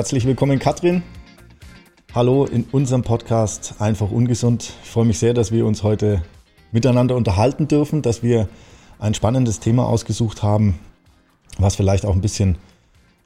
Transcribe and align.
Herzlich 0.00 0.24
willkommen, 0.24 0.58
Katrin. 0.58 1.02
Hallo 2.14 2.46
in 2.46 2.64
unserem 2.72 3.02
Podcast 3.02 3.74
Einfach 3.80 4.10
Ungesund. 4.10 4.72
Ich 4.82 4.88
freue 4.88 5.04
mich 5.04 5.18
sehr, 5.18 5.34
dass 5.34 5.52
wir 5.52 5.66
uns 5.66 5.82
heute 5.82 6.22
miteinander 6.72 7.16
unterhalten 7.16 7.68
dürfen, 7.68 8.00
dass 8.00 8.22
wir 8.22 8.48
ein 8.98 9.12
spannendes 9.12 9.60
Thema 9.60 9.84
ausgesucht 9.84 10.42
haben, 10.42 10.78
was 11.58 11.76
vielleicht 11.76 12.06
auch 12.06 12.14
ein 12.14 12.22
bisschen 12.22 12.56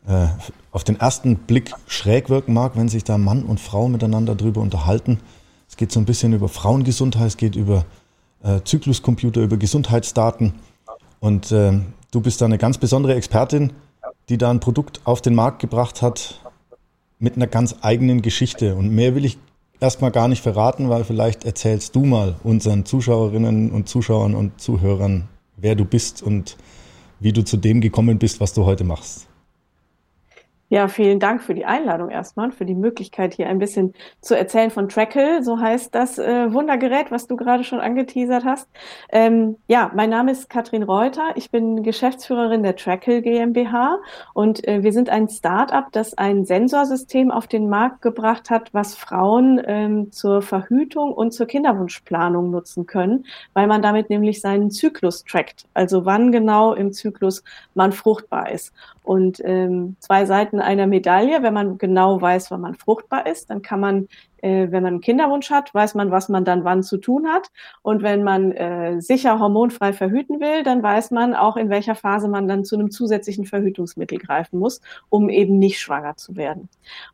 äh, 0.08 0.26
auf 0.72 0.82
den 0.82 0.98
ersten 0.98 1.36
Blick 1.36 1.70
schräg 1.86 2.28
wirken 2.28 2.54
mag, 2.54 2.72
wenn 2.74 2.88
sich 2.88 3.04
da 3.04 3.18
Mann 3.18 3.44
und 3.44 3.60
Frau 3.60 3.86
miteinander 3.86 4.34
drüber 4.34 4.60
unterhalten. 4.60 5.20
Es 5.68 5.76
geht 5.76 5.92
so 5.92 6.00
ein 6.00 6.06
bisschen 6.06 6.32
über 6.32 6.48
Frauengesundheit, 6.48 7.28
es 7.28 7.36
geht 7.36 7.54
über 7.54 7.84
äh, 8.42 8.62
Zykluscomputer, 8.64 9.42
über 9.42 9.58
Gesundheitsdaten. 9.58 10.54
Und 11.20 11.52
äh, 11.52 11.78
du 12.10 12.20
bist 12.20 12.40
da 12.40 12.46
eine 12.46 12.58
ganz 12.58 12.78
besondere 12.78 13.14
Expertin, 13.14 13.72
die 14.28 14.38
da 14.38 14.50
ein 14.50 14.58
Produkt 14.58 15.02
auf 15.04 15.22
den 15.22 15.36
Markt 15.36 15.60
gebracht 15.60 16.02
hat 16.02 16.40
mit 17.24 17.36
einer 17.36 17.46
ganz 17.46 17.74
eigenen 17.80 18.20
Geschichte. 18.20 18.76
Und 18.76 18.94
mehr 18.94 19.14
will 19.14 19.24
ich 19.24 19.38
erstmal 19.80 20.10
gar 20.10 20.28
nicht 20.28 20.42
verraten, 20.42 20.90
weil 20.90 21.04
vielleicht 21.04 21.44
erzählst 21.44 21.96
du 21.96 22.04
mal 22.04 22.36
unseren 22.44 22.84
Zuschauerinnen 22.84 23.70
und 23.70 23.88
Zuschauern 23.88 24.34
und 24.34 24.60
Zuhörern, 24.60 25.26
wer 25.56 25.74
du 25.74 25.86
bist 25.86 26.22
und 26.22 26.58
wie 27.20 27.32
du 27.32 27.42
zu 27.42 27.56
dem 27.56 27.80
gekommen 27.80 28.18
bist, 28.18 28.40
was 28.40 28.52
du 28.52 28.66
heute 28.66 28.84
machst. 28.84 29.26
Ja, 30.74 30.88
vielen 30.88 31.20
Dank 31.20 31.40
für 31.44 31.54
die 31.54 31.66
Einladung 31.66 32.10
erstmal 32.10 32.46
und 32.46 32.54
für 32.56 32.64
die 32.64 32.74
Möglichkeit, 32.74 33.34
hier 33.34 33.48
ein 33.48 33.60
bisschen 33.60 33.94
zu 34.20 34.36
erzählen 34.36 34.72
von 34.72 34.88
Trackle. 34.88 35.40
So 35.44 35.60
heißt 35.60 35.94
das 35.94 36.18
äh, 36.18 36.52
Wundergerät, 36.52 37.12
was 37.12 37.28
du 37.28 37.36
gerade 37.36 37.62
schon 37.62 37.78
angeteasert 37.78 38.44
hast. 38.44 38.68
Ähm, 39.12 39.56
ja, 39.68 39.92
mein 39.94 40.10
Name 40.10 40.32
ist 40.32 40.50
Katrin 40.50 40.82
Reuter. 40.82 41.30
Ich 41.36 41.52
bin 41.52 41.84
Geschäftsführerin 41.84 42.64
der 42.64 42.74
Trackle 42.74 43.22
GmbH 43.22 44.00
und 44.32 44.66
äh, 44.66 44.82
wir 44.82 44.92
sind 44.92 45.10
ein 45.10 45.28
Start-up, 45.28 45.92
das 45.92 46.18
ein 46.18 46.44
Sensorsystem 46.44 47.30
auf 47.30 47.46
den 47.46 47.68
Markt 47.68 48.02
gebracht 48.02 48.50
hat, 48.50 48.74
was 48.74 48.96
Frauen 48.96 49.62
ähm, 49.68 50.10
zur 50.10 50.42
Verhütung 50.42 51.12
und 51.12 51.30
zur 51.30 51.46
Kinderwunschplanung 51.46 52.50
nutzen 52.50 52.86
können, 52.86 53.26
weil 53.52 53.68
man 53.68 53.80
damit 53.80 54.10
nämlich 54.10 54.40
seinen 54.40 54.72
Zyklus 54.72 55.22
trackt. 55.22 55.66
Also 55.72 56.04
wann 56.04 56.32
genau 56.32 56.74
im 56.74 56.92
Zyklus 56.92 57.44
man 57.74 57.92
fruchtbar 57.92 58.50
ist. 58.50 58.72
Und 59.04 59.40
ähm, 59.44 59.96
zwei 60.00 60.24
Seiten 60.24 60.62
einer 60.64 60.86
Medaille, 60.86 61.42
wenn 61.42 61.54
man 61.54 61.78
genau 61.78 62.20
weiß, 62.20 62.50
wann 62.50 62.60
man 62.60 62.74
fruchtbar 62.74 63.26
ist, 63.26 63.50
dann 63.50 63.62
kann 63.62 63.80
man, 63.80 64.08
äh, 64.38 64.68
wenn 64.70 64.82
man 64.82 64.94
einen 64.94 65.00
Kinderwunsch 65.00 65.50
hat, 65.50 65.72
weiß 65.74 65.94
man, 65.94 66.10
was 66.10 66.28
man 66.28 66.44
dann 66.44 66.64
wann 66.64 66.82
zu 66.82 66.98
tun 66.98 67.28
hat. 67.28 67.50
Und 67.82 68.02
wenn 68.02 68.24
man 68.24 68.52
äh, 68.52 69.00
sicher 69.00 69.38
hormonfrei 69.38 69.92
verhüten 69.92 70.40
will, 70.40 70.62
dann 70.62 70.82
weiß 70.82 71.10
man 71.10 71.34
auch, 71.34 71.56
in 71.56 71.68
welcher 71.68 71.94
Phase 71.94 72.28
man 72.28 72.48
dann 72.48 72.64
zu 72.64 72.76
einem 72.76 72.90
zusätzlichen 72.90 73.44
Verhütungsmittel 73.44 74.18
greifen 74.18 74.58
muss, 74.58 74.80
um 75.08 75.28
eben 75.28 75.58
nicht 75.58 75.78
schwanger 75.80 76.16
zu 76.16 76.36
werden. 76.36 76.68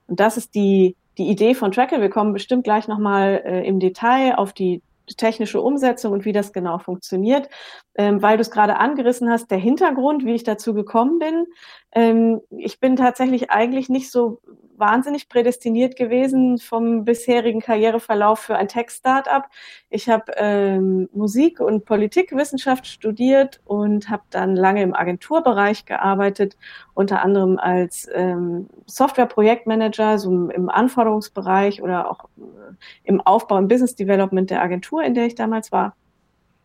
Und 0.06 0.20
das 0.20 0.36
ist 0.36 0.54
die, 0.54 0.96
die 1.18 1.28
Idee 1.28 1.54
von 1.54 1.72
Tracker. 1.72 2.00
Wir 2.00 2.10
kommen 2.10 2.32
bestimmt 2.32 2.64
gleich 2.64 2.88
nochmal 2.88 3.42
äh, 3.44 3.66
im 3.66 3.80
Detail 3.80 4.36
auf 4.36 4.52
die 4.52 4.82
technische 5.16 5.60
Umsetzung 5.60 6.12
und 6.12 6.24
wie 6.24 6.32
das 6.32 6.52
genau 6.52 6.78
funktioniert. 6.78 7.48
Ähm, 7.94 8.22
weil 8.22 8.36
du 8.36 8.42
es 8.42 8.50
gerade 8.50 8.76
angerissen 8.76 9.30
hast, 9.30 9.50
der 9.50 9.58
Hintergrund, 9.58 10.24
wie 10.24 10.34
ich 10.34 10.44
dazu 10.44 10.74
gekommen 10.74 11.18
bin. 11.18 11.46
Ähm, 11.92 12.40
ich 12.50 12.80
bin 12.80 12.96
tatsächlich 12.96 13.50
eigentlich 13.50 13.88
nicht 13.88 14.10
so 14.10 14.40
wahnsinnig 14.80 15.28
prädestiniert 15.28 15.94
gewesen 15.94 16.58
vom 16.58 17.04
bisherigen 17.04 17.60
Karriereverlauf 17.60 18.40
für 18.40 18.56
ein 18.56 18.66
Tech-Startup. 18.66 19.44
Ich 19.90 20.08
habe 20.08 20.32
ähm, 20.36 21.08
Musik- 21.12 21.60
und 21.60 21.84
Politikwissenschaft 21.84 22.86
studiert 22.86 23.60
und 23.64 24.08
habe 24.08 24.22
dann 24.30 24.56
lange 24.56 24.82
im 24.82 24.94
Agenturbereich 24.94 25.84
gearbeitet, 25.84 26.56
unter 26.94 27.22
anderem 27.22 27.58
als 27.58 28.08
ähm, 28.12 28.68
Software-Projektmanager, 28.86 30.18
so 30.18 30.48
im 30.48 30.68
Anforderungsbereich 30.70 31.82
oder 31.82 32.10
auch 32.10 32.24
äh, 32.38 32.74
im 33.04 33.20
Aufbau, 33.20 33.58
im 33.58 33.68
Business 33.68 33.94
Development 33.94 34.50
der 34.50 34.62
Agentur, 34.62 34.99
in 35.04 35.14
der 35.14 35.26
ich 35.26 35.34
damals 35.34 35.72
war. 35.72 35.94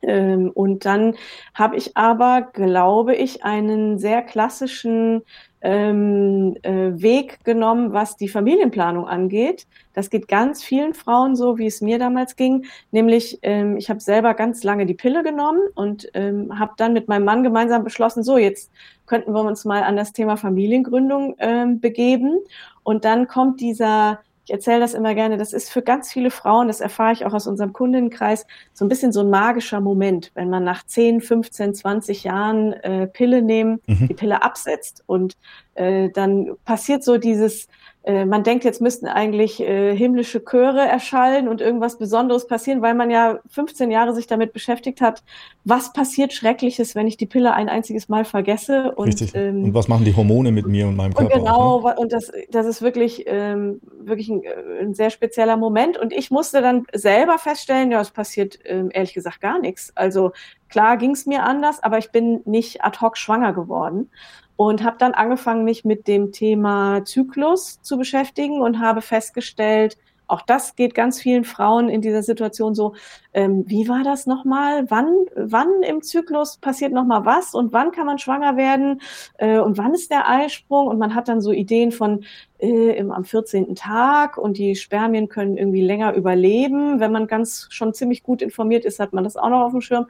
Ähm, 0.01 0.51
und 0.53 0.85
dann 0.85 1.15
habe 1.53 1.77
ich 1.77 1.97
aber, 1.97 2.41
glaube 2.41 3.15
ich, 3.15 3.43
einen 3.43 3.97
sehr 3.97 4.21
klassischen 4.21 5.23
ähm, 5.61 6.55
äh, 6.61 6.91
Weg 7.01 7.43
genommen, 7.43 7.91
was 7.91 8.17
die 8.17 8.27
Familienplanung 8.27 9.07
angeht. 9.07 9.65
Das 9.93 10.11
geht 10.11 10.27
ganz 10.27 10.63
vielen 10.63 10.93
Frauen 10.93 11.35
so, 11.35 11.57
wie 11.57 11.65
es 11.65 11.81
mir 11.81 11.97
damals 11.97 12.35
ging. 12.35 12.65
Nämlich, 12.91 13.39
ähm, 13.41 13.77
ich 13.77 13.89
habe 13.89 13.99
selber 13.99 14.35
ganz 14.35 14.63
lange 14.63 14.85
die 14.85 14.93
Pille 14.93 15.23
genommen 15.23 15.61
und 15.73 16.07
ähm, 16.13 16.59
habe 16.59 16.73
dann 16.77 16.93
mit 16.93 17.07
meinem 17.07 17.25
Mann 17.25 17.41
gemeinsam 17.41 17.83
beschlossen, 17.83 18.23
so 18.23 18.37
jetzt 18.37 18.71
könnten 19.07 19.33
wir 19.33 19.41
uns 19.41 19.65
mal 19.65 19.81
an 19.81 19.95
das 19.95 20.13
Thema 20.13 20.37
Familiengründung 20.37 21.35
ähm, 21.39 21.79
begeben. 21.79 22.37
Und 22.83 23.05
dann 23.05 23.27
kommt 23.27 23.59
dieser 23.59 24.19
ich 24.45 24.53
erzähle 24.53 24.79
das 24.79 24.93
immer 24.93 25.15
gerne, 25.15 25.37
das 25.37 25.53
ist 25.53 25.71
für 25.71 25.81
ganz 25.81 26.13
viele 26.13 26.29
Frauen, 26.29 26.67
das 26.67 26.79
erfahre 26.79 27.13
ich 27.13 27.25
auch 27.25 27.33
aus 27.33 27.47
unserem 27.47 27.73
Kundenkreis, 27.73 28.45
so 28.73 28.85
ein 28.85 28.89
bisschen 28.89 29.11
so 29.11 29.21
ein 29.21 29.29
magischer 29.31 29.81
Moment, 29.81 30.31
wenn 30.35 30.51
man 30.51 30.63
nach 30.63 30.85
10, 30.85 31.21
15, 31.21 31.73
20 31.73 32.23
Jahren 32.23 32.73
äh, 32.73 33.07
Pille 33.07 33.41
nehmen, 33.41 33.81
mhm. 33.87 34.07
die 34.07 34.13
Pille 34.13 34.43
absetzt 34.43 35.03
und 35.07 35.35
äh, 35.73 36.09
dann 36.11 36.51
passiert 36.63 37.03
so 37.03 37.17
dieses, 37.17 37.67
man 38.07 38.43
denkt, 38.43 38.63
jetzt 38.63 38.81
müssten 38.81 39.07
eigentlich 39.07 39.59
äh, 39.59 39.95
himmlische 39.95 40.43
Chöre 40.43 40.81
erschallen 40.81 41.47
und 41.47 41.59
irgendwas 41.59 41.97
Besonderes 41.97 42.45
passieren, 42.45 42.83
weil 42.83 42.93
man 42.93 43.09
ja 43.09 43.39
15 43.49 43.89
Jahre 43.89 44.13
sich 44.13 44.27
damit 44.27 44.53
beschäftigt 44.53 45.01
hat, 45.01 45.23
was 45.63 45.91
passiert 45.91 46.31
Schreckliches, 46.31 46.93
wenn 46.93 47.07
ich 47.07 47.17
die 47.17 47.25
Pille 47.25 47.53
ein 47.53 47.67
einziges 47.67 48.07
Mal 48.07 48.23
vergesse. 48.23 48.91
Und, 48.95 49.07
Richtig. 49.07 49.33
Ähm, 49.33 49.63
und 49.63 49.73
was 49.73 49.87
machen 49.87 50.05
die 50.05 50.15
Hormone 50.15 50.51
mit 50.51 50.67
mir 50.67 50.87
und 50.87 50.95
meinem 50.95 51.15
Körper? 51.15 51.33
Und 51.33 51.39
genau, 51.39 51.57
auch, 51.57 51.83
ne? 51.85 51.95
und 51.97 52.13
das, 52.13 52.31
das 52.51 52.67
ist 52.67 52.83
wirklich, 52.83 53.23
ähm, 53.25 53.81
wirklich 53.99 54.29
ein, 54.29 54.43
äh, 54.43 54.81
ein, 54.81 54.93
sehr 54.93 55.09
spezieller 55.09 55.57
Moment. 55.57 55.97
Und 55.97 56.13
ich 56.13 56.29
musste 56.29 56.61
dann 56.61 56.85
selber 56.93 57.39
feststellen, 57.39 57.91
ja, 57.91 58.01
es 58.01 58.11
passiert 58.11 58.59
ähm, 58.65 58.89
ehrlich 58.93 59.15
gesagt 59.15 59.41
gar 59.41 59.57
nichts. 59.57 59.91
Also 59.95 60.31
klar 60.69 60.97
ging 60.97 61.11
es 61.11 61.25
mir 61.25 61.41
anders, 61.41 61.81
aber 61.81 61.97
ich 61.97 62.11
bin 62.11 62.41
nicht 62.45 62.83
ad 62.83 62.99
hoc 63.01 63.17
schwanger 63.17 63.53
geworden 63.53 64.11
und 64.57 64.83
habe 64.83 64.97
dann 64.99 65.13
angefangen, 65.13 65.63
mich 65.63 65.85
mit 65.85 66.07
dem 66.07 66.31
Thema 66.31 67.03
Zyklus 67.05 67.81
zu 67.81 67.97
beschäftigen 67.97 68.61
und 68.61 68.79
habe 68.79 69.01
festgestellt, 69.01 69.97
auch 70.27 70.41
das 70.41 70.75
geht 70.75 70.95
ganz 70.95 71.21
vielen 71.21 71.43
Frauen 71.43 71.89
in 71.89 72.01
dieser 72.01 72.23
Situation 72.23 72.73
so. 72.73 72.95
Ähm, 73.33 73.63
wie 73.67 73.87
war 73.87 74.03
das 74.03 74.25
nochmal? 74.25 74.89
Wann, 74.89 75.07
wann 75.35 75.83
im 75.83 76.01
Zyklus 76.01 76.57
passiert 76.57 76.93
nochmal 76.93 77.25
was 77.25 77.53
und 77.53 77.73
wann 77.73 77.91
kann 77.91 78.07
man 78.07 78.17
schwanger 78.17 78.57
werden 78.57 79.01
äh, 79.37 79.59
und 79.59 79.77
wann 79.77 79.93
ist 79.93 80.11
der 80.11 80.29
Eisprung? 80.29 80.87
Und 80.87 80.97
man 80.97 81.13
hat 81.13 81.27
dann 81.27 81.41
so 81.41 81.51
Ideen 81.51 81.91
von 81.91 82.23
äh, 82.57 82.97
im, 82.97 83.11
am 83.11 83.23
14. 83.23 83.75
Tag 83.75 84.37
und 84.37 84.57
die 84.57 84.75
Spermien 84.75 85.29
können 85.29 85.57
irgendwie 85.57 85.83
länger 85.83 86.13
überleben. 86.13 86.99
Wenn 86.99 87.11
man 87.11 87.27
ganz 87.27 87.67
schon 87.69 87.93
ziemlich 87.93 88.23
gut 88.23 88.41
informiert 88.41 88.85
ist, 88.85 88.99
hat 88.99 89.13
man 89.13 89.23
das 89.23 89.37
auch 89.37 89.49
noch 89.49 89.61
auf 89.61 89.71
dem 89.71 89.81
Schirm. 89.81 90.07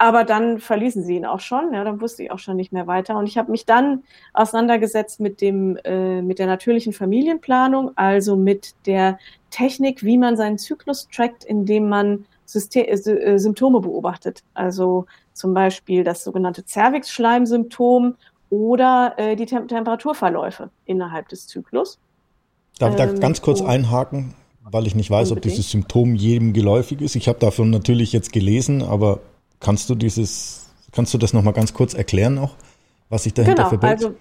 Aber 0.00 0.24
dann 0.24 0.60
verließen 0.60 1.04
sie 1.04 1.16
ihn 1.16 1.26
auch 1.26 1.40
schon, 1.40 1.74
ja, 1.74 1.84
dann 1.84 2.00
wusste 2.00 2.22
ich 2.22 2.30
auch 2.30 2.38
schon 2.38 2.56
nicht 2.56 2.72
mehr 2.72 2.86
weiter. 2.86 3.18
Und 3.18 3.26
ich 3.26 3.36
habe 3.36 3.50
mich 3.50 3.66
dann 3.66 4.02
auseinandergesetzt 4.32 5.20
mit 5.20 5.42
dem, 5.42 5.76
äh, 5.84 6.22
mit 6.22 6.38
der 6.38 6.46
natürlichen 6.46 6.94
Familienplanung, 6.94 7.90
also 7.96 8.34
mit 8.34 8.74
der 8.86 9.18
Technik, 9.50 10.02
wie 10.02 10.16
man 10.16 10.38
seinen 10.38 10.56
Zyklus 10.56 11.06
trackt, 11.14 11.44
indem 11.44 11.90
man 11.90 12.24
System, 12.46 12.86
äh, 12.86 12.92
äh, 12.94 13.38
Symptome 13.38 13.80
beobachtet. 13.80 14.42
Also 14.54 15.04
zum 15.34 15.52
Beispiel 15.52 16.02
das 16.02 16.24
sogenannte 16.24 16.64
Cervix-Schleimsymptom 16.64 18.14
oder 18.48 19.12
äh, 19.18 19.36
die 19.36 19.44
Tem 19.44 19.68
Temperaturverläufe 19.68 20.70
innerhalb 20.86 21.28
des 21.28 21.46
Zyklus. 21.46 21.98
Darf 22.78 22.92
ich 22.92 22.96
da 22.96 23.04
ähm, 23.04 23.20
ganz 23.20 23.42
kurz 23.42 23.60
einhaken, 23.60 24.32
weil 24.62 24.86
ich 24.86 24.94
nicht 24.94 25.10
weiß, 25.10 25.28
unbedingt. 25.30 25.52
ob 25.52 25.56
dieses 25.56 25.70
Symptom 25.70 26.14
jedem 26.14 26.54
geläufig 26.54 27.02
ist. 27.02 27.16
Ich 27.16 27.28
habe 27.28 27.38
davon 27.38 27.68
natürlich 27.68 28.14
jetzt 28.14 28.32
gelesen, 28.32 28.80
aber 28.80 29.20
Kannst 29.60 29.90
du 29.90 29.94
dieses, 29.94 30.66
kannst 30.92 31.14
du 31.14 31.18
das 31.18 31.32
nochmal 31.32 31.52
ganz 31.52 31.72
kurz 31.74 31.94
erklären 31.94 32.38
auch, 32.38 32.54
was 33.08 33.24
sich 33.24 33.34
dahinter 33.34 33.64
genau, 33.64 33.68
verbirgt? 33.68 34.04
Also 34.04 34.14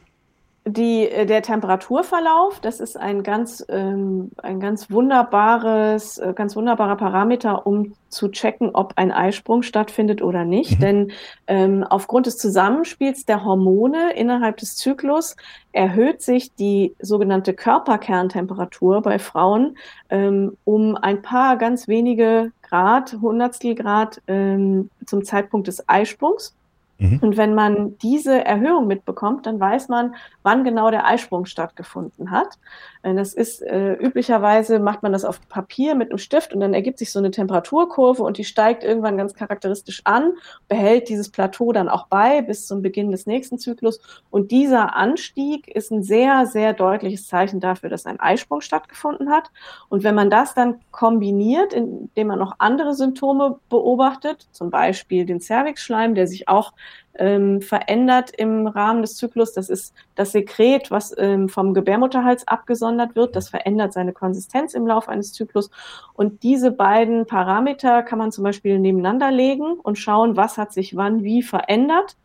die, 0.66 1.10
äh, 1.10 1.26
der 1.26 1.42
Temperaturverlauf, 1.42 2.60
das 2.60 2.80
ist 2.80 2.98
ein 2.98 3.24
ganz, 3.24 3.66
ähm, 3.70 4.32
ein 4.38 4.60
ganz 4.60 4.92
wunderbares, 4.92 6.18
äh, 6.18 6.34
ganz 6.36 6.56
wunderbarer 6.56 6.96
Parameter, 6.96 7.66
um 7.66 7.94
zu 8.10 8.30
checken, 8.30 8.72
ob 8.74 8.94
ein 8.96 9.12
Eisprung 9.12 9.62
stattfindet 9.62 10.22
oder 10.22 10.46
nicht. 10.46 10.78
Mhm. 10.78 10.82
Denn 10.82 11.12
ähm, 11.48 11.84
aufgrund 11.84 12.26
des 12.26 12.38
Zusammenspiels 12.38 13.26
der 13.26 13.44
Hormone 13.44 14.14
innerhalb 14.16 14.58
des 14.58 14.76
Zyklus 14.76 15.36
erhöht 15.72 16.22
sich 16.22 16.54
die 16.56 16.96
sogenannte 17.00 17.54
Körperkerntemperatur 17.54 19.02
bei 19.02 19.20
Frauen 19.20 19.78
ähm, 20.10 20.58
um 20.66 20.96
ein 20.96 21.22
paar 21.22 21.58
ganz 21.58 21.88
wenige 21.88 22.52
Grad, 22.62 23.18
Hundertstel 23.22 23.76
Grad 23.76 24.22
ähm, 24.28 24.90
zum 25.06 25.24
Zeitpunkt 25.24 25.68
des 25.68 25.88
Eisprungs. 25.88 26.56
Mhm. 27.00 27.20
Und 27.22 27.38
wenn 27.38 27.56
man 27.56 27.98
diese 28.00 28.44
Erhöhung 28.44 28.86
mitbekommt, 28.86 29.46
dann 29.46 29.60
weiß 29.60 29.88
man, 29.88 30.16
wann 30.44 30.66
genau 30.66 30.92
der 30.92 31.08
Eisprung 31.08 31.46
stattgefunden 31.46 32.30
hat. 32.30 32.60
Äh, 33.04 33.16
das 33.16 33.34
ist 33.34 33.62
äh, 33.62 33.94
üblicherweise 33.94 34.80
macht 34.80 35.02
man 35.02 35.14
das 35.14 35.24
auf 35.24 35.40
Papier 35.48 35.96
mit 35.96 36.10
einem 36.10 36.18
Stift 36.18 36.54
und 36.54 36.60
dann 36.60 36.74
ergibt 36.74 37.00
sich 37.00 37.12
so 37.12 37.20
eine 37.20 37.32
Temperaturkurve 37.32 38.22
und 38.22 38.38
die 38.38 38.44
steigt 38.44 38.84
irgendwann 38.84 39.18
ganz 39.18 39.34
charakteristisch 39.34 40.02
an, 40.04 40.34
behält 40.68 41.08
dieses 41.08 41.30
Plateau 41.30 41.72
dann 41.72 41.88
auch 41.88 42.08
bei 42.08 42.42
bis 42.42 42.68
zum 42.68 42.82
Beginn 42.82 43.12
des 43.12 43.26
nächsten 43.26 43.60
Zyklus. 43.60 44.02
Und 44.30 44.52
dieser 44.52 44.96
Anstieg 44.96 45.70
ist 45.70 45.92
ein 45.92 46.04
sehr, 46.04 46.46
sehr 46.48 46.74
deutliches 46.74 47.28
Zeichen 47.28 47.62
dafür, 47.62 47.90
dass 47.90 48.06
ein 48.06 48.20
Eisprung 48.20 48.60
stattgefunden 48.60 49.30
hat. 49.30 49.52
Und 49.88 50.04
wenn 50.04 50.16
man 50.16 50.30
das 50.30 50.54
dann 50.54 50.82
kombiniert, 50.92 51.72
indem 51.72 52.28
man 52.28 52.40
noch 52.40 52.56
andere 52.60 52.94
Symptome 52.94 53.60
beobachtet, 53.70 54.50
zum 54.52 54.70
Beispiel 54.70 55.26
den 55.26 55.40
Cervixschleim, 55.40 56.14
der 56.14 56.28
sich 56.28 56.50
auch 56.50 56.74
ähm, 57.20 57.62
verändert 57.62 58.32
im 58.32 58.66
Rahmen 58.66 59.02
des 59.02 59.16
Zyklus. 59.16 59.54
Das 59.54 59.70
ist 59.70 59.94
das 60.16 60.32
Sekret, 60.32 60.90
was 60.90 61.14
ähm, 61.18 61.50
vom 61.50 61.74
Gebärmutterhals 61.74 62.48
abgesondert 62.48 63.16
wird. 63.16 63.36
Das 63.36 63.50
verändert 63.50 63.94
seine 63.94 64.14
Konsistenz 64.14 64.74
im 64.74 64.88
Laufe 64.88 65.10
eines 65.12 65.34
Zyklus. 65.34 65.70
Und 66.14 66.44
diese 66.44 66.72
beiden 66.72 67.26
Parameter 67.26 68.04
kann 68.04 68.20
man 68.20 68.32
zum 68.32 68.44
Beispiel 68.44 68.80
nebeneinander 68.80 69.32
legen 69.32 69.74
und 69.74 69.98
schauen, 69.98 70.38
was 70.38 70.58
hat 70.58 70.72
sich 70.72 70.96
wann 70.96 71.24
wie 71.24 71.44
verändert. 71.44 72.16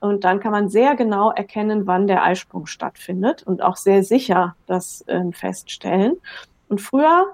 Und 0.00 0.24
dann 0.24 0.40
kann 0.40 0.52
man 0.52 0.68
sehr 0.68 0.94
genau 0.94 1.30
erkennen, 1.30 1.86
wann 1.86 2.06
der 2.06 2.22
Eisprung 2.22 2.66
stattfindet 2.66 3.42
und 3.42 3.62
auch 3.62 3.76
sehr 3.76 4.04
sicher 4.04 4.54
das 4.66 5.04
ähm, 5.08 5.32
feststellen. 5.32 6.16
Und 6.68 6.80
früher 6.80 7.26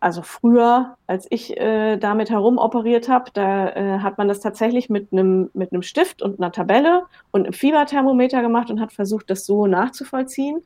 also 0.00 0.22
früher, 0.22 0.96
als 1.06 1.26
ich 1.30 1.56
äh, 1.56 1.96
damit 1.96 2.30
herumoperiert 2.30 3.08
habe, 3.08 3.30
da 3.32 3.68
äh, 3.68 3.98
hat 4.00 4.18
man 4.18 4.28
das 4.28 4.40
tatsächlich 4.40 4.88
mit 4.88 5.12
einem 5.12 5.50
mit 5.54 5.72
einem 5.72 5.82
Stift 5.82 6.22
und 6.22 6.38
einer 6.38 6.52
Tabelle 6.52 7.04
und 7.30 7.44
einem 7.44 7.52
Fieberthermometer 7.52 8.42
gemacht 8.42 8.70
und 8.70 8.80
hat 8.80 8.92
versucht, 8.92 9.30
das 9.30 9.46
so 9.46 9.66
nachzuvollziehen. 9.66 10.62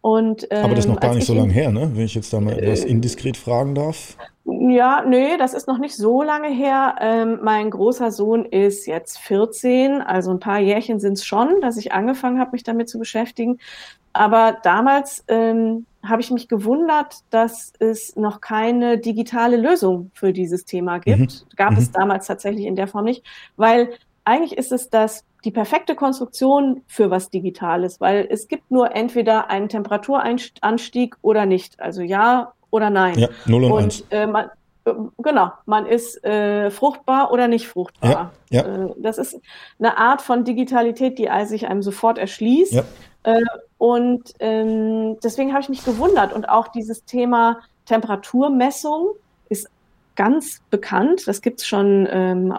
Und, 0.00 0.46
ähm, 0.50 0.64
Aber 0.64 0.74
das 0.74 0.84
ist 0.84 0.90
noch 0.90 1.00
gar 1.00 1.14
nicht 1.14 1.26
so 1.26 1.34
lange 1.34 1.52
her, 1.52 1.70
ne? 1.70 1.90
Wenn 1.94 2.04
ich 2.04 2.14
jetzt 2.14 2.32
da 2.32 2.38
mal 2.38 2.58
etwas 2.58 2.84
äh, 2.84 2.88
indiskret 2.88 3.36
fragen 3.38 3.74
darf. 3.74 4.18
Ja, 4.46 5.02
nee, 5.06 5.38
das 5.38 5.54
ist 5.54 5.66
noch 5.66 5.78
nicht 5.78 5.96
so 5.96 6.22
lange 6.22 6.48
her. 6.48 6.96
Ähm, 7.00 7.38
mein 7.42 7.70
großer 7.70 8.10
Sohn 8.10 8.44
ist 8.44 8.86
jetzt 8.86 9.18
14, 9.18 10.02
also 10.02 10.30
ein 10.32 10.38
paar 10.38 10.58
Jährchen 10.58 11.00
sind 11.00 11.14
es 11.14 11.24
schon, 11.24 11.62
dass 11.62 11.78
ich 11.78 11.92
angefangen 11.92 12.38
habe, 12.38 12.52
mich 12.52 12.62
damit 12.62 12.90
zu 12.90 12.98
beschäftigen. 12.98 13.58
Aber 14.12 14.58
damals 14.62 15.24
ähm, 15.28 15.86
habe 16.04 16.20
ich 16.20 16.30
mich 16.30 16.48
gewundert, 16.48 17.16
dass 17.30 17.72
es 17.78 18.16
noch 18.16 18.42
keine 18.42 18.98
digitale 18.98 19.56
Lösung 19.56 20.10
für 20.14 20.32
dieses 20.32 20.66
Thema 20.66 20.98
gibt. 20.98 21.18
Mhm. 21.18 21.56
Gab 21.56 21.72
mhm. 21.72 21.78
es 21.78 21.90
damals 21.90 22.26
tatsächlich 22.26 22.66
in 22.66 22.76
der 22.76 22.86
Form 22.86 23.06
nicht, 23.06 23.24
weil 23.56 23.94
eigentlich 24.24 24.56
ist 24.56 24.72
es 24.72 24.90
das 24.90 25.24
die 25.44 25.50
perfekte 25.50 25.94
Konstruktion 25.94 26.82
für 26.86 27.10
was 27.10 27.30
Digitales, 27.30 28.00
weil 28.00 28.26
es 28.30 28.48
gibt 28.48 28.70
nur 28.70 28.94
entweder 28.94 29.50
einen 29.50 29.68
Temperaturanstieg 29.68 31.16
oder 31.20 31.44
nicht, 31.44 31.80
also 31.80 32.00
ja 32.00 32.52
oder 32.74 32.90
nein. 32.90 33.16
Ja, 33.16 33.28
null 33.46 33.64
und, 33.64 33.72
und 33.72 33.82
eins. 33.84 34.04
Äh, 34.10 34.26
man, 34.26 34.50
genau, 35.18 35.52
man 35.64 35.86
ist 35.86 36.22
äh, 36.24 36.72
fruchtbar 36.72 37.30
oder 37.30 37.46
nicht 37.46 37.68
fruchtbar. 37.68 38.32
Ja, 38.50 38.62
ja. 38.62 38.86
Äh, 38.86 38.94
das 38.98 39.18
ist 39.18 39.40
eine 39.78 39.96
Art 39.96 40.20
von 40.20 40.44
Digitalität, 40.44 41.18
die 41.18 41.28
sich 41.44 41.68
einem 41.68 41.82
sofort 41.82 42.18
erschließt. 42.18 42.72
Ja. 42.72 42.82
Äh, 43.22 43.40
und 43.78 44.34
ähm, 44.40 45.18
deswegen 45.22 45.52
habe 45.52 45.62
ich 45.62 45.68
mich 45.68 45.84
gewundert. 45.84 46.32
Und 46.32 46.48
auch 46.48 46.66
dieses 46.68 47.04
Thema 47.04 47.60
Temperaturmessung 47.86 49.10
ist 49.48 49.68
ganz 50.16 50.60
bekannt. 50.70 51.28
Das 51.28 51.42
gibt 51.42 51.60
es 51.60 51.66
schon 51.68 52.08
ähm, 52.10 52.52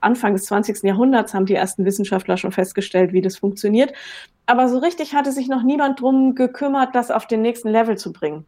Anfang 0.00 0.34
des 0.34 0.44
20. 0.44 0.84
Jahrhunderts, 0.84 1.34
haben 1.34 1.46
die 1.46 1.56
ersten 1.56 1.84
Wissenschaftler 1.84 2.36
schon 2.36 2.52
festgestellt, 2.52 3.12
wie 3.12 3.20
das 3.20 3.36
funktioniert. 3.36 3.92
Aber 4.46 4.68
so 4.68 4.78
richtig 4.78 5.12
hatte 5.12 5.32
sich 5.32 5.48
noch 5.48 5.64
niemand 5.64 6.00
drum 6.00 6.36
gekümmert, 6.36 6.94
das 6.94 7.10
auf 7.10 7.26
den 7.26 7.42
nächsten 7.42 7.68
Level 7.68 7.98
zu 7.98 8.12
bringen 8.12 8.46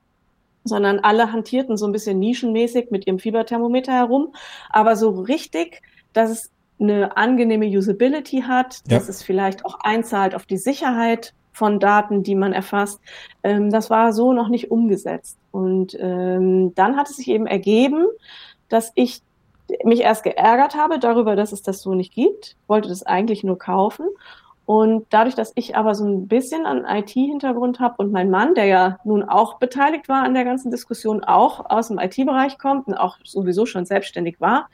sondern 0.64 1.00
alle 1.00 1.32
hantierten 1.32 1.76
so 1.76 1.86
ein 1.86 1.92
bisschen 1.92 2.18
nischenmäßig 2.18 2.90
mit 2.90 3.06
ihrem 3.06 3.18
Fieberthermometer 3.18 3.92
herum. 3.92 4.34
Aber 4.70 4.96
so 4.96 5.10
richtig, 5.10 5.82
dass 6.12 6.30
es 6.30 6.50
eine 6.80 7.16
angenehme 7.16 7.66
Usability 7.66 8.42
hat, 8.42 8.80
ja. 8.88 8.98
dass 8.98 9.08
es 9.08 9.22
vielleicht 9.22 9.64
auch 9.64 9.78
einzahlt 9.80 10.34
auf 10.34 10.46
die 10.46 10.56
Sicherheit 10.56 11.34
von 11.52 11.78
Daten, 11.78 12.22
die 12.22 12.34
man 12.34 12.52
erfasst. 12.52 13.00
Ähm, 13.42 13.70
das 13.70 13.90
war 13.90 14.12
so 14.12 14.32
noch 14.32 14.48
nicht 14.48 14.70
umgesetzt. 14.70 15.38
Und 15.50 15.96
ähm, 16.00 16.74
dann 16.74 16.96
hat 16.96 17.08
es 17.08 17.16
sich 17.16 17.28
eben 17.28 17.46
ergeben, 17.46 18.06
dass 18.68 18.90
ich 18.94 19.22
mich 19.84 20.00
erst 20.00 20.24
geärgert 20.24 20.74
habe 20.74 20.98
darüber, 20.98 21.36
dass 21.36 21.52
es 21.52 21.62
das 21.62 21.82
so 21.82 21.94
nicht 21.94 22.12
gibt, 22.12 22.56
wollte 22.66 22.88
das 22.88 23.04
eigentlich 23.04 23.44
nur 23.44 23.58
kaufen. 23.58 24.06
Und 24.64 25.06
dadurch, 25.10 25.34
dass 25.34 25.52
ich 25.56 25.76
aber 25.76 25.94
so 25.94 26.04
ein 26.06 26.28
bisschen 26.28 26.66
an 26.66 26.84
IT-Hintergrund 26.84 27.80
habe 27.80 27.96
und 27.98 28.12
mein 28.12 28.30
Mann, 28.30 28.54
der 28.54 28.66
ja 28.66 28.98
nun 29.04 29.22
auch 29.22 29.58
beteiligt 29.58 30.08
war 30.08 30.22
an 30.22 30.34
der 30.34 30.44
ganzen 30.44 30.70
Diskussion, 30.70 31.24
auch 31.24 31.68
aus 31.68 31.88
dem 31.88 31.98
IT-Bereich 31.98 32.58
kommt 32.58 32.86
und 32.86 32.94
auch 32.94 33.18
sowieso 33.24 33.66
schon 33.66 33.86
selbstständig 33.86 34.40
war, 34.40 34.68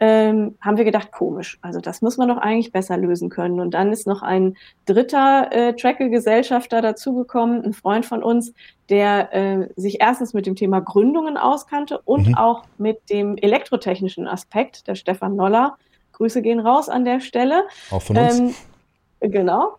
ähm, 0.00 0.56
haben 0.60 0.76
wir 0.78 0.84
gedacht, 0.84 1.12
komisch. 1.12 1.60
Also 1.62 1.78
das 1.78 2.02
muss 2.02 2.16
man 2.16 2.26
doch 2.26 2.38
eigentlich 2.38 2.72
besser 2.72 2.96
lösen 2.96 3.28
können. 3.28 3.60
Und 3.60 3.70
dann 3.70 3.92
ist 3.92 4.04
noch 4.08 4.22
ein 4.22 4.56
dritter 4.84 5.52
äh, 5.52 5.76
Trackle-Gesellschafter 5.76 6.82
dazugekommen, 6.82 7.64
ein 7.64 7.72
Freund 7.72 8.04
von 8.04 8.24
uns, 8.24 8.52
der 8.88 9.32
äh, 9.32 9.68
sich 9.76 10.00
erstens 10.00 10.34
mit 10.34 10.46
dem 10.46 10.56
Thema 10.56 10.80
Gründungen 10.80 11.36
auskannte 11.36 12.00
und 12.00 12.30
mhm. 12.30 12.34
auch 12.34 12.64
mit 12.78 13.10
dem 13.10 13.36
elektrotechnischen 13.36 14.26
Aspekt, 14.26 14.88
der 14.88 14.96
Stefan 14.96 15.36
Noller. 15.36 15.76
Grüße 16.14 16.42
gehen 16.42 16.58
raus 16.58 16.88
an 16.88 17.04
der 17.04 17.20
Stelle. 17.20 17.62
Auch 17.92 18.02
von 18.02 18.18
uns. 18.18 18.40
Ähm, 18.40 18.54
genau. 19.22 19.76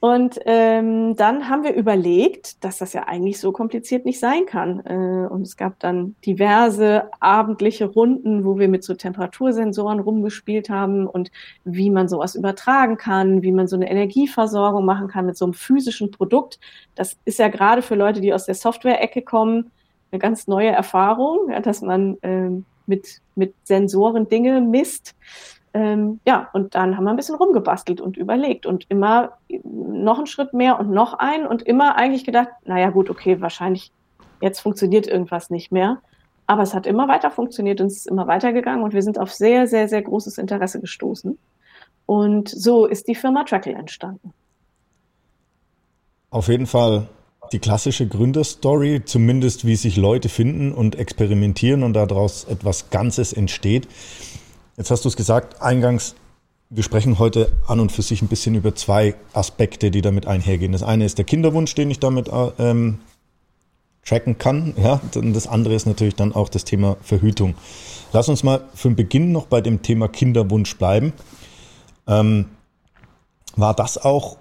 Und 0.00 0.38
ähm, 0.44 1.16
dann 1.16 1.48
haben 1.48 1.64
wir 1.64 1.74
überlegt, 1.74 2.62
dass 2.62 2.78
das 2.78 2.92
ja 2.92 3.08
eigentlich 3.08 3.40
so 3.40 3.50
kompliziert 3.50 4.04
nicht 4.04 4.20
sein 4.20 4.46
kann. 4.46 4.80
Äh, 4.86 5.26
und 5.28 5.42
es 5.42 5.56
gab 5.56 5.80
dann 5.80 6.14
diverse 6.24 7.10
abendliche 7.18 7.86
Runden, 7.86 8.44
wo 8.44 8.60
wir 8.60 8.68
mit 8.68 8.84
so 8.84 8.94
Temperatursensoren 8.94 9.98
rumgespielt 9.98 10.70
haben 10.70 11.08
und 11.08 11.32
wie 11.64 11.90
man 11.90 12.08
sowas 12.08 12.36
übertragen 12.36 12.96
kann, 12.96 13.42
wie 13.42 13.50
man 13.50 13.66
so 13.66 13.74
eine 13.74 13.90
Energieversorgung 13.90 14.84
machen 14.84 15.08
kann 15.08 15.26
mit 15.26 15.36
so 15.36 15.46
einem 15.46 15.54
physischen 15.54 16.12
Produkt. 16.12 16.60
Das 16.94 17.16
ist 17.24 17.40
ja 17.40 17.48
gerade 17.48 17.82
für 17.82 17.96
Leute, 17.96 18.20
die 18.20 18.32
aus 18.32 18.46
der 18.46 18.54
Software-Ecke 18.54 19.22
kommen, 19.22 19.72
eine 20.12 20.20
ganz 20.20 20.46
neue 20.46 20.70
Erfahrung, 20.70 21.50
ja, 21.50 21.58
dass 21.58 21.82
man 21.82 22.18
äh, 22.22 22.50
mit, 22.86 23.20
mit 23.34 23.52
Sensoren 23.64 24.28
Dinge 24.28 24.60
misst. 24.60 25.16
Ähm, 25.74 26.20
ja, 26.26 26.48
und 26.52 26.74
dann 26.74 26.96
haben 26.96 27.04
wir 27.04 27.10
ein 27.10 27.16
bisschen 27.16 27.34
rumgebastelt 27.34 28.00
und 28.00 28.16
überlegt 28.16 28.66
und 28.66 28.86
immer 28.88 29.38
noch 29.64 30.18
einen 30.18 30.26
Schritt 30.26 30.54
mehr 30.54 30.78
und 30.80 30.90
noch 30.90 31.14
einen 31.14 31.46
und 31.46 31.62
immer 31.62 31.96
eigentlich 31.96 32.24
gedacht, 32.24 32.48
naja 32.64 32.90
gut, 32.90 33.10
okay, 33.10 33.40
wahrscheinlich 33.40 33.92
jetzt 34.40 34.60
funktioniert 34.60 35.06
irgendwas 35.06 35.50
nicht 35.50 35.72
mehr. 35.72 35.98
Aber 36.46 36.62
es 36.62 36.72
hat 36.72 36.86
immer 36.86 37.08
weiter 37.08 37.30
funktioniert 37.30 37.80
und 37.80 37.88
es 37.88 37.98
ist 37.98 38.06
immer 38.06 38.26
weitergegangen 38.26 38.82
und 38.82 38.94
wir 38.94 39.02
sind 39.02 39.18
auf 39.18 39.32
sehr, 39.32 39.66
sehr, 39.66 39.88
sehr 39.88 40.02
großes 40.02 40.38
Interesse 40.38 40.80
gestoßen. 40.80 41.38
Und 42.06 42.48
so 42.48 42.86
ist 42.86 43.06
die 43.06 43.14
Firma 43.14 43.44
Trackle 43.44 43.74
entstanden. 43.74 44.32
Auf 46.30 46.48
jeden 46.48 46.66
Fall 46.66 47.08
die 47.52 47.58
klassische 47.58 48.06
Gründerstory, 48.06 49.02
zumindest 49.04 49.66
wie 49.66 49.76
sich 49.76 49.96
Leute 49.96 50.28
finden 50.28 50.72
und 50.72 50.96
experimentieren 50.96 51.82
und 51.82 51.94
daraus 51.94 52.44
etwas 52.44 52.90
Ganzes 52.90 53.32
entsteht. 53.32 53.88
Jetzt 54.78 54.92
hast 54.92 55.04
du 55.04 55.08
es 55.08 55.16
gesagt, 55.16 55.60
eingangs, 55.60 56.14
wir 56.70 56.84
sprechen 56.84 57.18
heute 57.18 57.50
an 57.66 57.80
und 57.80 57.90
für 57.90 58.02
sich 58.02 58.22
ein 58.22 58.28
bisschen 58.28 58.54
über 58.54 58.76
zwei 58.76 59.16
Aspekte, 59.32 59.90
die 59.90 60.02
damit 60.02 60.26
einhergehen. 60.28 60.70
Das 60.70 60.84
eine 60.84 61.04
ist 61.04 61.18
der 61.18 61.24
Kinderwunsch, 61.24 61.74
den 61.74 61.90
ich 61.90 61.98
damit 61.98 62.28
äh, 62.28 62.50
ähm, 62.60 63.00
tracken 64.04 64.38
kann. 64.38 64.74
Ja, 64.80 65.00
und 65.16 65.34
das 65.34 65.48
andere 65.48 65.74
ist 65.74 65.86
natürlich 65.86 66.14
dann 66.14 66.32
auch 66.32 66.48
das 66.48 66.64
Thema 66.64 66.96
Verhütung. 67.02 67.56
Lass 68.12 68.28
uns 68.28 68.44
mal 68.44 68.68
für 68.72 68.88
den 68.88 68.94
Beginn 68.94 69.32
noch 69.32 69.46
bei 69.46 69.60
dem 69.60 69.82
Thema 69.82 70.06
Kinderwunsch 70.06 70.76
bleiben. 70.76 71.12
Ähm, 72.06 72.46
war 73.56 73.74
das 73.74 73.98
auch 73.98 74.36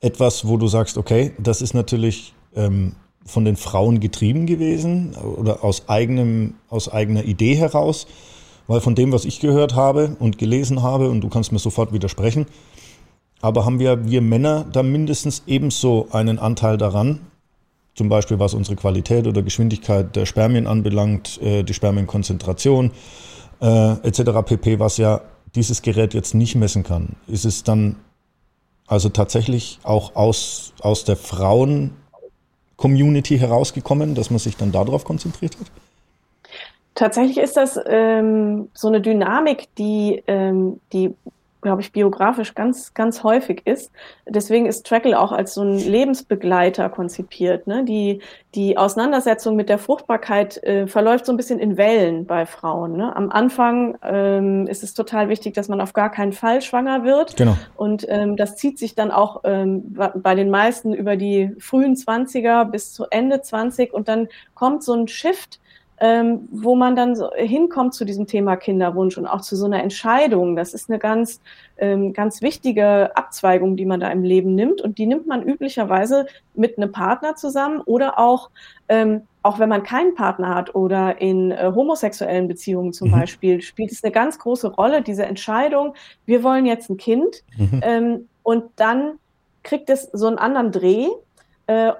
etwas, 0.00 0.48
wo 0.48 0.56
du 0.56 0.66
sagst, 0.66 0.98
okay, 0.98 1.30
das 1.38 1.62
ist 1.62 1.74
natürlich 1.74 2.34
ähm, 2.56 2.96
von 3.24 3.44
den 3.44 3.56
Frauen 3.56 4.00
getrieben 4.00 4.46
gewesen 4.46 5.14
oder 5.14 5.62
aus 5.62 5.88
eigenem, 5.88 6.54
aus 6.68 6.88
eigener 6.88 7.22
Idee 7.22 7.54
heraus? 7.54 8.08
Weil 8.68 8.80
von 8.80 8.94
dem, 8.94 9.10
was 9.12 9.24
ich 9.24 9.40
gehört 9.40 9.74
habe 9.74 10.16
und 10.20 10.38
gelesen 10.38 10.82
habe, 10.82 11.10
und 11.10 11.22
du 11.22 11.28
kannst 11.28 11.50
mir 11.50 11.58
sofort 11.58 11.92
widersprechen, 11.92 12.46
aber 13.40 13.64
haben 13.64 13.80
wir, 13.80 14.08
wir 14.08 14.20
Männer 14.20 14.66
da 14.70 14.84
mindestens 14.84 15.42
ebenso 15.46 16.06
einen 16.12 16.38
Anteil 16.38 16.76
daran, 16.76 17.20
zum 17.94 18.08
Beispiel 18.08 18.38
was 18.38 18.54
unsere 18.54 18.76
Qualität 18.76 19.26
oder 19.26 19.42
Geschwindigkeit 19.42 20.14
der 20.14 20.24
Spermien 20.26 20.68
anbelangt, 20.68 21.40
äh, 21.42 21.64
die 21.64 21.74
Spermienkonzentration 21.74 22.92
äh, 23.60 23.92
etc. 24.06 24.20
pp., 24.44 24.78
was 24.78 24.98
ja 24.98 25.22
dieses 25.54 25.80
Gerät 25.82 26.14
jetzt 26.14 26.34
nicht 26.34 26.54
messen 26.54 26.84
kann. 26.84 27.16
Ist 27.26 27.46
es 27.46 27.64
dann 27.64 27.96
also 28.86 29.08
tatsächlich 29.08 29.80
auch 29.82 30.14
aus, 30.14 30.74
aus 30.80 31.04
der 31.04 31.16
Frauen-Community 31.16 33.38
herausgekommen, 33.38 34.14
dass 34.14 34.30
man 34.30 34.38
sich 34.38 34.56
dann 34.56 34.70
darauf 34.72 35.04
konzentriert 35.04 35.56
hat? 35.58 35.66
Tatsächlich 36.98 37.38
ist 37.38 37.56
das 37.56 37.78
ähm, 37.86 38.70
so 38.74 38.88
eine 38.88 39.00
Dynamik, 39.00 39.72
die, 39.76 40.20
ähm, 40.26 40.80
die 40.92 41.14
glaube 41.60 41.80
ich, 41.80 41.92
biografisch 41.92 42.56
ganz, 42.56 42.92
ganz 42.92 43.22
häufig 43.22 43.62
ist. 43.68 43.92
Deswegen 44.26 44.66
ist 44.66 44.84
Trackle 44.84 45.16
auch 45.16 45.30
als 45.30 45.54
so 45.54 45.62
ein 45.62 45.78
Lebensbegleiter 45.78 46.88
konzipiert. 46.88 47.68
Ne? 47.68 47.84
Die, 47.84 48.20
die 48.56 48.76
Auseinandersetzung 48.76 49.54
mit 49.54 49.68
der 49.68 49.78
Fruchtbarkeit 49.78 50.60
äh, 50.64 50.88
verläuft 50.88 51.26
so 51.26 51.32
ein 51.32 51.36
bisschen 51.36 51.60
in 51.60 51.76
Wellen 51.76 52.26
bei 52.26 52.46
Frauen. 52.46 52.96
Ne? 52.96 53.14
Am 53.14 53.30
Anfang 53.30 53.96
ähm, 54.02 54.66
ist 54.66 54.82
es 54.82 54.92
total 54.92 55.28
wichtig, 55.28 55.54
dass 55.54 55.68
man 55.68 55.80
auf 55.80 55.92
gar 55.92 56.10
keinen 56.10 56.32
Fall 56.32 56.62
schwanger 56.62 57.04
wird. 57.04 57.36
Genau. 57.36 57.56
Und 57.76 58.06
ähm, 58.08 58.36
das 58.36 58.56
zieht 58.56 58.76
sich 58.76 58.96
dann 58.96 59.12
auch 59.12 59.42
ähm, 59.44 59.96
bei 60.16 60.34
den 60.34 60.50
meisten 60.50 60.94
über 60.94 61.14
die 61.14 61.54
frühen 61.60 61.94
Zwanziger 61.94 62.64
bis 62.64 62.92
zu 62.92 63.06
Ende 63.08 63.40
20 63.40 63.94
und 63.94 64.08
dann 64.08 64.26
kommt 64.54 64.82
so 64.82 64.94
ein 64.94 65.06
Shift, 65.06 65.60
ähm, 66.00 66.48
wo 66.50 66.74
man 66.74 66.94
dann 66.96 67.16
so 67.16 67.30
hinkommt 67.34 67.94
zu 67.94 68.04
diesem 68.04 68.26
Thema 68.26 68.56
Kinderwunsch 68.56 69.18
und 69.18 69.26
auch 69.26 69.40
zu 69.40 69.56
so 69.56 69.66
einer 69.66 69.82
Entscheidung. 69.82 70.56
Das 70.56 70.74
ist 70.74 70.88
eine 70.88 70.98
ganz, 70.98 71.40
ähm, 71.76 72.12
ganz 72.12 72.40
wichtige 72.42 73.16
Abzweigung, 73.16 73.76
die 73.76 73.86
man 73.86 74.00
da 74.00 74.10
im 74.10 74.22
Leben 74.22 74.54
nimmt. 74.54 74.80
Und 74.80 74.98
die 74.98 75.06
nimmt 75.06 75.26
man 75.26 75.42
üblicherweise 75.42 76.26
mit 76.54 76.78
einem 76.78 76.92
Partner 76.92 77.34
zusammen 77.34 77.80
oder 77.80 78.18
auch, 78.18 78.50
ähm, 78.88 79.22
auch 79.42 79.58
wenn 79.58 79.68
man 79.68 79.82
keinen 79.82 80.14
Partner 80.14 80.54
hat 80.54 80.74
oder 80.74 81.20
in 81.20 81.50
äh, 81.50 81.72
homosexuellen 81.74 82.48
Beziehungen 82.48 82.92
zum 82.92 83.08
mhm. 83.08 83.12
Beispiel, 83.12 83.60
spielt 83.60 83.92
es 83.92 84.04
eine 84.04 84.12
ganz 84.12 84.38
große 84.38 84.68
Rolle, 84.68 85.02
diese 85.02 85.26
Entscheidung, 85.26 85.94
wir 86.26 86.42
wollen 86.42 86.66
jetzt 86.66 86.90
ein 86.90 86.96
Kind. 86.96 87.42
Mhm. 87.56 87.80
Ähm, 87.82 88.28
und 88.42 88.64
dann 88.76 89.18
kriegt 89.62 89.90
es 89.90 90.04
so 90.12 90.26
einen 90.26 90.38
anderen 90.38 90.72
Dreh 90.72 91.08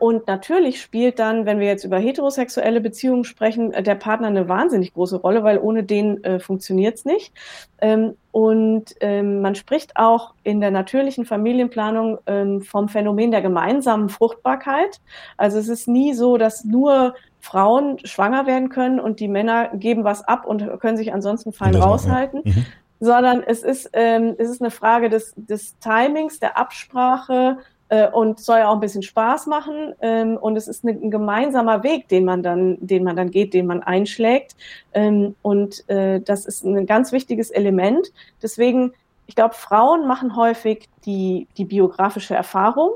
und 0.01 0.27
natürlich 0.27 0.81
spielt 0.81 1.19
dann, 1.19 1.45
wenn 1.45 1.61
wir 1.61 1.67
jetzt 1.67 1.85
über 1.85 1.99
heterosexuelle 1.99 2.81
Beziehungen 2.81 3.25
sprechen, 3.25 3.75
äh, 3.75 3.83
der 3.83 3.97
Partner 3.97 4.29
eine 4.29 4.49
wahnsinnig 4.49 4.95
große 4.95 5.17
Rolle, 5.17 5.45
weil 5.45 5.59
ohne 5.59 5.85
den 5.85 6.25
äh, 6.25 6.41
funktioniert 6.41 6.97
es 6.97 7.05
nicht. 7.05 7.35
Ähm, 7.83 8.17
und 8.33 8.95
ähm, 9.01 9.43
man 9.43 9.55
spricht 9.55 9.97
auch 9.97 10.33
in 10.43 10.61
der 10.61 10.71
natürlichen 10.71 11.27
Familienplanung 11.27 12.19
ähm, 12.27 12.63
vom 12.63 12.89
Phänomen 12.89 13.31
der 13.31 13.43
gemeinsamen 13.43 14.09
Fruchtbarkeit. 14.09 15.01
Also 15.37 15.59
es 15.59 15.69
ist 15.69 15.87
nie 15.87 16.15
so, 16.15 16.39
dass 16.39 16.65
nur 16.65 17.15
Frauen 17.41 17.99
schwanger 18.05 18.47
werden 18.47 18.71
können 18.71 18.99
und 18.99 19.21
die 19.21 19.29
Männer 19.29 19.69
geben 19.75 20.03
was 20.03 20.23
ab 20.23 20.47
und 20.47 20.81
können 20.81 20.97
sich 20.97 21.13
ansonsten 21.13 21.53
fein 21.53 21.77
raushalten. 21.77 22.41
Mhm. 22.43 22.67
Sondern 23.01 23.43
es 23.43 23.63
ist, 23.63 23.91
ähm, 23.93 24.35
es 24.39 24.49
ist 24.49 24.63
eine 24.63 24.71
Frage 24.71 25.11
des, 25.11 25.35
des 25.37 25.79
Timings, 25.79 26.41
der 26.41 26.57
Absprache, 26.57 27.59
äh, 27.89 28.09
und 28.09 28.41
soll 28.41 28.59
ja 28.59 28.69
auch 28.69 28.75
ein 28.75 28.81
bisschen 28.81 29.03
Spaß 29.03 29.47
machen. 29.47 29.95
Ähm, 30.01 30.37
und 30.37 30.57
es 30.57 30.69
ist 30.69 30.85
ein 30.85 31.11
gemeinsamer 31.11 31.83
Weg, 31.83 32.09
den 32.09 32.25
man 32.25 32.43
dann, 32.43 32.79
den 32.81 33.05
man 33.05 33.17
dann 33.17 33.31
geht, 33.31 33.55
den 33.55 33.67
man 33.67 33.83
einschlägt. 33.83 34.57
Ähm, 34.93 35.35
und 35.43 35.89
äh, 35.89 36.21
das 36.21 36.47
ist 36.47 36.65
ein 36.65 36.87
ganz 36.87 37.13
wichtiges 37.13 37.51
Element. 37.51 38.13
Deswegen, 38.43 38.93
ich 39.27 39.35
glaube, 39.35 39.55
Frauen 39.55 40.07
machen 40.07 40.37
häufig 40.37 40.89
die, 41.05 41.47
die 41.57 41.65
biografische 41.65 42.35
Erfahrung. 42.35 42.93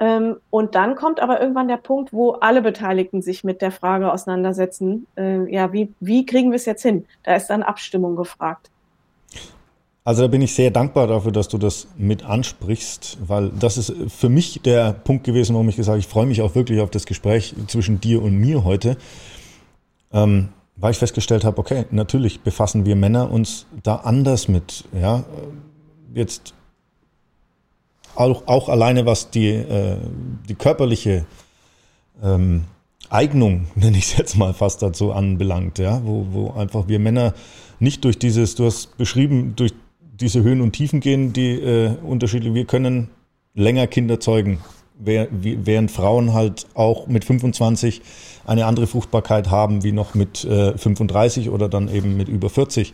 Ähm, 0.00 0.36
und 0.48 0.74
dann 0.74 0.96
kommt 0.96 1.20
aber 1.20 1.40
irgendwann 1.40 1.68
der 1.68 1.76
Punkt, 1.76 2.12
wo 2.12 2.32
alle 2.32 2.62
Beteiligten 2.62 3.20
sich 3.20 3.44
mit 3.44 3.60
der 3.60 3.70
Frage 3.70 4.10
auseinandersetzen, 4.10 5.06
äh, 5.16 5.44
ja, 5.52 5.72
wie, 5.74 5.92
wie 6.00 6.24
kriegen 6.24 6.50
wir 6.50 6.56
es 6.56 6.64
jetzt 6.64 6.82
hin? 6.82 7.06
Da 7.22 7.36
ist 7.36 7.48
dann 7.48 7.62
Abstimmung 7.62 8.16
gefragt. 8.16 8.69
Also 10.10 10.22
da 10.22 10.26
bin 10.26 10.42
ich 10.42 10.56
sehr 10.56 10.72
dankbar 10.72 11.06
dafür, 11.06 11.30
dass 11.30 11.46
du 11.46 11.56
das 11.56 11.86
mit 11.96 12.24
ansprichst, 12.24 13.18
weil 13.24 13.50
das 13.50 13.78
ist 13.78 13.94
für 14.08 14.28
mich 14.28 14.60
der 14.64 14.92
Punkt 14.92 15.22
gewesen, 15.22 15.54
warum 15.54 15.68
ich 15.68 15.76
gesagt 15.76 15.92
habe, 15.92 16.00
ich 16.00 16.08
freue 16.08 16.26
mich 16.26 16.42
auch 16.42 16.56
wirklich 16.56 16.80
auf 16.80 16.90
das 16.90 17.06
Gespräch 17.06 17.54
zwischen 17.68 18.00
dir 18.00 18.20
und 18.20 18.34
mir 18.34 18.64
heute, 18.64 18.96
ähm, 20.12 20.48
weil 20.74 20.90
ich 20.90 20.98
festgestellt 20.98 21.44
habe, 21.44 21.58
okay, 21.58 21.84
natürlich 21.92 22.40
befassen 22.40 22.86
wir 22.86 22.96
Männer 22.96 23.30
uns 23.30 23.66
da 23.84 23.94
anders 23.98 24.48
mit. 24.48 24.82
Ja, 25.00 25.22
jetzt 26.12 26.54
auch, 28.16 28.48
auch 28.48 28.68
alleine 28.68 29.06
was 29.06 29.30
die, 29.30 29.50
äh, 29.50 29.96
die 30.48 30.56
körperliche 30.56 31.24
ähm, 32.20 32.64
Eignung, 33.10 33.68
nenne 33.76 33.96
ich 33.96 34.06
es 34.06 34.16
jetzt 34.16 34.36
mal 34.36 34.54
fast 34.54 34.82
dazu 34.82 35.12
anbelangt, 35.12 35.78
ja, 35.78 36.02
wo, 36.04 36.26
wo 36.32 36.50
einfach 36.50 36.88
wir 36.88 36.98
Männer 36.98 37.32
nicht 37.78 38.04
durch 38.04 38.18
dieses, 38.18 38.56
du 38.56 38.66
hast 38.66 38.98
beschrieben, 38.98 39.54
durch 39.54 39.72
diese 40.20 40.42
Höhen 40.42 40.60
und 40.60 40.72
Tiefen 40.72 41.00
gehen, 41.00 41.32
die 41.32 41.52
äh, 41.52 41.96
unterschiedlich. 42.02 42.54
Wir 42.54 42.64
können 42.64 43.08
länger 43.54 43.86
Kinder 43.86 44.20
zeugen, 44.20 44.58
während 44.98 45.90
Frauen 45.90 46.34
halt 46.34 46.66
auch 46.74 47.06
mit 47.06 47.24
25 47.24 48.02
eine 48.44 48.66
andere 48.66 48.86
Fruchtbarkeit 48.86 49.50
haben 49.50 49.82
wie 49.82 49.92
noch 49.92 50.14
mit 50.14 50.44
äh, 50.44 50.76
35 50.76 51.48
oder 51.50 51.68
dann 51.68 51.88
eben 51.88 52.16
mit 52.16 52.28
über 52.28 52.50
40. 52.50 52.92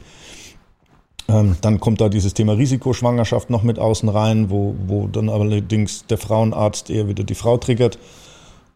Ähm, 1.29 1.57
dann 1.61 1.81
kommt 1.81 2.01
da 2.01 2.09
dieses 2.09 2.35
Thema 2.35 2.53
Risikoschwangerschaft 2.53 3.51
noch 3.51 3.65
mit 3.65 3.79
außen 3.79 4.09
rein, 4.09 4.51
wo, 4.51 4.77
wo 4.87 5.09
dann 5.09 5.29
allerdings 5.29 6.07
der 6.07 6.19
Frauenarzt 6.19 6.91
eher 6.91 7.09
wieder 7.09 7.25
die 7.25 7.35
Frau 7.35 7.57
triggert. 7.57 7.99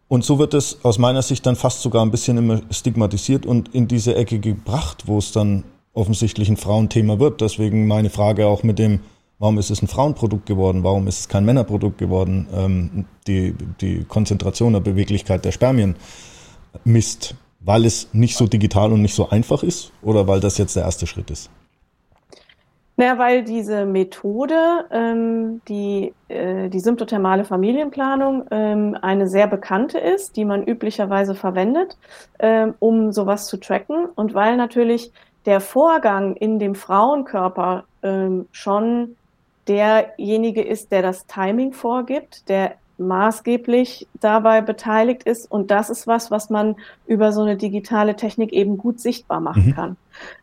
Und 0.09 0.25
so 0.25 0.39
wird 0.39 0.53
es 0.53 0.83
aus 0.83 0.97
meiner 0.97 1.21
Sicht 1.21 1.45
dann 1.45 1.55
fast 1.55 1.81
sogar 1.81 2.05
ein 2.05 2.11
bisschen 2.11 2.37
immer 2.37 2.61
stigmatisiert 2.69 3.45
und 3.45 3.73
in 3.73 3.87
diese 3.87 4.15
Ecke 4.15 4.39
gebracht, 4.39 5.03
wo 5.05 5.17
es 5.19 5.31
dann 5.31 5.63
offensichtlich 5.93 6.49
ein 6.49 6.57
Frauenthema 6.57 7.19
wird. 7.19 7.41
Deswegen 7.41 7.87
meine 7.87 8.09
Frage 8.09 8.47
auch 8.47 8.63
mit 8.63 8.79
dem, 8.79 9.01
warum 9.39 9.57
ist 9.57 9.71
es 9.71 9.81
ein 9.81 9.87
Frauenprodukt 9.87 10.45
geworden, 10.45 10.83
warum 10.83 11.07
ist 11.07 11.19
es 11.19 11.27
kein 11.27 11.45
Männerprodukt 11.45 11.97
geworden, 11.97 12.47
ähm, 12.53 13.05
die, 13.27 13.55
die 13.81 14.03
Konzentration 14.05 14.73
der 14.73 14.79
Beweglichkeit 14.79 15.43
der 15.45 15.51
Spermien 15.51 15.95
misst, 16.85 17.35
weil 17.59 17.85
es 17.85 18.09
nicht 18.13 18.35
so 18.37 18.47
digital 18.47 18.93
und 18.93 19.01
nicht 19.01 19.15
so 19.15 19.29
einfach 19.29 19.63
ist 19.63 19.91
oder 20.01 20.27
weil 20.27 20.39
das 20.39 20.57
jetzt 20.57 20.75
der 20.75 20.83
erste 20.83 21.07
Schritt 21.07 21.29
ist? 21.31 21.49
Naja, 22.97 23.17
weil 23.17 23.43
diese 23.43 23.87
Methode, 23.87 24.85
ähm, 24.91 25.61
die, 25.67 26.13
äh, 26.27 26.69
die 26.69 26.79
symptothermale 26.79 27.45
Familienplanung, 27.45 28.45
ähm, 28.51 28.95
eine 29.01 29.27
sehr 29.27 29.47
bekannte 29.47 29.97
ist, 29.97 30.35
die 30.35 30.45
man 30.45 30.63
üblicherweise 30.63 31.33
verwendet, 31.33 31.97
ähm, 32.37 32.75
um 32.77 33.11
sowas 33.11 33.47
zu 33.47 33.57
tracken 33.57 34.05
und 34.13 34.35
weil 34.35 34.55
natürlich 34.55 35.11
der 35.45 35.59
Vorgang 35.59 36.35
in 36.35 36.59
dem 36.59 36.75
Frauenkörper 36.75 37.85
ähm, 38.03 38.47
schon 38.51 39.15
derjenige 39.67 40.61
ist, 40.61 40.91
der 40.91 41.01
das 41.01 41.25
Timing 41.27 41.73
vorgibt, 41.73 42.49
der 42.49 42.75
maßgeblich 42.97 44.07
dabei 44.19 44.61
beteiligt 44.61 45.23
ist. 45.23 45.49
Und 45.49 45.71
das 45.71 45.89
ist 45.89 46.07
was, 46.07 46.31
was 46.31 46.49
man 46.49 46.75
über 47.07 47.31
so 47.31 47.41
eine 47.41 47.57
digitale 47.57 48.15
Technik 48.15 48.53
eben 48.53 48.77
gut 48.77 48.99
sichtbar 48.99 49.39
machen 49.39 49.67
mhm. 49.67 49.75
kann. 49.75 49.97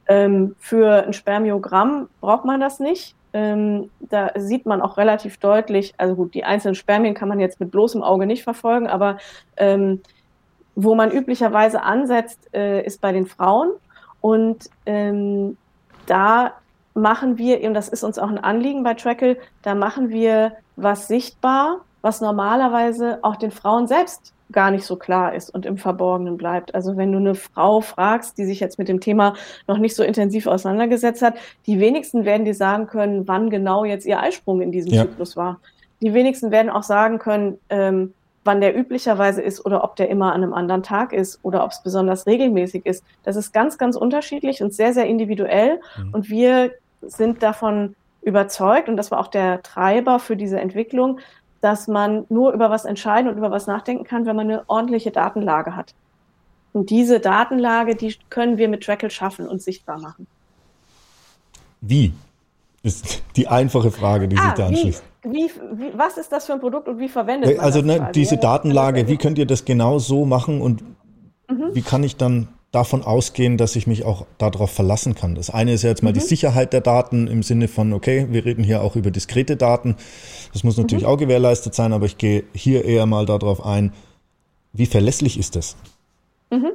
Ähm, 0.08 0.56
für 0.58 1.04
ein 1.06 1.12
Spermiogramm 1.12 2.08
braucht 2.20 2.44
man 2.44 2.60
das 2.60 2.80
nicht. 2.80 3.14
Ähm, 3.32 3.90
da 4.00 4.30
sieht 4.36 4.66
man 4.66 4.80
auch 4.80 4.96
relativ 4.96 5.36
deutlich, 5.36 5.94
also 5.98 6.14
gut, 6.14 6.34
die 6.34 6.44
einzelnen 6.44 6.74
Spermien 6.74 7.14
kann 7.14 7.28
man 7.28 7.40
jetzt 7.40 7.60
mit 7.60 7.70
bloßem 7.70 8.02
Auge 8.02 8.26
nicht 8.26 8.42
verfolgen, 8.42 8.86
aber 8.86 9.18
ähm, 9.58 10.00
wo 10.74 10.94
man 10.94 11.10
üblicherweise 11.10 11.82
ansetzt, 11.82 12.38
äh, 12.54 12.84
ist 12.84 13.00
bei 13.00 13.12
den 13.12 13.26
Frauen. 13.26 13.72
Und 14.20 14.70
ähm, 14.86 15.56
da 16.06 16.52
machen 16.94 17.38
wir, 17.38 17.62
und 17.62 17.74
das 17.74 17.88
ist 17.88 18.02
uns 18.02 18.18
auch 18.18 18.28
ein 18.28 18.38
Anliegen 18.38 18.82
bei 18.82 18.94
Trackle, 18.94 19.36
da 19.62 19.74
machen 19.74 20.10
wir 20.10 20.52
was 20.76 21.08
sichtbar, 21.08 21.80
was 22.02 22.20
normalerweise 22.20 23.18
auch 23.22 23.36
den 23.36 23.50
Frauen 23.50 23.86
selbst 23.86 24.32
gar 24.50 24.70
nicht 24.70 24.84
so 24.84 24.96
klar 24.96 25.34
ist 25.34 25.50
und 25.50 25.66
im 25.66 25.76
Verborgenen 25.76 26.36
bleibt. 26.36 26.74
Also 26.74 26.96
wenn 26.96 27.12
du 27.12 27.18
eine 27.18 27.34
Frau 27.34 27.80
fragst, 27.80 28.38
die 28.38 28.44
sich 28.44 28.60
jetzt 28.60 28.78
mit 28.78 28.88
dem 28.88 29.00
Thema 29.00 29.34
noch 29.66 29.78
nicht 29.78 29.94
so 29.94 30.02
intensiv 30.02 30.46
auseinandergesetzt 30.46 31.22
hat, 31.22 31.34
die 31.66 31.80
wenigsten 31.80 32.24
werden 32.24 32.46
dir 32.46 32.54
sagen 32.54 32.86
können, 32.86 33.28
wann 33.28 33.50
genau 33.50 33.84
jetzt 33.84 34.06
ihr 34.06 34.20
Eisprung 34.20 34.62
in 34.62 34.72
diesem 34.72 34.92
ja. 34.92 35.02
Zyklus 35.02 35.36
war. 35.36 35.60
Die 36.00 36.14
wenigsten 36.14 36.50
werden 36.50 36.70
auch 36.70 36.82
sagen 36.82 37.18
können, 37.18 37.58
ähm, 37.68 38.14
wann 38.48 38.62
der 38.62 38.74
üblicherweise 38.74 39.42
ist 39.42 39.64
oder 39.66 39.84
ob 39.84 39.94
der 39.96 40.08
immer 40.08 40.32
an 40.32 40.42
einem 40.42 40.54
anderen 40.54 40.82
Tag 40.82 41.12
ist 41.12 41.38
oder 41.42 41.64
ob 41.64 41.70
es 41.70 41.82
besonders 41.82 42.26
regelmäßig 42.26 42.86
ist. 42.86 43.04
Das 43.22 43.36
ist 43.36 43.52
ganz, 43.52 43.76
ganz 43.76 43.94
unterschiedlich 43.94 44.62
und 44.62 44.72
sehr, 44.72 44.94
sehr 44.94 45.04
individuell. 45.04 45.82
Mhm. 45.98 46.14
Und 46.14 46.30
wir 46.30 46.72
sind 47.02 47.42
davon 47.42 47.94
überzeugt, 48.22 48.88
und 48.88 48.96
das 48.96 49.10
war 49.10 49.20
auch 49.20 49.26
der 49.26 49.62
Treiber 49.62 50.18
für 50.18 50.34
diese 50.34 50.58
Entwicklung, 50.58 51.20
dass 51.60 51.88
man 51.88 52.24
nur 52.30 52.52
über 52.52 52.70
was 52.70 52.86
entscheiden 52.86 53.30
und 53.30 53.36
über 53.36 53.50
was 53.50 53.66
nachdenken 53.66 54.04
kann, 54.04 54.24
wenn 54.24 54.34
man 54.34 54.50
eine 54.50 54.62
ordentliche 54.66 55.10
Datenlage 55.10 55.76
hat. 55.76 55.92
Und 56.72 56.88
diese 56.88 57.20
Datenlage, 57.20 57.96
die 57.96 58.16
können 58.30 58.56
wir 58.56 58.68
mit 58.68 58.82
Trackle 58.82 59.10
schaffen 59.10 59.46
und 59.46 59.60
sichtbar 59.60 60.00
machen. 60.00 60.26
Wie? 61.82 62.14
Ist 62.82 63.22
die 63.36 63.46
einfache 63.46 63.90
Frage, 63.90 64.26
die 64.26 64.38
ah, 64.38 64.42
sich 64.44 64.52
da 64.52 64.66
anschließt. 64.68 65.02
Wie, 65.02 65.17
wie, 65.32 65.50
was 65.94 66.16
ist 66.16 66.32
das 66.32 66.46
für 66.46 66.52
ein 66.52 66.60
Produkt 66.60 66.88
und 66.88 66.98
wie 66.98 67.08
verwendet 67.08 67.56
man 67.56 67.64
also, 67.64 67.82
das? 67.82 67.90
Also 67.90 68.04
ne, 68.04 68.12
diese 68.14 68.36
Datenlage, 68.36 69.08
wie 69.08 69.16
könnt 69.16 69.38
ihr 69.38 69.46
das 69.46 69.64
genau 69.64 69.98
so 69.98 70.24
machen 70.24 70.60
und 70.60 70.82
mhm. 71.48 71.74
wie 71.74 71.82
kann 71.82 72.02
ich 72.02 72.16
dann 72.16 72.48
davon 72.70 73.02
ausgehen, 73.02 73.56
dass 73.56 73.76
ich 73.76 73.86
mich 73.86 74.04
auch 74.04 74.26
darauf 74.38 74.70
verlassen 74.70 75.14
kann? 75.14 75.34
Das 75.34 75.50
eine 75.50 75.72
ist 75.72 75.82
ja 75.82 75.90
jetzt 75.90 76.02
mal 76.02 76.10
mhm. 76.10 76.14
die 76.14 76.20
Sicherheit 76.20 76.72
der 76.72 76.80
Daten 76.80 77.26
im 77.26 77.42
Sinne 77.42 77.68
von, 77.68 77.92
okay, 77.92 78.26
wir 78.30 78.44
reden 78.44 78.64
hier 78.64 78.82
auch 78.82 78.96
über 78.96 79.10
diskrete 79.10 79.56
Daten. 79.56 79.96
Das 80.52 80.64
muss 80.64 80.76
natürlich 80.76 81.04
mhm. 81.04 81.10
auch 81.10 81.16
gewährleistet 81.16 81.74
sein, 81.74 81.92
aber 81.92 82.06
ich 82.06 82.18
gehe 82.18 82.44
hier 82.54 82.84
eher 82.84 83.06
mal 83.06 83.26
darauf 83.26 83.64
ein, 83.64 83.92
wie 84.72 84.86
verlässlich 84.86 85.38
ist 85.38 85.56
das? 85.56 85.76
Mhm. 86.50 86.72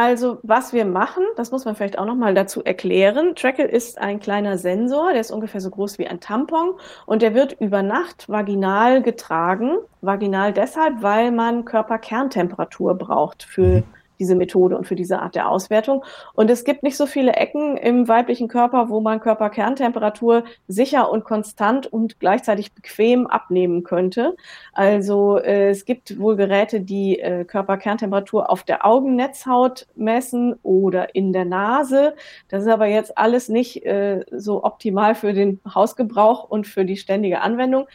Also, 0.00 0.38
was 0.44 0.72
wir 0.72 0.84
machen, 0.84 1.24
das 1.34 1.50
muss 1.50 1.64
man 1.64 1.74
vielleicht 1.74 1.98
auch 1.98 2.04
noch 2.04 2.14
mal 2.14 2.32
dazu 2.32 2.62
erklären. 2.62 3.34
Trackle 3.34 3.64
ist 3.64 3.98
ein 3.98 4.20
kleiner 4.20 4.56
Sensor, 4.56 5.10
der 5.10 5.20
ist 5.20 5.32
ungefähr 5.32 5.60
so 5.60 5.70
groß 5.70 5.98
wie 5.98 6.06
ein 6.06 6.20
Tampon 6.20 6.74
und 7.04 7.20
der 7.20 7.34
wird 7.34 7.56
über 7.60 7.82
Nacht 7.82 8.28
vaginal 8.28 9.02
getragen. 9.02 9.78
Vaginal 10.00 10.52
deshalb, 10.52 11.02
weil 11.02 11.32
man 11.32 11.64
Körperkerntemperatur 11.64 12.94
braucht 12.94 13.42
für 13.42 13.78
mhm 13.80 13.97
diese 14.18 14.34
Methode 14.34 14.76
und 14.76 14.86
für 14.86 14.96
diese 14.96 15.20
Art 15.20 15.34
der 15.34 15.48
Auswertung. 15.48 16.04
Und 16.34 16.50
es 16.50 16.64
gibt 16.64 16.82
nicht 16.82 16.96
so 16.96 17.06
viele 17.06 17.32
Ecken 17.32 17.76
im 17.76 18.08
weiblichen 18.08 18.48
Körper, 18.48 18.88
wo 18.88 19.00
man 19.00 19.20
Körperkerntemperatur 19.20 20.44
sicher 20.66 21.10
und 21.10 21.24
konstant 21.24 21.86
und 21.86 22.20
gleichzeitig 22.20 22.72
bequem 22.72 23.26
abnehmen 23.26 23.82
könnte. 23.82 24.36
Also 24.72 25.38
äh, 25.38 25.70
es 25.70 25.84
gibt 25.84 26.18
wohl 26.18 26.36
Geräte, 26.36 26.80
die 26.80 27.18
äh, 27.18 27.44
Körperkerntemperatur 27.44 28.50
auf 28.50 28.62
der 28.62 28.84
Augennetzhaut 28.84 29.86
messen 29.94 30.54
oder 30.62 31.14
in 31.14 31.32
der 31.32 31.44
Nase. 31.44 32.14
Das 32.48 32.62
ist 32.62 32.68
aber 32.68 32.86
jetzt 32.86 33.16
alles 33.16 33.48
nicht 33.48 33.84
äh, 33.84 34.24
so 34.30 34.64
optimal 34.64 35.14
für 35.14 35.32
den 35.32 35.60
Hausgebrauch 35.74 36.44
und 36.44 36.66
für 36.66 36.84
die 36.84 36.96
ständige 36.96 37.40
Anwendung. 37.40 37.86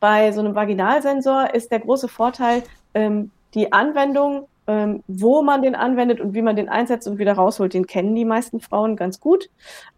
Bei 0.00 0.30
so 0.32 0.40
einem 0.40 0.54
Vaginalsensor 0.54 1.54
ist 1.54 1.72
der 1.72 1.80
große 1.80 2.08
Vorteil, 2.08 2.62
ähm, 2.94 3.30
die 3.54 3.72
Anwendung 3.72 4.46
ähm, 4.68 5.02
wo 5.08 5.42
man 5.42 5.62
den 5.62 5.74
anwendet 5.74 6.20
und 6.20 6.34
wie 6.34 6.42
man 6.42 6.54
den 6.54 6.68
einsetzt 6.68 7.08
und 7.08 7.18
wieder 7.18 7.32
rausholt, 7.32 7.72
den 7.72 7.86
kennen 7.86 8.14
die 8.14 8.26
meisten 8.26 8.60
Frauen 8.60 8.96
ganz 8.96 9.18
gut. 9.18 9.48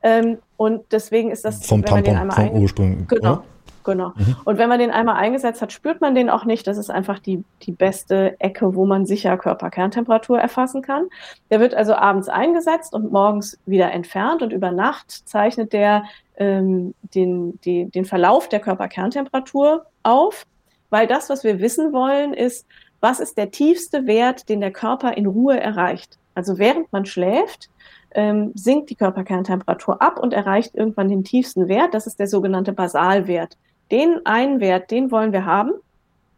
Ähm, 0.03 0.39
und 0.57 0.85
deswegen 0.93 1.33
ist 1.33 1.45
das 1.45 1.67
vom 1.67 1.85
Tampon, 1.85 2.31
vom 2.31 2.51
Ursprung. 2.51 3.07
Genau. 3.09 3.33
Oder? 3.33 3.45
Genau. 3.83 4.13
Mhm. 4.15 4.37
Und 4.45 4.59
wenn 4.59 4.69
man 4.69 4.79
den 4.79 4.91
einmal 4.91 5.17
eingesetzt 5.17 5.61
hat, 5.61 5.73
spürt 5.73 6.01
man 6.01 6.15
den 6.15 6.31
auch 6.31 6.45
nicht. 6.45 6.67
Das 6.67 6.79
ist 6.79 6.91
einfach 6.91 7.19
die, 7.19 7.43
die 7.63 7.73
beste 7.73 8.39
Ecke, 8.39 8.77
wo 8.77 8.87
man 8.87 9.07
sicher 9.07 9.37
Körperkerntemperatur 9.37 10.39
erfassen 10.39 10.83
kann. 10.83 11.09
Der 11.51 11.59
wird 11.59 11.75
also 11.75 11.95
abends 11.95 12.29
eingesetzt 12.29 12.95
und 12.95 13.11
morgens 13.11 13.59
wieder 13.67 13.91
entfernt 13.91 14.43
und 14.43 14.53
über 14.53 14.71
Nacht 14.71 15.11
zeichnet 15.11 15.73
der 15.73 16.05
ähm, 16.37 16.95
den, 17.15 17.59
die, 17.63 17.87
den 17.87 18.05
Verlauf 18.05 18.49
der 18.49 18.61
Körperkerntemperatur 18.61 19.87
auf. 20.05 20.47
Weil 20.91 21.07
das, 21.07 21.31
was 21.31 21.43
wir 21.43 21.61
wissen 21.61 21.93
wollen, 21.93 22.35
ist, 22.35 22.67
was 23.01 23.21
ist 23.21 23.39
der 23.39 23.51
tiefste 23.51 24.07
Wert, 24.07 24.49
den 24.49 24.61
der 24.61 24.73
Körper 24.73 25.17
in 25.17 25.27
Ruhe 25.27 25.59
erreicht. 25.59 26.19
Also 26.35 26.59
während 26.59 26.93
man 26.93 27.07
schläft, 27.07 27.71
ähm, 28.13 28.53
sinkt 28.55 28.91
die 28.91 28.95
Körperkerntemperatur 28.95 30.01
ab 30.01 30.19
und 30.19 30.33
erreicht 30.33 30.75
irgendwann 30.75 31.09
den 31.09 31.25
tiefsten 31.25 31.69
Wert. 31.69 31.95
Das 31.95 32.07
ist 32.07 32.19
der 32.19 32.27
sogenannte 32.27 32.73
Basalwert. 32.73 33.57
Den 33.91 34.25
einen 34.25 34.61
Wert, 34.61 34.91
den 34.91 35.11
wollen 35.11 35.33
wir 35.33 35.45
haben 35.45 35.73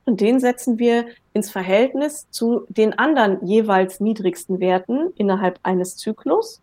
und 0.05 0.21
den 0.21 0.41
setzen 0.41 0.79
wir 0.79 1.07
ins 1.33 1.51
Verhältnis 1.51 2.27
zu 2.31 2.65
den 2.69 2.99
anderen 2.99 3.45
jeweils 3.47 4.01
niedrigsten 4.01 4.61
Werten 4.61 5.13
innerhalb 5.17 5.59
eines 5.63 5.97
Zyklus 5.97 6.62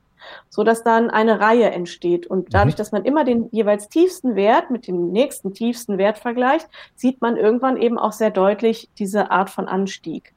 so 0.50 0.64
dass 0.64 0.84
dann 0.84 1.10
eine 1.10 1.40
Reihe 1.40 1.72
entsteht. 1.72 2.28
Und 2.28 2.54
dadurch, 2.54 2.76
mhm. 2.76 2.78
dass 2.78 2.92
man 2.92 3.06
immer 3.06 3.24
den 3.24 3.50
jeweils 3.52 3.90
tiefsten 3.90 4.36
Wert 4.36 4.72
mit 4.72 4.88
dem 4.88 5.12
nächsten 5.12 5.54
tiefsten 5.54 5.98
Wert 5.98 6.18
vergleicht, 6.18 6.68
sieht 6.96 7.22
man 7.22 7.38
irgendwann 7.38 7.78
eben 7.78 7.98
auch 7.98 8.12
sehr 8.12 8.32
deutlich 8.32 8.90
diese 8.98 9.32
Art 9.32 9.50
von 9.50 9.68
Anstieg. 9.68 10.34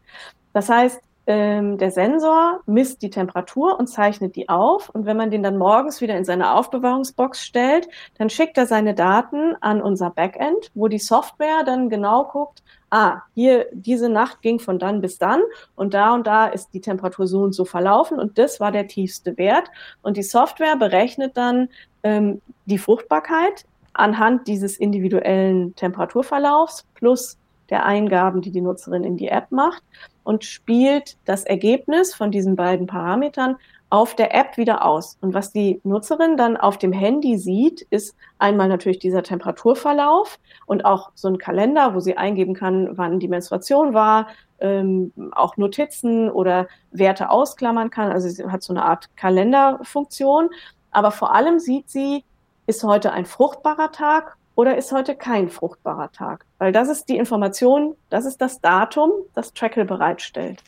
Das 0.53 0.69
heißt, 0.69 1.01
ähm, 1.27 1.79
der 1.79 1.93
Sensor 1.93 2.61
misst 2.67 3.03
die 3.03 3.11
Temperatur 3.11 3.79
und 3.79 3.87
zeichnet 3.87 4.35
die 4.35 4.49
auf. 4.49 4.89
Und 4.89 5.07
wenn 5.07 5.17
man 5.17 5.31
den 5.31 5.43
dann 5.43 5.57
morgens 5.57 6.01
wieder 6.01 6.17
in 6.17 6.25
seine 6.25 6.55
Aufbewahrungsbox 6.55 7.45
stellt, 7.45 7.89
dann 8.19 8.29
schickt 8.29 8.59
er 8.59 8.67
seine 8.67 8.95
Daten 8.95 9.55
an 9.61 9.81
unser 9.81 10.11
Backend, 10.11 10.71
wo 10.75 10.89
die 10.89 10.99
Software 10.99 11.63
dann 11.65 11.89
genau 11.89 12.25
guckt, 12.25 12.63
ah, 12.93 13.23
hier, 13.35 13.67
diese 13.73 14.11
Nacht 14.11 14.43
ging 14.43 14.61
von 14.61 14.79
dann 14.79 15.01
bis 15.01 15.19
dann 15.19 15.41
und 15.75 15.95
da 15.95 16.15
und 16.15 16.27
da 16.27 16.47
ist 16.47 16.75
die 16.75 16.81
Temperatur 16.81 17.27
so 17.27 17.41
und 17.41 17.55
so 17.55 17.65
verlaufen 17.65 18.19
und 18.19 18.39
das 18.39 18.61
war 18.61 18.71
der 18.71 18.87
tiefste 18.87 19.37
Wert. 19.39 19.71
Und 20.03 20.19
die 20.19 20.23
Software 20.23 20.77
berechnet 20.77 21.37
dann 21.37 21.71
ähm, 22.03 22.43
die 22.67 22.79
Fruchtbarkeit 22.79 23.65
anhand 23.95 24.47
dieses 24.47 24.77
individuellen 24.77 25.75
Temperaturverlaufs 25.75 26.87
plus 26.95 27.39
der 27.71 27.87
Eingaben, 27.87 28.43
die 28.43 28.51
die 28.51 28.61
Nutzerin 28.61 29.05
in 29.05 29.17
die 29.17 29.29
App 29.29 29.51
macht 29.51 29.83
und 30.23 30.45
spielt 30.45 31.17
das 31.25 31.45
Ergebnis 31.45 32.15
von 32.15 32.31
diesen 32.31 32.57
beiden 32.57 32.87
Parametern 32.87 33.57
auf 33.93 34.17
der 34.17 34.35
App 34.35 34.57
wieder 34.57 34.87
aus. 34.87 35.19
Und 35.21 35.35
was 35.35 35.53
die 35.53 35.79
Nutzerin 35.85 36.39
dann 36.39 36.57
auf 36.57 36.79
dem 36.79 36.93
Handy 36.93 37.37
sieht, 37.37 37.83
ist 37.91 38.17
einmal 38.39 38.67
natürlich 38.67 38.99
dieser 38.99 39.23
Temperaturverlauf 39.23 40.39
und 40.65 40.87
auch 40.87 41.11
so 41.15 41.29
ein 41.29 41.37
Kalender, 41.37 41.95
wo 41.95 42.01
sie 42.01 42.17
eingeben 42.17 42.55
kann, 42.55 42.97
wann 42.97 43.21
die 43.21 43.29
Menstruation 43.29 43.93
war, 43.93 44.29
ähm, 44.61 45.13
auch 45.33 45.59
Notizen 45.59 46.31
oder 46.31 46.69
Werte 46.91 47.29
ausklammern 47.29 47.91
kann. 47.91 48.11
Also 48.11 48.31
sie 48.31 48.47
hat 48.47 48.63
so 48.63 48.73
eine 48.73 48.83
Art 48.83 49.15
Kalenderfunktion. 49.17 50.49
Aber 50.91 51.11
vor 51.11 51.35
allem 51.35 51.59
sieht 51.59 51.91
sie, 51.91 52.25
ist 52.67 52.85
heute 52.85 53.13
ein 53.13 53.27
fruchtbarer 53.27 53.93
Tag 53.93 54.39
oder 54.55 54.79
ist 54.79 54.93
heute 54.93 55.17
kein 55.17 55.51
fruchtbarer 55.51 56.13
Tag? 56.13 56.47
Weil 56.57 56.73
das 56.73 56.89
ist 56.89 57.11
die 57.11 57.19
Information, 57.19 57.95
das 58.09 58.25
ist 58.25 58.41
das 58.41 58.63
Datum, 58.63 59.11
das 59.35 59.53
Trackle 59.53 59.85
bereitstellt. 59.85 60.63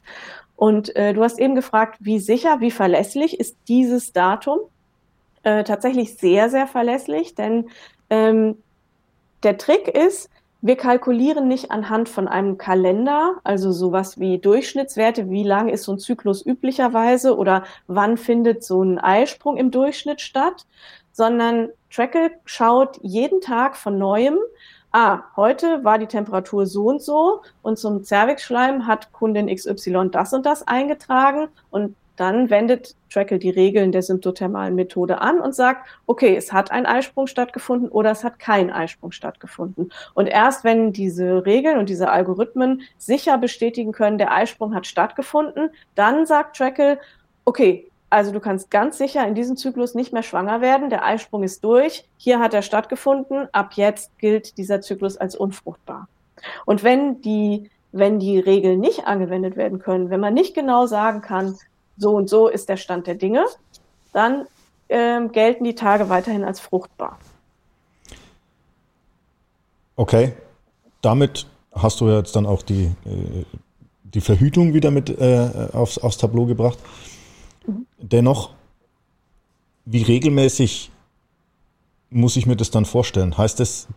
Und 0.56 0.94
äh, 0.96 1.12
du 1.12 1.22
hast 1.22 1.38
eben 1.38 1.54
gefragt, 1.54 1.96
wie 2.00 2.18
sicher, 2.18 2.60
wie 2.60 2.70
verlässlich 2.70 3.40
ist 3.40 3.56
dieses 3.68 4.12
Datum? 4.12 4.60
Äh, 5.42 5.64
tatsächlich 5.64 6.16
sehr, 6.16 6.48
sehr 6.48 6.66
verlässlich, 6.66 7.34
denn 7.34 7.68
ähm, 8.08 8.56
der 9.42 9.58
Trick 9.58 9.88
ist, 9.88 10.30
wir 10.62 10.76
kalkulieren 10.76 11.46
nicht 11.46 11.70
anhand 11.70 12.08
von 12.08 12.26
einem 12.26 12.56
Kalender, 12.56 13.34
also 13.44 13.70
sowas 13.70 14.18
wie 14.18 14.38
Durchschnittswerte, 14.38 15.28
wie 15.28 15.42
lang 15.42 15.68
ist 15.68 15.82
so 15.82 15.92
ein 15.92 15.98
Zyklus 15.98 16.44
üblicherweise 16.44 17.36
oder 17.36 17.64
wann 17.86 18.16
findet 18.16 18.64
so 18.64 18.82
ein 18.82 18.98
Eisprung 18.98 19.58
im 19.58 19.70
Durchschnitt 19.70 20.22
statt, 20.22 20.64
sondern 21.12 21.68
Trackle 21.90 22.30
schaut 22.46 22.98
jeden 23.02 23.42
Tag 23.42 23.76
von 23.76 23.98
neuem, 23.98 24.38
ah, 24.94 25.24
heute 25.34 25.82
war 25.82 25.98
die 25.98 26.06
Temperatur 26.06 26.66
so 26.66 26.86
und 26.86 27.02
so 27.02 27.42
und 27.62 27.78
zum 27.78 28.04
Zervixschleim 28.04 28.86
hat 28.86 29.12
Kundin 29.12 29.54
XY 29.54 30.10
das 30.10 30.32
und 30.32 30.46
das 30.46 30.66
eingetragen 30.66 31.48
und 31.70 31.96
dann 32.16 32.48
wendet 32.48 32.94
Trackle 33.10 33.40
die 33.40 33.50
Regeln 33.50 33.90
der 33.90 34.02
symptothermalen 34.02 34.76
Methode 34.76 35.20
an 35.20 35.40
und 35.40 35.52
sagt, 35.52 35.88
okay, 36.06 36.36
es 36.36 36.52
hat 36.52 36.70
ein 36.70 36.86
Eisprung 36.86 37.26
stattgefunden 37.26 37.88
oder 37.88 38.12
es 38.12 38.22
hat 38.22 38.38
kein 38.38 38.70
Eisprung 38.70 39.10
stattgefunden. 39.10 39.90
Und 40.14 40.28
erst 40.28 40.62
wenn 40.62 40.92
diese 40.92 41.44
Regeln 41.44 41.76
und 41.76 41.88
diese 41.88 42.10
Algorithmen 42.10 42.82
sicher 42.98 43.36
bestätigen 43.36 43.90
können, 43.90 44.16
der 44.18 44.32
Eisprung 44.32 44.76
hat 44.76 44.86
stattgefunden, 44.86 45.70
dann 45.96 46.24
sagt 46.24 46.56
Trackle, 46.56 47.00
okay, 47.44 47.90
also 48.14 48.30
du 48.30 48.38
kannst 48.38 48.70
ganz 48.70 48.96
sicher 48.96 49.26
in 49.26 49.34
diesem 49.34 49.56
Zyklus 49.56 49.96
nicht 49.96 50.12
mehr 50.12 50.22
schwanger 50.22 50.60
werden. 50.60 50.88
Der 50.88 51.04
Eisprung 51.04 51.42
ist 51.42 51.64
durch. 51.64 52.04
Hier 52.16 52.38
hat 52.38 52.54
er 52.54 52.62
stattgefunden. 52.62 53.48
Ab 53.50 53.72
jetzt 53.74 54.16
gilt 54.20 54.56
dieser 54.56 54.80
Zyklus 54.80 55.16
als 55.16 55.34
unfruchtbar. 55.34 56.06
Und 56.64 56.84
wenn 56.84 57.20
die, 57.22 57.70
wenn 57.90 58.20
die 58.20 58.38
Regeln 58.38 58.78
nicht 58.78 59.08
angewendet 59.08 59.56
werden 59.56 59.80
können, 59.80 60.10
wenn 60.10 60.20
man 60.20 60.32
nicht 60.32 60.54
genau 60.54 60.86
sagen 60.86 61.22
kann, 61.22 61.58
so 61.96 62.14
und 62.14 62.30
so 62.30 62.46
ist 62.46 62.68
der 62.68 62.76
Stand 62.76 63.08
der 63.08 63.16
Dinge, 63.16 63.46
dann 64.12 64.46
ähm, 64.88 65.32
gelten 65.32 65.64
die 65.64 65.74
Tage 65.74 66.08
weiterhin 66.08 66.44
als 66.44 66.60
fruchtbar. 66.60 67.18
Okay, 69.96 70.34
damit 71.02 71.46
hast 71.72 72.00
du 72.00 72.08
jetzt 72.08 72.36
dann 72.36 72.46
auch 72.46 72.62
die, 72.62 72.92
äh, 73.06 73.44
die 74.04 74.20
Verhütung 74.20 74.72
wieder 74.72 74.92
mit 74.92 75.10
äh, 75.10 75.48
aufs, 75.72 75.98
aufs 75.98 76.18
Tableau 76.18 76.46
gebracht. 76.46 76.78
Dennoch, 77.98 78.50
wie 79.84 80.02
regelmäßig 80.02 80.90
muss 82.10 82.36
ich 82.36 82.46
mir 82.46 82.56
das 82.56 82.70
dann 82.70 82.84
vorstellen? 82.84 83.36
Heißt 83.36 83.60
das, 83.60 83.88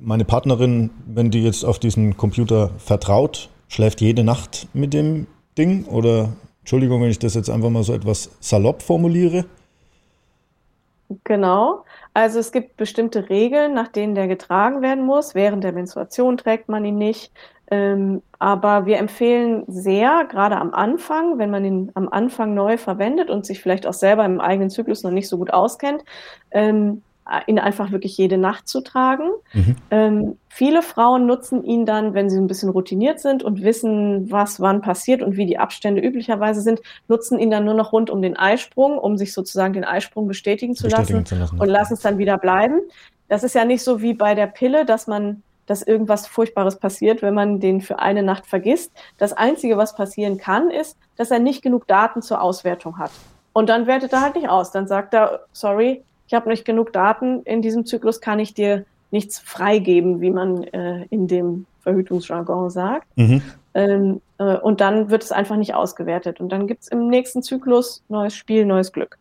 meine 0.00 0.24
Partnerin, 0.24 0.90
wenn 1.06 1.30
die 1.30 1.42
jetzt 1.42 1.64
auf 1.64 1.78
diesen 1.78 2.16
Computer 2.16 2.70
vertraut, 2.78 3.48
schläft 3.68 4.00
jede 4.00 4.24
Nacht 4.24 4.68
mit 4.74 4.92
dem 4.92 5.26
Ding? 5.56 5.86
Oder, 5.86 6.32
Entschuldigung, 6.60 7.02
wenn 7.02 7.10
ich 7.10 7.18
das 7.18 7.34
jetzt 7.34 7.50
einfach 7.50 7.70
mal 7.70 7.82
so 7.82 7.94
etwas 7.94 8.30
salopp 8.40 8.82
formuliere? 8.82 9.44
Genau. 11.24 11.84
Also 12.14 12.38
es 12.38 12.52
gibt 12.52 12.76
bestimmte 12.76 13.28
Regeln, 13.28 13.74
nach 13.74 13.88
denen 13.88 14.14
der 14.14 14.28
getragen 14.28 14.82
werden 14.82 15.04
muss. 15.04 15.34
Während 15.34 15.64
der 15.64 15.72
Menstruation 15.72 16.36
trägt 16.36 16.68
man 16.68 16.84
ihn 16.84 16.96
nicht. 16.96 17.32
Ähm, 17.72 18.20
aber 18.38 18.84
wir 18.84 18.98
empfehlen 18.98 19.64
sehr, 19.66 20.26
gerade 20.28 20.58
am 20.58 20.74
Anfang, 20.74 21.38
wenn 21.38 21.50
man 21.50 21.64
ihn 21.64 21.90
am 21.94 22.06
Anfang 22.10 22.52
neu 22.52 22.76
verwendet 22.76 23.30
und 23.30 23.46
sich 23.46 23.62
vielleicht 23.62 23.86
auch 23.86 23.94
selber 23.94 24.26
im 24.26 24.40
eigenen 24.42 24.68
Zyklus 24.68 25.02
noch 25.02 25.10
nicht 25.10 25.26
so 25.26 25.38
gut 25.38 25.54
auskennt, 25.54 26.04
ähm, 26.50 27.00
ihn 27.46 27.58
einfach 27.58 27.90
wirklich 27.90 28.18
jede 28.18 28.36
Nacht 28.36 28.68
zu 28.68 28.82
tragen. 28.82 29.30
Mhm. 29.54 29.76
Ähm, 29.90 30.38
viele 30.48 30.82
Frauen 30.82 31.24
nutzen 31.24 31.64
ihn 31.64 31.86
dann, 31.86 32.12
wenn 32.12 32.28
sie 32.28 32.36
ein 32.36 32.46
bisschen 32.46 32.68
routiniert 32.68 33.20
sind 33.20 33.42
und 33.42 33.62
wissen, 33.62 34.30
was 34.30 34.60
wann 34.60 34.82
passiert 34.82 35.22
und 35.22 35.38
wie 35.38 35.46
die 35.46 35.56
Abstände 35.56 36.02
üblicherweise 36.02 36.60
sind, 36.60 36.82
nutzen 37.08 37.38
ihn 37.38 37.50
dann 37.50 37.64
nur 37.64 37.72
noch 37.74 37.94
rund 37.94 38.10
um 38.10 38.20
den 38.20 38.36
Eisprung, 38.36 38.98
um 38.98 39.16
sich 39.16 39.32
sozusagen 39.32 39.72
den 39.72 39.84
Eisprung 39.84 40.28
bestätigen 40.28 40.74
zu 40.74 40.84
bestätigen 40.84 41.20
lassen, 41.20 41.26
zu 41.26 41.36
lassen 41.36 41.58
und 41.58 41.68
lassen 41.68 41.94
es 41.94 42.00
dann 42.00 42.18
wieder 42.18 42.36
bleiben. 42.36 42.80
Das 43.28 43.44
ist 43.44 43.54
ja 43.54 43.64
nicht 43.64 43.82
so 43.82 44.02
wie 44.02 44.12
bei 44.12 44.34
der 44.34 44.46
Pille, 44.46 44.84
dass 44.84 45.06
man 45.06 45.42
dass 45.72 45.80
irgendwas 45.80 46.26
Furchtbares 46.26 46.76
passiert, 46.76 47.22
wenn 47.22 47.32
man 47.32 47.58
den 47.58 47.80
für 47.80 47.98
eine 47.98 48.22
Nacht 48.22 48.46
vergisst. 48.46 48.92
Das 49.16 49.32
Einzige, 49.32 49.78
was 49.78 49.96
passieren 49.96 50.36
kann, 50.36 50.70
ist, 50.70 50.98
dass 51.16 51.30
er 51.30 51.38
nicht 51.38 51.62
genug 51.62 51.86
Daten 51.86 52.20
zur 52.20 52.42
Auswertung 52.42 52.98
hat. 52.98 53.10
Und 53.54 53.70
dann 53.70 53.86
wertet 53.86 54.12
er 54.12 54.20
halt 54.20 54.34
nicht 54.34 54.50
aus. 54.50 54.70
Dann 54.70 54.86
sagt 54.86 55.14
er, 55.14 55.46
sorry, 55.54 56.02
ich 56.26 56.34
habe 56.34 56.50
nicht 56.50 56.66
genug 56.66 56.92
Daten, 56.92 57.40
in 57.44 57.62
diesem 57.62 57.86
Zyklus 57.86 58.20
kann 58.20 58.38
ich 58.38 58.52
dir 58.52 58.84
nichts 59.10 59.38
freigeben, 59.38 60.20
wie 60.20 60.30
man 60.30 60.62
äh, 60.64 61.06
in 61.08 61.26
dem 61.26 61.64
Verhütungsjargon 61.80 62.68
sagt. 62.68 63.06
Mhm. 63.16 63.40
Ähm, 63.72 64.20
äh, 64.36 64.58
und 64.58 64.82
dann 64.82 65.08
wird 65.08 65.24
es 65.24 65.32
einfach 65.32 65.56
nicht 65.56 65.74
ausgewertet. 65.74 66.38
Und 66.38 66.50
dann 66.50 66.66
gibt 66.66 66.82
es 66.82 66.88
im 66.88 67.08
nächsten 67.08 67.42
Zyklus 67.42 68.02
neues 68.10 68.34
Spiel, 68.34 68.66
neues 68.66 68.92
Glück. 68.92 69.16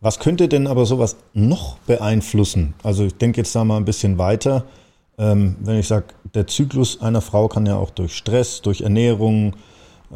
Was 0.00 0.20
könnte 0.20 0.46
denn 0.46 0.68
aber 0.68 0.86
sowas 0.86 1.16
noch 1.34 1.76
beeinflussen? 1.78 2.74
Also 2.84 3.04
ich 3.04 3.16
denke 3.16 3.38
jetzt 3.38 3.52
da 3.56 3.64
mal 3.64 3.78
ein 3.78 3.84
bisschen 3.84 4.16
weiter. 4.16 4.64
Ähm, 5.20 5.56
wenn 5.60 5.76
ich 5.76 5.86
sage, 5.86 6.06
der 6.34 6.46
Zyklus 6.46 7.02
einer 7.02 7.20
Frau 7.20 7.46
kann 7.46 7.66
ja 7.66 7.76
auch 7.76 7.90
durch 7.90 8.16
Stress, 8.16 8.62
durch 8.62 8.80
Ernährung, 8.80 9.54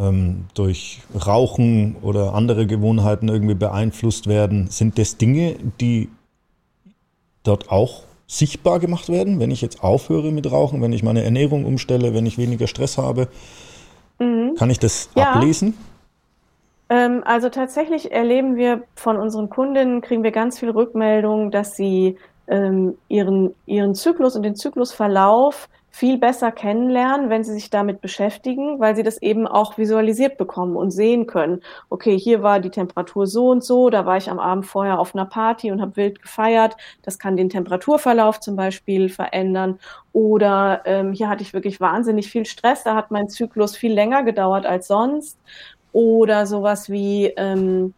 ähm, 0.01 0.47
durch 0.55 1.03
Rauchen 1.27 1.97
oder 2.01 2.33
andere 2.33 2.67
Gewohnheiten 2.67 3.29
irgendwie 3.29 3.55
beeinflusst 3.55 4.27
werden. 4.29 4.69
Sind 4.69 4.99
das 4.99 5.19
Dinge, 5.19 5.57
die 5.79 6.09
dort 7.43 7.71
auch 7.71 8.05
sichtbar 8.27 8.81
gemacht 8.81 9.11
werden, 9.11 9.41
wenn 9.41 9.51
ich 9.51 9.61
jetzt 9.61 9.85
aufhöre 9.85 10.33
mit 10.33 10.51
Rauchen, 10.51 10.81
wenn 10.81 10.95
ich 10.95 11.03
meine 11.03 11.23
Ernährung 11.23 11.67
umstelle, 11.67 12.15
wenn 12.15 12.25
ich 12.25 12.39
weniger 12.39 12.67
Stress 12.67 12.97
habe? 12.97 13.29
Mhm. 14.19 14.55
Kann 14.57 14.71
ich 14.71 14.79
das 14.79 15.11
ja. 15.15 15.33
ablesen? 15.33 15.77
Ähm, 16.89 17.23
also 17.27 17.51
tatsächlich 17.51 18.11
erleben 18.11 18.57
wir 18.57 18.85
von 18.95 19.17
unseren 19.17 19.51
Kundinnen, 19.51 20.01
kriegen 20.01 20.23
wir 20.23 20.33
ganz 20.33 20.59
viel 20.59 20.71
Rückmeldungen, 20.71 21.51
dass 21.51 21.77
sie 21.77 22.17
ähm, 22.49 22.97
ihren, 23.09 23.55
ihren 23.67 23.95
Zyklus 23.95 24.37
und 24.37 24.43
den 24.43 24.57
Zyklusverlauf 24.57 25.69
viel 25.95 26.19
besser 26.19 26.51
kennenlernen, 26.51 27.31
wenn 27.31 27.45
sie 27.45 27.53
sich 27.53 27.71
damit 27.71 28.01
beschäftigen, 28.01 28.81
weil 28.81 28.97
sie 28.97 29.05
das 29.05 29.23
eben 29.23 29.47
auch 29.47 29.79
visualisiert 29.79 30.39
bekommen 30.39 30.75
und 30.75 30.91
sehen 30.91 31.29
können. 31.29 31.61
Okay, 31.89 32.19
hier 32.19 32.43
war 32.43 32.59
die 32.59 32.71
Temperatur 32.71 33.29
so 33.29 33.51
und 33.51 33.63
so, 33.63 33.91
da 33.91 34.05
war 34.05 34.17
ich 34.17 34.29
am 34.29 34.41
Abend 34.41 34.67
vorher 34.67 34.99
auf 34.99 35.15
einer 35.15 35.25
Party 35.25 35.71
und 35.71 35.81
habe 35.81 35.97
wild 35.97 36.21
gefeiert. 36.21 36.77
Das 37.03 37.21
kann 37.21 37.37
den 37.37 37.49
Temperaturverlauf 37.49 38.41
zum 38.41 38.57
Beispiel 38.57 39.09
verändern. 39.09 39.79
Oder 40.13 40.83
ähm, 40.85 41.13
hier 41.13 41.29
hatte 41.29 41.45
ich 41.45 41.55
wirklich 41.55 41.81
wahnsinnig 41.81 42.29
viel 42.29 42.45
Stress, 42.45 42.83
da 42.83 42.97
hat 42.97 43.13
mein 43.13 43.29
Zyklus 43.29 43.77
viel 43.77 43.93
länger 43.93 44.25
gedauert 44.25 44.67
als 44.67 44.89
sonst. 44.89 45.39
Oder 45.93 46.47
sowas 46.47 46.91
wie 46.91 47.27
ähm, 47.37 47.95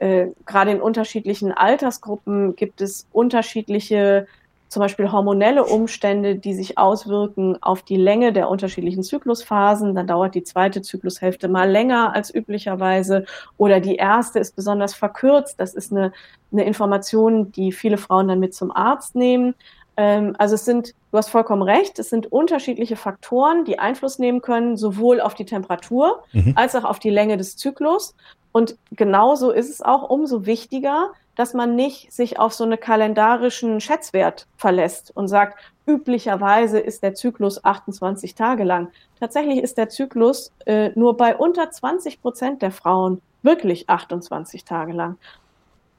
äh, 0.00 0.28
gerade 0.46 0.70
in 0.70 0.80
unterschiedlichen 0.80 1.52
Altersgruppen 1.52 2.56
gibt 2.56 2.80
es 2.80 3.06
unterschiedliche 3.12 4.26
zum 4.68 4.80
Beispiel 4.80 5.10
hormonelle 5.10 5.64
Umstände, 5.64 6.36
die 6.36 6.52
sich 6.52 6.76
auswirken 6.76 7.56
auf 7.62 7.82
die 7.82 7.96
Länge 7.96 8.32
der 8.32 8.50
unterschiedlichen 8.50 9.02
Zyklusphasen. 9.02 9.94
Dann 9.94 10.06
dauert 10.06 10.34
die 10.34 10.42
zweite 10.42 10.82
Zyklushälfte 10.82 11.48
mal 11.48 11.70
länger 11.70 12.14
als 12.14 12.34
üblicherweise 12.34 13.24
oder 13.56 13.80
die 13.80 13.96
erste 13.96 14.38
ist 14.38 14.54
besonders 14.54 14.94
verkürzt. 14.94 15.58
Das 15.58 15.74
ist 15.74 15.90
eine, 15.90 16.12
eine 16.52 16.64
Information, 16.64 17.50
die 17.50 17.72
viele 17.72 17.96
Frauen 17.96 18.28
dann 18.28 18.40
mit 18.40 18.54
zum 18.54 18.70
Arzt 18.70 19.14
nehmen. 19.14 19.54
Ähm, 19.96 20.36
also 20.38 20.54
es 20.54 20.64
sind, 20.64 20.94
du 21.10 21.18
hast 21.18 21.30
vollkommen 21.30 21.62
recht, 21.62 21.98
es 21.98 22.10
sind 22.10 22.30
unterschiedliche 22.30 22.96
Faktoren, 22.96 23.64
die 23.64 23.78
Einfluss 23.78 24.18
nehmen 24.18 24.42
können, 24.42 24.76
sowohl 24.76 25.20
auf 25.20 25.34
die 25.34 25.46
Temperatur 25.46 26.22
mhm. 26.32 26.52
als 26.56 26.76
auch 26.76 26.84
auf 26.84 26.98
die 26.98 27.10
Länge 27.10 27.36
des 27.38 27.56
Zyklus. 27.56 28.14
Und 28.52 28.76
genauso 28.90 29.50
ist 29.50 29.70
es 29.70 29.82
auch 29.82 30.08
umso 30.08 30.46
wichtiger, 30.46 31.12
dass 31.36 31.54
man 31.54 31.76
nicht 31.76 32.12
sich 32.12 32.40
auf 32.40 32.52
so 32.52 32.64
einen 32.64 32.80
kalendarischen 32.80 33.80
Schätzwert 33.80 34.46
verlässt 34.56 35.12
und 35.14 35.28
sagt, 35.28 35.58
üblicherweise 35.86 36.80
ist 36.80 37.02
der 37.02 37.14
Zyklus 37.14 37.64
28 37.64 38.34
Tage 38.34 38.64
lang. 38.64 38.88
Tatsächlich 39.20 39.62
ist 39.62 39.78
der 39.78 39.88
Zyklus 39.88 40.52
äh, 40.66 40.90
nur 40.96 41.16
bei 41.16 41.36
unter 41.36 41.70
20 41.70 42.20
Prozent 42.20 42.62
der 42.62 42.72
Frauen 42.72 43.22
wirklich 43.42 43.88
28 43.88 44.64
Tage 44.64 44.92
lang. 44.92 45.16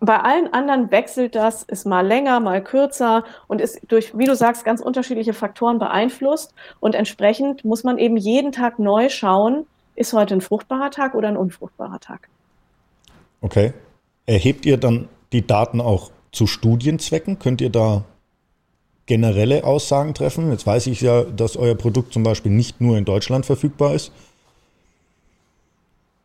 Bei 0.01 0.19
allen 0.19 0.53
anderen 0.53 0.91
wechselt 0.91 1.35
das, 1.35 1.63
ist 1.63 1.85
mal 1.85 2.05
länger, 2.05 2.39
mal 2.39 2.63
kürzer 2.63 3.23
und 3.47 3.59
ist 3.59 3.79
durch, 3.89 4.17
wie 4.17 4.25
du 4.25 4.35
sagst, 4.35 4.63
ganz 4.63 4.81
unterschiedliche 4.81 5.33
Faktoren 5.33 5.77
beeinflusst. 5.77 6.53
Und 6.79 6.95
entsprechend 6.95 7.65
muss 7.65 7.83
man 7.83 7.97
eben 7.97 8.15
jeden 8.15 8.51
Tag 8.51 8.79
neu 8.79 9.09
schauen, 9.09 9.65
ist 9.95 10.13
heute 10.13 10.35
ein 10.35 10.41
fruchtbarer 10.41 10.91
Tag 10.91 11.15
oder 11.15 11.27
ein 11.27 11.38
unfruchtbarer 11.38 11.99
Tag. 11.99 12.29
Okay. 13.41 13.73
Erhebt 14.25 14.65
ihr 14.65 14.78
dann 14.78 15.10
die 15.32 15.45
Daten 15.45 15.82
auch 15.82 16.12
zu 16.32 16.47
Studienzwecken? 16.47 17.39
Könnt 17.39 17.62
ihr 17.62 17.69
da 17.69 18.04
generelle 19.06 19.63
Aussagen 19.63 20.13
treffen? 20.13 20.52
Jetzt 20.52 20.67
weiß 20.67 20.88
ich 20.88 21.02
ja, 21.02 21.23
dass 21.23 21.58
euer 21.58 21.75
Produkt 21.75 22.13
zum 22.13 22.23
Beispiel 22.23 22.52
nicht 22.52 22.80
nur 22.80 22.97
in 22.97 23.06
Deutschland 23.06 23.45
verfügbar 23.45 23.95
ist. 23.95 24.12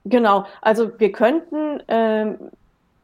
Genau, 0.05 0.45
also 0.61 0.91
wir 0.99 1.13
könnten, 1.13 1.83
ähm, 1.89 2.39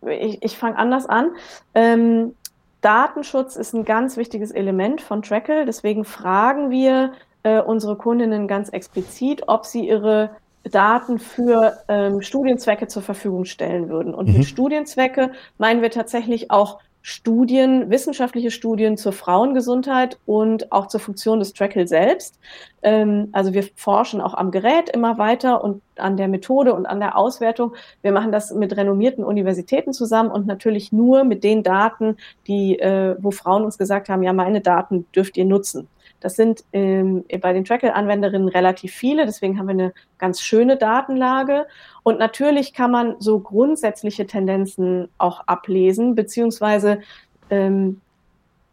ich, 0.07 0.43
ich 0.43 0.59
fange 0.59 0.77
anders 0.77 1.07
an. 1.07 1.31
Ähm, 1.75 2.35
Datenschutz 2.83 3.57
ist 3.57 3.73
ein 3.73 3.87
ganz 3.87 4.19
wichtiges 4.19 4.51
Element 4.51 5.01
von 5.01 5.23
Trackle, 5.23 5.65
deswegen 5.65 6.05
fragen 6.05 6.71
wir 6.71 7.13
äh, 7.43 7.61
unsere 7.61 7.97
Kundinnen 7.97 8.49
ganz 8.49 8.69
explizit, 8.69 9.45
ob 9.49 9.65
sie 9.65 9.89
ihre 9.89 10.31
Daten 10.65 11.19
für 11.19 11.79
ähm, 11.89 12.23
Studienzwecke 12.23 12.87
zur 12.87 13.03
Verfügung 13.03 13.45
stellen 13.45 13.89
würden. 13.89 14.15
Und 14.15 14.29
mhm. 14.29 14.39
mit 14.39 14.47
Studienzwecke 14.47 15.33
meinen 15.59 15.83
wir 15.83 15.91
tatsächlich 15.91 16.51
auch 16.51 16.79
Studien, 17.03 17.89
wissenschaftliche 17.89 18.51
Studien 18.51 18.99
zur 18.99 19.13
Frauengesundheit 19.13 20.19
und 20.27 20.71
auch 20.71 20.87
zur 20.87 21.01
Funktion 21.01 21.39
des 21.39 21.55
Trackle 21.55 21.87
selbst. 21.87 22.39
Ähm, 22.83 23.29
also 23.33 23.55
wir 23.55 23.65
forschen 23.75 24.21
auch 24.21 24.35
am 24.35 24.51
Gerät 24.51 24.91
immer 24.91 25.17
weiter 25.17 25.65
und 25.65 25.81
an 25.97 26.19
der 26.19 26.29
Methode 26.29 26.75
und 26.75 26.85
an 26.85 27.01
der 27.01 27.17
Auswertung. 27.17 27.75
Wir 28.03 28.13
machen 28.13 28.33
das 28.33 28.53
mit 28.53 28.77
renommierten 28.77 29.25
Universitäten 29.25 29.95
zusammen 29.95 30.31
und 30.31 30.47
natürlich 30.47 30.93
nur 30.93 31.25
mit 31.25 31.43
den 31.43 31.63
Daten, 31.63 32.19
die, 32.47 32.79
äh, 32.79 33.17
wo 33.19 33.31
Frauen 33.31 33.65
uns 33.65 33.79
gesagt 33.79 34.11
haben, 34.11 34.23
ja, 34.23 34.35
meine 34.35 34.61
Daten 34.61 35.07
dürft 35.15 35.39
ihr 35.39 35.47
nutzen. 35.47 35.89
Das 36.21 36.37
sind 36.37 36.65
ähm, 36.73 37.25
bei 37.41 37.53
den 37.53 37.65
Trackle-Anwenderinnen 37.65 38.49
relativ 38.49 38.93
viele, 38.93 39.27
deswegen 39.27 39.59
haben 39.59 39.67
wir 39.67 39.73
eine 39.73 39.93
ganz 40.19 40.41
schöne 40.41 40.77
Datenlage. 40.77 41.67
Und 42.03 42.19
natürlich 42.19 42.75
kann 42.75 42.91
man 42.91 43.17
so 43.19 43.41
grundsätzliche 43.41 44.27
Tendenzen 44.27 45.09
auch 45.19 45.41
ablesen, 45.47 46.15
beziehungsweise 46.15 47.01
ähm, 47.49 48.01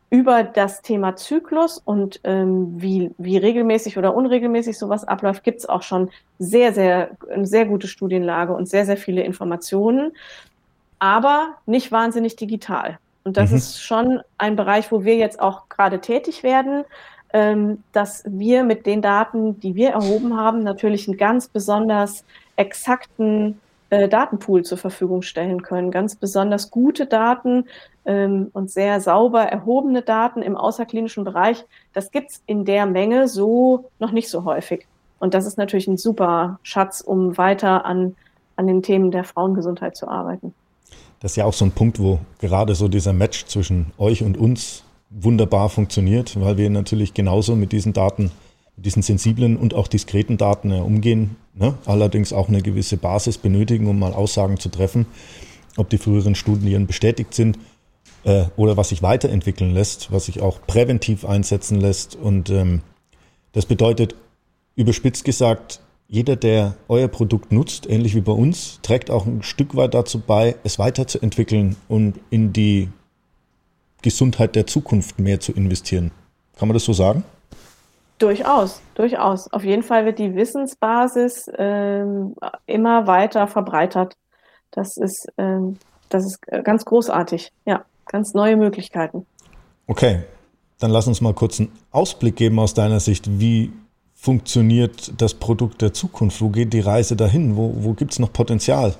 über 0.10 0.44
das 0.44 0.82
Thema 0.82 1.16
Zyklus 1.16 1.80
und 1.84 2.22
ähm, 2.24 2.82
wie, 2.82 3.12
wie 3.18 3.38
regelmäßig 3.38 3.98
oder 3.98 4.16
unregelmäßig 4.16 4.78
sowas 4.78 5.04
abläuft, 5.04 5.44
gibt 5.44 5.60
es 5.60 5.66
auch 5.68 5.82
schon 5.82 6.10
sehr, 6.40 6.74
sehr, 6.74 7.12
eine 7.30 7.46
sehr 7.46 7.66
gute 7.66 7.88
Studienlage 7.88 8.54
und 8.54 8.70
sehr, 8.70 8.86
sehr 8.86 8.98
viele 8.98 9.24
Informationen, 9.24 10.14
aber 11.00 11.56
nicht 11.66 11.92
wahnsinnig 11.92 12.38
digital. 12.38 13.00
Und 13.26 13.36
das 13.36 13.52
mhm. 13.52 13.58
ist 13.58 13.82
schon 13.82 14.22
ein 14.38 14.56
Bereich, 14.56 14.90
wo 14.94 15.04
wir 15.04 15.18
jetzt 15.18 15.42
auch 15.42 15.68
gerade 15.68 16.00
tätig 16.00 16.44
werden 16.44 16.86
dass 17.32 18.24
wir 18.26 18.64
mit 18.64 18.86
den 18.86 19.02
Daten, 19.02 19.60
die 19.60 19.76
wir 19.76 19.90
erhoben 19.90 20.38
haben, 20.38 20.64
natürlich 20.64 21.08
einen 21.08 21.18
ganz 21.18 21.48
besonders 21.48 22.24
exakten 22.56 23.60
äh, 23.90 24.10
Datenpool 24.10 24.64
zur 24.64 24.78
Verfügung 24.78 25.22
stellen 25.22 25.62
können. 25.62 25.92
Ganz 25.92 26.16
besonders 26.16 26.72
gute 26.72 27.06
Daten 27.06 27.66
ähm, 28.06 28.50
und 28.52 28.70
sehr 28.70 29.00
sauber 29.00 29.44
erhobene 29.44 30.02
Daten 30.02 30.42
im 30.42 30.58
außerklinischen 30.58 31.24
Bereich. 31.24 31.66
Das 31.94 32.12
gibt's 32.12 32.42
in 32.48 32.66
der 32.66 32.86
Menge 32.86 33.28
so 33.28 33.90
noch 34.00 34.12
nicht 34.12 34.30
so 34.30 34.44
häufig. 34.44 34.86
Und 35.20 35.34
das 35.34 35.46
ist 35.46 35.58
natürlich 35.58 35.88
ein 35.88 35.98
super 35.98 36.60
Schatz, 36.64 37.02
um 37.02 37.38
weiter 37.38 37.86
an, 37.86 38.16
an 38.56 38.68
den 38.68 38.84
Themen 38.84 39.12
der 39.12 39.24
Frauengesundheit 39.24 39.96
zu 39.96 40.08
arbeiten. 40.08 40.54
Das 41.20 41.32
ist 41.32 41.36
ja 41.38 41.46
auch 41.46 41.54
so 41.54 41.66
ein 41.66 41.72
Punkt, 41.72 42.00
wo 42.00 42.20
gerade 42.40 42.76
so 42.76 42.88
dieser 42.88 43.14
Match 43.14 43.46
zwischen 43.46 43.92
euch 43.98 44.22
und 44.22 44.38
uns 44.38 44.84
wunderbar 45.10 45.70
funktioniert, 45.70 46.40
weil 46.40 46.58
wir 46.58 46.70
natürlich 46.70 47.14
genauso 47.14 47.56
mit 47.56 47.72
diesen 47.72 47.94
Daten, 47.94 48.32
mit 48.76 48.86
diesen 48.86 49.02
sensiblen 49.02 49.58
und 49.58 49.74
auch 49.74 49.88
diskreten 49.88 50.38
Daten 50.38 50.72
ja, 50.72 50.82
umgehen, 50.82 51.36
ne? 51.56 51.76
allerdings 51.86 52.34
auch 52.34 52.50
eine 52.50 52.62
gewisse 52.62 52.98
Basis 52.98 53.38
benötigen, 53.38 53.88
um 53.88 54.00
mal 54.00 54.14
Aussagen 54.14 54.60
zu 54.60 54.70
treffen, 54.70 55.06
ob 55.78 55.90
die 55.90 55.98
früheren 55.98 56.36
Studien 56.36 56.88
bestätigt 56.88 57.34
sind 57.34 57.58
äh, 58.24 58.46
oder 58.58 58.78
was 58.78 58.90
sich 58.90 59.02
weiterentwickeln 59.02 59.74
lässt, 59.74 60.12
was 60.12 60.26
sich 60.26 60.42
auch 60.42 60.60
präventiv 60.68 61.26
einsetzen 61.26 61.80
lässt. 61.80 62.16
Und 62.16 62.50
ähm, 62.50 62.82
das 63.54 63.66
bedeutet, 63.66 64.16
überspitzt 64.76 65.24
gesagt, 65.24 65.80
jeder, 66.10 66.36
der 66.36 66.76
euer 66.88 67.10
Produkt 67.10 67.52
nutzt, 67.52 67.90
ähnlich 67.90 68.16
wie 68.16 68.22
bei 68.22 68.32
uns, 68.32 68.80
trägt 68.82 69.12
auch 69.12 69.26
ein 69.26 69.44
Stück 69.44 69.76
weit 69.76 69.94
dazu 69.94 70.20
bei, 70.20 70.56
es 70.64 70.80
weiterzuentwickeln 70.80 71.76
und 71.90 72.20
in 72.30 72.54
die 72.54 72.90
Gesundheit 74.02 74.56
der 74.56 74.68
Zukunft 74.68 75.20
mehr 75.20 75.40
zu 75.40 75.52
investieren. 75.52 76.12
Kann 76.58 76.68
man 76.68 76.74
das 76.74 76.86
so 76.86 76.94
sagen? 76.94 77.24
Durchaus, 78.20 78.82
durchaus. 78.96 79.52
Auf 79.54 79.64
jeden 79.64 79.84
Fall 79.84 80.06
wird 80.06 80.18
die 80.18 80.36
Wissensbasis 80.36 81.46
ähm, 81.58 82.36
immer 82.66 83.06
weiter 83.06 83.48
verbreitert. 83.48 84.16
Das 84.72 84.98
ist, 84.98 85.28
ähm, 85.38 85.78
das 86.10 86.26
ist 86.26 86.42
ganz 86.64 86.86
großartig. 86.86 87.52
Ja, 87.66 87.86
ganz 88.06 88.34
neue 88.34 88.58
Möglichkeiten. 88.58 89.26
Okay. 89.86 90.24
Dann 90.80 90.92
lass 90.92 91.08
uns 91.08 91.22
mal 91.22 91.34
kurz 91.34 91.60
einen 91.60 91.72
Ausblick 91.92 92.36
geben 92.36 92.60
aus 92.60 92.74
deiner 92.74 93.00
Sicht. 93.00 93.40
Wie 93.40 93.72
funktioniert 94.14 95.20
das 95.20 95.34
Produkt 95.34 95.82
der 95.82 95.94
Zukunft? 95.94 96.42
Wo 96.42 96.50
geht 96.50 96.74
die 96.74 96.80
Reise 96.80 97.16
dahin? 97.16 97.56
Wo, 97.56 97.74
wo 97.78 97.94
gibt 97.94 98.12
es 98.12 98.20
noch 98.20 98.32
Potenzial? 98.32 98.96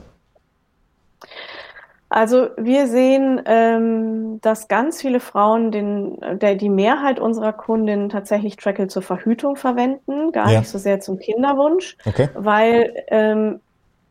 Also 2.10 2.50
wir 2.58 2.88
sehen, 2.88 3.42
ähm, 3.46 4.40
dass 4.42 4.70
ganz 4.70 5.02
viele 5.02 5.20
Frauen 5.20 5.72
den, 5.72 6.18
der, 6.40 6.56
die 6.56 6.70
Mehrheit 6.70 7.20
unserer 7.20 7.52
Kundinnen 7.52 8.10
tatsächlich 8.10 8.56
Trackle 8.56 8.88
zur 8.88 9.02
Verhütung 9.02 9.58
verwenden, 9.58 10.32
gar 10.32 10.52
ja. 10.52 10.60
nicht 10.60 10.70
so 10.70 10.78
sehr 10.78 11.02
zum 11.02 11.20
Kinderwunsch, 11.20 11.98
okay. 12.06 12.30
weil 12.34 13.04
ähm, 13.08 13.60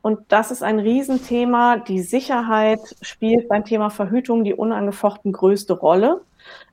und 0.03 0.21
das 0.29 0.53
ist 0.53 0.63
ein 0.63 0.79
Riesenthema. 0.79 1.79
Die 1.79 2.01
Sicherheit 2.01 2.79
spielt 3.01 3.49
beim 3.49 3.65
Thema 3.65 3.91
Verhütung 3.91 4.45
die 4.45 4.55
unangefochten 4.55 5.33
größte 5.33 5.73
Rolle. 5.73 6.21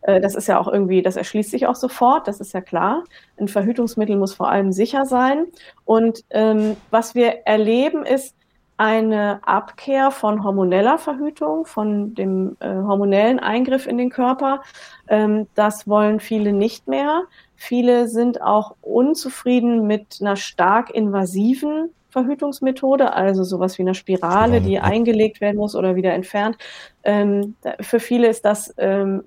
Äh, 0.02 0.22
das 0.22 0.36
ist 0.36 0.48
ja 0.48 0.60
auch 0.60 0.68
irgendwie, 0.68 1.02
das 1.02 1.16
erschließt 1.16 1.50
sich 1.50 1.66
auch 1.66 1.74
sofort, 1.74 2.28
das 2.28 2.40
ist 2.40 2.54
ja 2.54 2.62
klar. 2.62 3.04
Ein 3.40 3.48
Verhütungsmittel 3.48 4.18
muss 4.18 4.36
vor 4.36 4.50
allem 4.50 4.72
sicher 4.72 5.08
sein. 5.08 5.46
Und 5.84 6.24
ähm, 6.30 6.78
was 6.92 7.16
wir 7.16 7.48
erleben, 7.48 8.06
ist, 8.06 8.36
eine 8.78 9.40
Abkehr 9.44 10.12
von 10.12 10.44
hormoneller 10.44 10.98
Verhütung, 10.98 11.66
von 11.66 12.16
dem 12.16 12.58
äh, 12.60 12.70
hormonellen 12.70 13.40
Eingriff 13.40 13.88
in 13.88 13.98
den 13.98 14.10
Körper. 14.10 14.62
Ähm, 15.08 15.48
das 15.56 15.88
wollen 15.88 16.20
viele 16.20 16.54
nicht 16.54 16.88
mehr. 16.88 17.24
Viele 17.56 18.08
sind 18.08 18.42
auch 18.42 18.76
unzufrieden 18.82 19.88
mit 19.88 20.18
einer 20.20 20.36
stark 20.36 20.90
invasiven 20.90 21.92
Verhütungsmethode, 22.14 23.12
also 23.14 23.44
sowas 23.44 23.78
wie 23.80 23.82
eine 23.82 23.96
Spirale, 23.96 24.62
die 24.62 24.80
eingelegt 24.80 25.42
werden 25.42 25.58
muss 25.58 25.76
oder 25.76 25.96
wieder 25.96 26.14
entfernt. 26.14 26.58
Ähm, 27.04 27.56
für 27.82 28.00
viele 28.00 28.28
ist 28.28 28.46
das 28.46 28.74
ähm, 28.78 29.24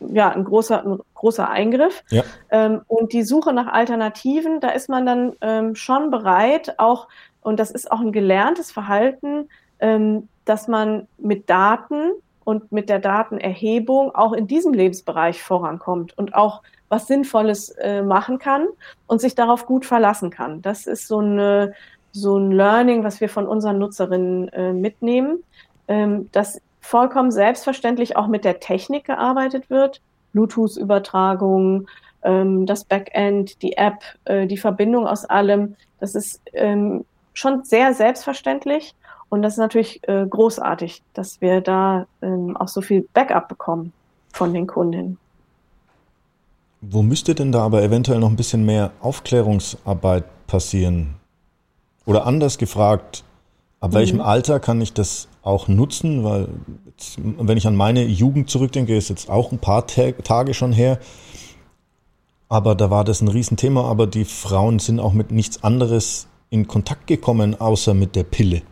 ja 0.00 0.30
ein 0.30 0.44
großer, 0.44 0.84
ein 0.84 0.98
großer 1.14 1.50
Eingriff. 1.50 2.04
Ja. 2.10 2.22
Ähm, 2.50 2.82
und 2.86 3.12
die 3.12 3.24
Suche 3.24 3.52
nach 3.52 3.66
Alternativen, 3.66 4.60
da 4.60 4.68
ist 4.68 4.88
man 4.88 5.04
dann 5.04 5.32
ähm, 5.40 5.74
schon 5.74 6.10
bereit, 6.10 6.78
auch 6.78 7.08
und 7.46 7.60
das 7.60 7.70
ist 7.70 7.92
auch 7.92 8.00
ein 8.00 8.10
gelerntes 8.10 8.72
Verhalten, 8.72 9.48
ähm, 9.78 10.28
dass 10.44 10.66
man 10.66 11.06
mit 11.16 11.48
Daten 11.48 12.10
und 12.42 12.72
mit 12.72 12.88
der 12.88 12.98
Datenerhebung 12.98 14.12
auch 14.16 14.32
in 14.32 14.48
diesem 14.48 14.74
Lebensbereich 14.74 15.44
vorankommt 15.44 16.18
und 16.18 16.34
auch 16.34 16.62
was 16.88 17.06
Sinnvolles 17.06 17.70
äh, 17.78 18.02
machen 18.02 18.40
kann 18.40 18.66
und 19.06 19.20
sich 19.20 19.36
darauf 19.36 19.64
gut 19.66 19.86
verlassen 19.86 20.30
kann. 20.30 20.60
Das 20.60 20.88
ist 20.88 21.06
so, 21.06 21.18
eine, 21.18 21.72
so 22.10 22.36
ein 22.36 22.50
Learning, 22.50 23.04
was 23.04 23.20
wir 23.20 23.28
von 23.28 23.46
unseren 23.46 23.78
Nutzerinnen 23.78 24.48
äh, 24.48 24.72
mitnehmen, 24.72 25.44
ähm, 25.86 26.28
dass 26.32 26.60
vollkommen 26.80 27.30
selbstverständlich 27.30 28.16
auch 28.16 28.26
mit 28.26 28.44
der 28.44 28.58
Technik 28.58 29.04
gearbeitet 29.04 29.70
wird, 29.70 30.00
Bluetooth-Übertragung, 30.32 31.86
ähm, 32.22 32.66
das 32.66 32.84
Backend, 32.84 33.62
die 33.62 33.76
App, 33.76 34.02
äh, 34.24 34.48
die 34.48 34.58
Verbindung 34.58 35.06
aus 35.06 35.24
allem. 35.24 35.76
Das 36.00 36.16
ist 36.16 36.40
ähm, 36.52 37.04
schon 37.36 37.64
sehr 37.64 37.94
selbstverständlich. 37.94 38.94
Und 39.28 39.42
das 39.42 39.54
ist 39.54 39.58
natürlich 39.58 40.00
äh, 40.08 40.26
großartig, 40.28 41.02
dass 41.14 41.40
wir 41.40 41.60
da 41.60 42.06
ähm, 42.22 42.56
auch 42.56 42.68
so 42.68 42.80
viel 42.80 43.06
Backup 43.12 43.48
bekommen 43.48 43.92
von 44.32 44.54
den 44.54 44.66
Kundinnen. 44.66 45.18
Wo 46.80 47.02
müsste 47.02 47.34
denn 47.34 47.52
da 47.52 47.62
aber 47.62 47.82
eventuell 47.82 48.20
noch 48.20 48.28
ein 48.28 48.36
bisschen 48.36 48.64
mehr 48.64 48.92
Aufklärungsarbeit 49.00 50.24
passieren? 50.46 51.16
Oder 52.04 52.24
anders 52.24 52.58
gefragt, 52.58 53.24
ab 53.80 53.90
mhm. 53.90 53.96
welchem 53.96 54.20
Alter 54.20 54.60
kann 54.60 54.80
ich 54.80 54.92
das 54.92 55.28
auch 55.42 55.68
nutzen? 55.68 56.22
Weil, 56.22 56.48
jetzt, 56.86 57.18
wenn 57.18 57.58
ich 57.58 57.66
an 57.66 57.76
meine 57.76 58.04
Jugend 58.04 58.48
zurückdenke, 58.48 58.96
ist 58.96 59.08
jetzt 59.08 59.28
auch 59.28 59.50
ein 59.52 59.58
paar 59.58 59.86
Tage 59.86 60.54
schon 60.54 60.72
her. 60.72 60.98
Aber 62.48 62.76
da 62.76 62.90
war 62.90 63.02
das 63.02 63.20
ein 63.20 63.28
Riesenthema. 63.28 63.90
Aber 63.90 64.06
die 64.06 64.24
Frauen 64.24 64.78
sind 64.78 65.00
auch 65.00 65.12
mit 65.12 65.32
nichts 65.32 65.64
anderes 65.64 66.28
in 66.50 66.66
Kontakt 66.66 67.06
gekommen, 67.06 67.60
außer 67.60 67.94
mit 67.94 68.16
der 68.16 68.24
Pille? 68.24 68.62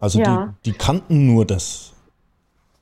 Also 0.00 0.20
ja. 0.20 0.54
die, 0.64 0.70
die 0.70 0.78
kannten 0.78 1.26
nur 1.26 1.44
das. 1.44 1.92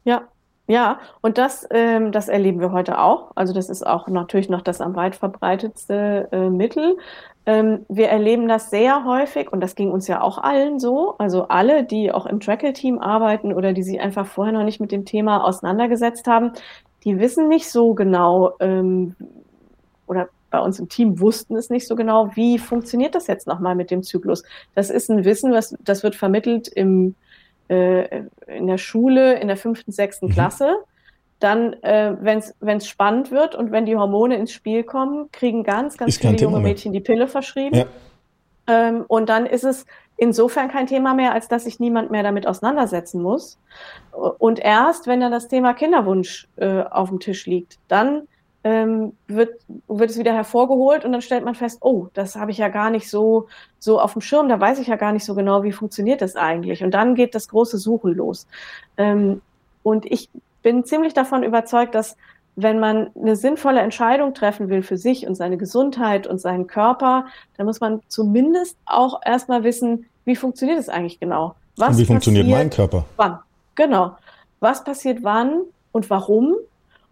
Ja, 0.05 0.29
ja, 0.69 0.99
und 1.21 1.39
das, 1.39 1.67
ähm, 1.71 2.11
das 2.11 2.29
erleben 2.29 2.61
wir 2.61 2.73
heute 2.73 2.99
auch. 2.99 3.31
Also 3.37 3.53
das 3.53 3.71
ist 3.71 3.87
auch 3.87 4.09
natürlich 4.09 4.49
noch 4.49 4.63
das 4.63 4.81
am 4.81 4.97
weit 4.97 5.15
verbreitetste 5.15 6.29
äh, 6.33 6.51
Mittel. 6.51 6.99
Ähm, 7.47 7.87
wir 7.89 8.09
erleben 8.09 8.49
das 8.49 8.71
sehr 8.71 9.05
häufig 9.05 9.53
und 9.53 9.61
das 9.61 9.77
ging 9.77 9.93
uns 9.93 10.09
ja 10.09 10.21
auch 10.21 10.39
allen 10.39 10.81
so. 10.81 11.15
Also 11.19 11.47
alle, 11.49 11.85
die 11.85 12.11
auch 12.11 12.27
im 12.27 12.41
Trackle-Team 12.41 12.99
arbeiten 12.99 13.53
oder 13.53 13.73
die 13.73 13.85
sich 13.85 14.01
einfach 14.01 14.27
vorher 14.27 14.53
noch 14.53 14.65
nicht 14.65 14.81
mit 14.81 14.91
dem 14.91 15.05
Thema 15.05 15.45
auseinandergesetzt 15.45 16.27
haben, 16.27 16.51
die 17.05 17.21
wissen 17.21 17.47
nicht 17.47 17.71
so 17.71 17.95
genau 17.95 18.55
ähm, 18.59 19.15
oder 20.09 20.29
bei 20.57 20.63
uns 20.63 20.79
im 20.79 20.89
Team 20.89 21.21
wussten 21.21 21.55
es 21.55 21.69
nicht 21.69 21.87
so 21.87 21.95
genau, 21.97 22.31
wie 22.35 22.59
funktioniert 22.59 23.15
das 23.15 23.27
jetzt 23.27 23.47
nochmal 23.47 23.75
mit 23.75 23.91
dem 23.91 24.03
Zyklus. 24.03 24.43
Das 24.75 24.89
ist 24.89 25.11
ein 25.11 25.27
Wissen, 25.27 25.53
was, 25.53 25.77
das 25.81 26.03
wird 26.03 26.17
vermittelt 26.17 26.67
im, 26.67 27.15
äh, 27.69 28.23
in 28.47 28.67
der 28.67 28.79
Schule, 28.79 29.39
in 29.39 29.49
der 29.49 29.59
fünften, 29.59 29.93
sechsten 29.93 30.29
mhm. 30.29 30.33
Klasse. 30.33 30.77
Dann, 31.41 31.75
äh, 31.83 32.17
wenn 32.21 32.79
es 32.79 32.89
spannend 32.89 33.31
wird 33.31 33.55
und 33.55 33.71
wenn 33.71 33.85
die 33.85 33.97
Hormone 33.97 34.37
ins 34.37 34.51
Spiel 34.51 34.83
kommen, 34.83 35.31
kriegen 35.31 35.63
ganz, 35.63 35.99
ganz 35.99 36.15
ist 36.15 36.23
viele 36.23 36.39
junge 36.39 36.61
Mädchen 36.61 36.95
die 36.95 37.01
Pille 37.01 37.29
verschrieben. 37.29 37.77
Ja. 37.77 37.85
Ähm, 38.67 39.05
und 39.07 39.29
dann 39.29 39.45
ist 39.45 39.65
es 39.65 39.85
insofern 40.17 40.69
kein 40.69 40.87
Thema 40.87 41.13
mehr, 41.13 41.35
als 41.35 41.49
dass 41.49 41.65
sich 41.65 41.79
niemand 41.81 42.11
mehr 42.11 42.23
damit 42.23 42.47
auseinandersetzen 42.47 43.21
muss. 43.21 43.59
Und 44.39 44.59
erst, 44.59 45.07
wenn 45.07 45.21
dann 45.21 45.33
das 45.33 45.49
Thema 45.49 45.75
Kinderwunsch 45.75 46.49
äh, 46.57 46.81
auf 46.81 47.11
dem 47.11 47.21
Tisch 47.21 47.45
liegt, 47.45 47.79
dann 47.89 48.27
ähm, 48.67 49.13
wird, 49.29 49.61
wird 49.87 50.11
es 50.11 50.19
wieder 50.19 50.35
hervorgeholt 50.35 51.05
und 51.05 51.13
dann 51.13 51.23
stellt 51.23 51.45
man 51.45 51.55
fest, 51.55 51.79
oh, 51.83 52.09
das 52.15 52.35
habe 52.35 52.51
ich 52.51 52.59
ja 52.59 52.67
gar 52.67 52.91
nicht 52.91 53.09
so, 53.09 53.47
so 53.79 54.01
auf 54.01 54.15
dem 54.15 54.23
Schirm, 54.23 54.49
da 54.49 54.59
weiß 54.59 54.81
ich 54.81 54.89
ja 54.89 54.97
gar 54.97 55.13
nicht 55.13 55.25
so 55.25 55.37
genau, 55.37 55.63
wie 55.63 55.71
funktioniert 55.71 56.21
das 56.21 56.35
eigentlich. 56.35 56.83
Und 56.83 56.91
dann 56.91 57.15
geht 57.15 57.37
das 57.37 57.47
große 57.47 57.79
Suchen 57.79 58.17
los. 58.17 58.49
Ähm, 58.97 59.41
und 59.85 60.05
ich 60.07 60.31
bin 60.65 60.85
ziemlich 60.85 61.15
davon 61.15 61.45
überzeugt, 61.45 61.95
dass 61.95 62.17
wenn 62.57 62.81
man 62.81 63.11
eine 63.15 63.37
sinnvolle 63.37 63.79
Entscheidung 63.79 64.35
treffen 64.35 64.69
will 64.69 64.83
für 64.83 64.99
sich 64.99 65.29
und 65.29 65.37
seine 65.37 65.59
Gesundheit 65.59 66.27
und 66.27 66.41
seinen 66.41 66.67
Körper, 66.67 67.27
dann 67.57 67.67
muss 67.67 67.79
man 67.79 68.01
zumindest 68.09 68.77
auch 68.85 69.21
erstmal 69.25 69.63
wissen, 69.63 70.07
wie 70.25 70.35
funktioniert 70.35 70.81
es 70.81 70.89
eigentlich 70.89 71.21
genau? 71.21 71.55
Was 71.77 71.91
und 71.91 71.99
wie 71.99 72.05
funktioniert 72.05 72.49
mein 72.49 72.71
Körper? 72.71 73.05
Wann? 73.15 73.39
Genau. 73.77 74.17
Was 74.59 74.83
passiert 74.83 75.23
wann 75.23 75.61
und 75.93 76.11
warum? 76.11 76.57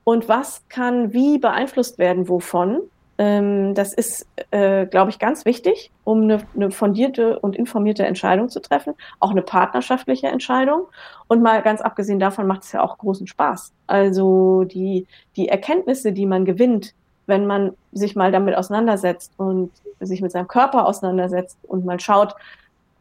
Und 0.04 0.28
was 0.28 0.62
kann 0.68 1.12
wie 1.12 1.38
beeinflusst 1.38 1.98
werden, 1.98 2.28
wovon. 2.28 2.80
Ähm, 3.16 3.74
das 3.74 3.94
ist, 3.94 4.26
äh, 4.50 4.86
glaube 4.86 5.10
ich, 5.10 5.18
ganz 5.18 5.44
wichtig, 5.44 5.90
um 6.02 6.22
eine, 6.22 6.40
eine 6.54 6.70
fundierte 6.70 7.38
und 7.38 7.54
informierte 7.54 8.04
Entscheidung 8.04 8.48
zu 8.48 8.60
treffen, 8.60 8.94
auch 9.20 9.30
eine 9.30 9.42
partnerschaftliche 9.42 10.26
Entscheidung. 10.26 10.86
Und 11.28 11.42
mal 11.42 11.62
ganz 11.62 11.80
abgesehen 11.80 12.18
davon 12.18 12.46
macht 12.46 12.64
es 12.64 12.72
ja 12.72 12.82
auch 12.82 12.98
großen 12.98 13.26
Spaß. 13.26 13.72
Also 13.86 14.64
die, 14.64 15.06
die 15.36 15.48
Erkenntnisse, 15.48 16.12
die 16.12 16.26
man 16.26 16.44
gewinnt, 16.44 16.94
wenn 17.26 17.46
man 17.46 17.72
sich 17.92 18.16
mal 18.16 18.32
damit 18.32 18.56
auseinandersetzt 18.56 19.32
und 19.38 19.70
sich 20.00 20.20
mit 20.20 20.32
seinem 20.32 20.48
Körper 20.48 20.86
auseinandersetzt 20.86 21.58
und 21.62 21.84
mal 21.84 22.00
schaut, 22.00 22.34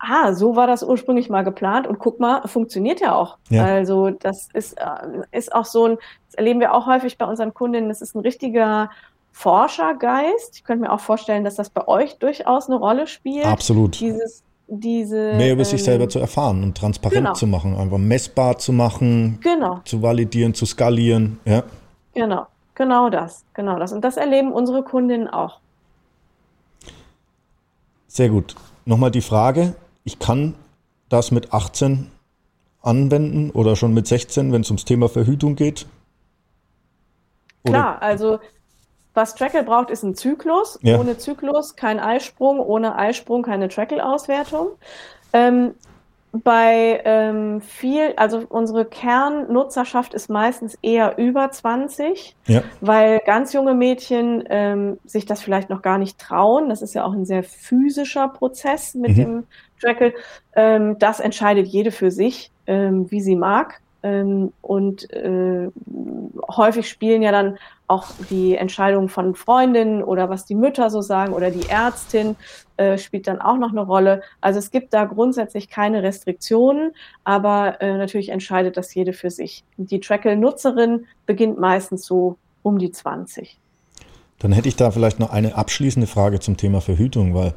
ah, 0.03 0.33
so 0.33 0.55
war 0.55 0.67
das 0.67 0.83
ursprünglich 0.83 1.29
mal 1.29 1.43
geplant 1.43 1.87
und 1.87 1.99
guck 1.99 2.19
mal, 2.19 2.47
funktioniert 2.47 2.99
ja 2.99 3.15
auch. 3.15 3.37
Ja. 3.49 3.65
Also 3.65 4.09
das 4.09 4.49
ist, 4.53 4.73
äh, 4.73 5.21
ist 5.31 5.53
auch 5.53 5.65
so 5.65 5.85
ein, 5.85 5.97
das 6.27 6.35
erleben 6.35 6.59
wir 6.59 6.73
auch 6.73 6.87
häufig 6.87 7.17
bei 7.17 7.25
unseren 7.25 7.53
Kundinnen, 7.53 7.89
das 7.89 8.01
ist 8.01 8.15
ein 8.15 8.19
richtiger 8.19 8.89
Forschergeist. 9.31 10.55
Ich 10.55 10.63
könnte 10.63 10.83
mir 10.83 10.91
auch 10.91 10.99
vorstellen, 10.99 11.43
dass 11.43 11.55
das 11.55 11.69
bei 11.69 11.87
euch 11.87 12.17
durchaus 12.17 12.67
eine 12.67 12.75
Rolle 12.75 13.07
spielt. 13.07 13.45
Absolut. 13.45 13.99
Dieses, 13.99 14.43
diese, 14.67 15.33
Mehr 15.33 15.53
über 15.53 15.61
ähm, 15.61 15.65
sich 15.65 15.83
selber 15.83 16.09
zu 16.09 16.19
erfahren 16.19 16.63
und 16.63 16.77
transparent 16.77 17.19
genau. 17.19 17.33
zu 17.33 17.47
machen, 17.47 17.75
einfach 17.75 17.97
messbar 17.97 18.57
zu 18.57 18.73
machen, 18.73 19.39
genau. 19.41 19.81
zu 19.85 20.01
validieren, 20.01 20.53
zu 20.53 20.65
skalieren. 20.65 21.39
Ja. 21.45 21.63
Genau, 22.13 22.45
genau 22.75 23.09
das, 23.09 23.43
genau 23.53 23.79
das. 23.79 23.91
Und 23.93 24.01
das 24.01 24.17
erleben 24.17 24.51
unsere 24.51 24.83
Kundinnen 24.83 25.27
auch. 25.27 25.59
Sehr 28.07 28.29
gut. 28.29 28.55
Nochmal 28.85 29.11
die 29.11 29.21
Frage, 29.21 29.75
ich 30.03 30.19
kann 30.19 30.55
das 31.09 31.31
mit 31.31 31.53
18 31.53 32.11
anwenden 32.81 33.51
oder 33.51 33.75
schon 33.75 33.93
mit 33.93 34.07
16, 34.07 34.51
wenn 34.51 34.61
es 34.61 34.69
ums 34.69 34.85
Thema 34.85 35.09
Verhütung 35.09 35.55
geht? 35.55 35.85
Oder? 37.63 37.73
Klar, 37.73 38.01
also 38.01 38.39
was 39.13 39.35
Trackle 39.35 39.63
braucht, 39.63 39.89
ist 39.89 40.03
ein 40.03 40.15
Zyklus. 40.15 40.79
Ja. 40.81 40.99
Ohne 40.99 41.17
Zyklus 41.17 41.75
kein 41.75 41.99
Eisprung, 41.99 42.59
ohne 42.59 42.95
Eisprung 42.95 43.43
keine 43.43 43.69
Trackle-Auswertung. 43.69 44.69
Ähm, 45.33 45.75
bei 46.33 46.99
ähm, 47.05 47.61
viel, 47.61 48.13
also 48.17 48.43
unsere 48.49 48.85
Kernnutzerschaft 48.85 50.15
ist 50.15 50.31
meistens 50.31 50.75
eher 50.81 51.19
über 51.19 51.51
20, 51.51 52.35
ja. 52.47 52.63
weil 52.81 53.21
ganz 53.23 53.53
junge 53.53 53.75
Mädchen 53.75 54.43
ähm, 54.49 54.97
sich 55.05 55.27
das 55.27 55.43
vielleicht 55.43 55.69
noch 55.69 55.83
gar 55.83 55.99
nicht 55.99 56.17
trauen. 56.17 56.69
Das 56.69 56.81
ist 56.81 56.95
ja 56.95 57.05
auch 57.05 57.13
ein 57.13 57.25
sehr 57.25 57.43
physischer 57.43 58.29
Prozess 58.29 58.95
mit 58.95 59.11
mhm. 59.11 59.15
dem 59.15 59.43
Trackle. 59.79 60.13
Ähm, 60.55 60.97
das 60.97 61.19
entscheidet 61.19 61.67
jede 61.67 61.91
für 61.91 62.09
sich, 62.09 62.49
ähm, 62.65 63.11
wie 63.11 63.21
sie 63.21 63.35
mag. 63.35 63.79
Ähm, 64.01 64.51
und 64.63 65.13
äh, 65.13 65.69
häufig 66.49 66.89
spielen 66.89 67.21
ja 67.21 67.31
dann 67.31 67.59
auch 67.87 68.07
die 68.31 68.55
Entscheidungen 68.55 69.07
von 69.07 69.35
Freundinnen 69.35 70.03
oder 70.03 70.29
was 70.29 70.45
die 70.45 70.55
Mütter 70.55 70.89
so 70.89 71.01
sagen 71.01 71.33
oder 71.33 71.51
die 71.51 71.69
Ärztin 71.69 72.35
äh, 72.83 72.97
spielt 72.97 73.27
dann 73.27 73.41
auch 73.41 73.57
noch 73.57 73.71
eine 73.71 73.81
Rolle. 73.81 74.21
Also 74.41 74.59
es 74.59 74.71
gibt 74.71 74.93
da 74.93 75.05
grundsätzlich 75.05 75.69
keine 75.69 76.03
Restriktionen, 76.03 76.91
aber 77.23 77.81
äh, 77.81 77.97
natürlich 77.97 78.29
entscheidet 78.29 78.77
das 78.77 78.93
jede 78.93 79.13
für 79.13 79.29
sich. 79.29 79.63
Die 79.77 79.99
Trackle-Nutzerin 79.99 81.05
beginnt 81.25 81.59
meistens 81.59 82.05
so 82.05 82.37
um 82.61 82.77
die 82.79 82.91
20. 82.91 83.57
Dann 84.39 84.51
hätte 84.51 84.67
ich 84.67 84.75
da 84.75 84.91
vielleicht 84.91 85.19
noch 85.19 85.31
eine 85.31 85.55
abschließende 85.55 86.07
Frage 86.07 86.39
zum 86.39 86.57
Thema 86.57 86.81
Verhütung, 86.81 87.33
weil 87.33 87.53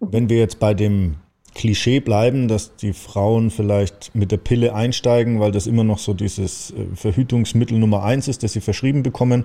wenn 0.00 0.28
wir 0.28 0.38
jetzt 0.38 0.58
bei 0.58 0.74
dem 0.74 1.16
Klischee 1.54 2.00
bleiben, 2.00 2.48
dass 2.48 2.74
die 2.76 2.92
Frauen 2.92 3.50
vielleicht 3.50 4.14
mit 4.14 4.32
der 4.32 4.38
Pille 4.38 4.74
einsteigen, 4.74 5.38
weil 5.38 5.52
das 5.52 5.68
immer 5.68 5.84
noch 5.84 5.98
so 5.98 6.12
dieses 6.12 6.72
äh, 6.72 6.96
Verhütungsmittel 6.96 7.78
Nummer 7.78 8.02
eins 8.02 8.26
ist, 8.26 8.42
das 8.42 8.52
sie 8.52 8.60
verschrieben 8.60 9.02
bekommen. 9.02 9.44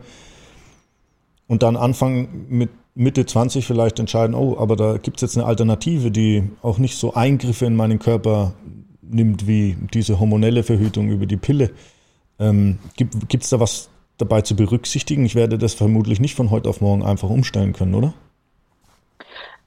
Und 1.47 1.63
dann 1.63 1.75
Anfang 1.75 2.47
mit 2.49 2.69
Mitte 2.95 3.25
20 3.25 3.65
vielleicht 3.65 3.99
entscheiden, 3.99 4.35
oh, 4.35 4.57
aber 4.57 4.75
da 4.75 4.97
gibt 4.97 5.17
es 5.17 5.21
jetzt 5.21 5.37
eine 5.37 5.45
Alternative, 5.45 6.11
die 6.11 6.49
auch 6.61 6.77
nicht 6.77 6.97
so 6.97 7.13
Eingriffe 7.13 7.65
in 7.65 7.75
meinen 7.75 7.99
Körper 7.99 8.53
nimmt 9.01 9.47
wie 9.47 9.77
diese 9.93 10.19
hormonelle 10.19 10.63
Verhütung 10.63 11.09
über 11.09 11.25
die 11.25 11.37
Pille. 11.37 11.71
Ähm, 12.39 12.79
gibt 12.95 13.43
es 13.43 13.49
da 13.49 13.59
was 13.59 13.89
dabei 14.17 14.41
zu 14.41 14.55
berücksichtigen? 14.55 15.25
Ich 15.25 15.35
werde 15.35 15.57
das 15.57 15.73
vermutlich 15.73 16.19
nicht 16.19 16.35
von 16.35 16.51
heute 16.51 16.69
auf 16.69 16.81
morgen 16.81 17.03
einfach 17.03 17.29
umstellen 17.29 17.73
können, 17.73 17.95
oder? 17.95 18.13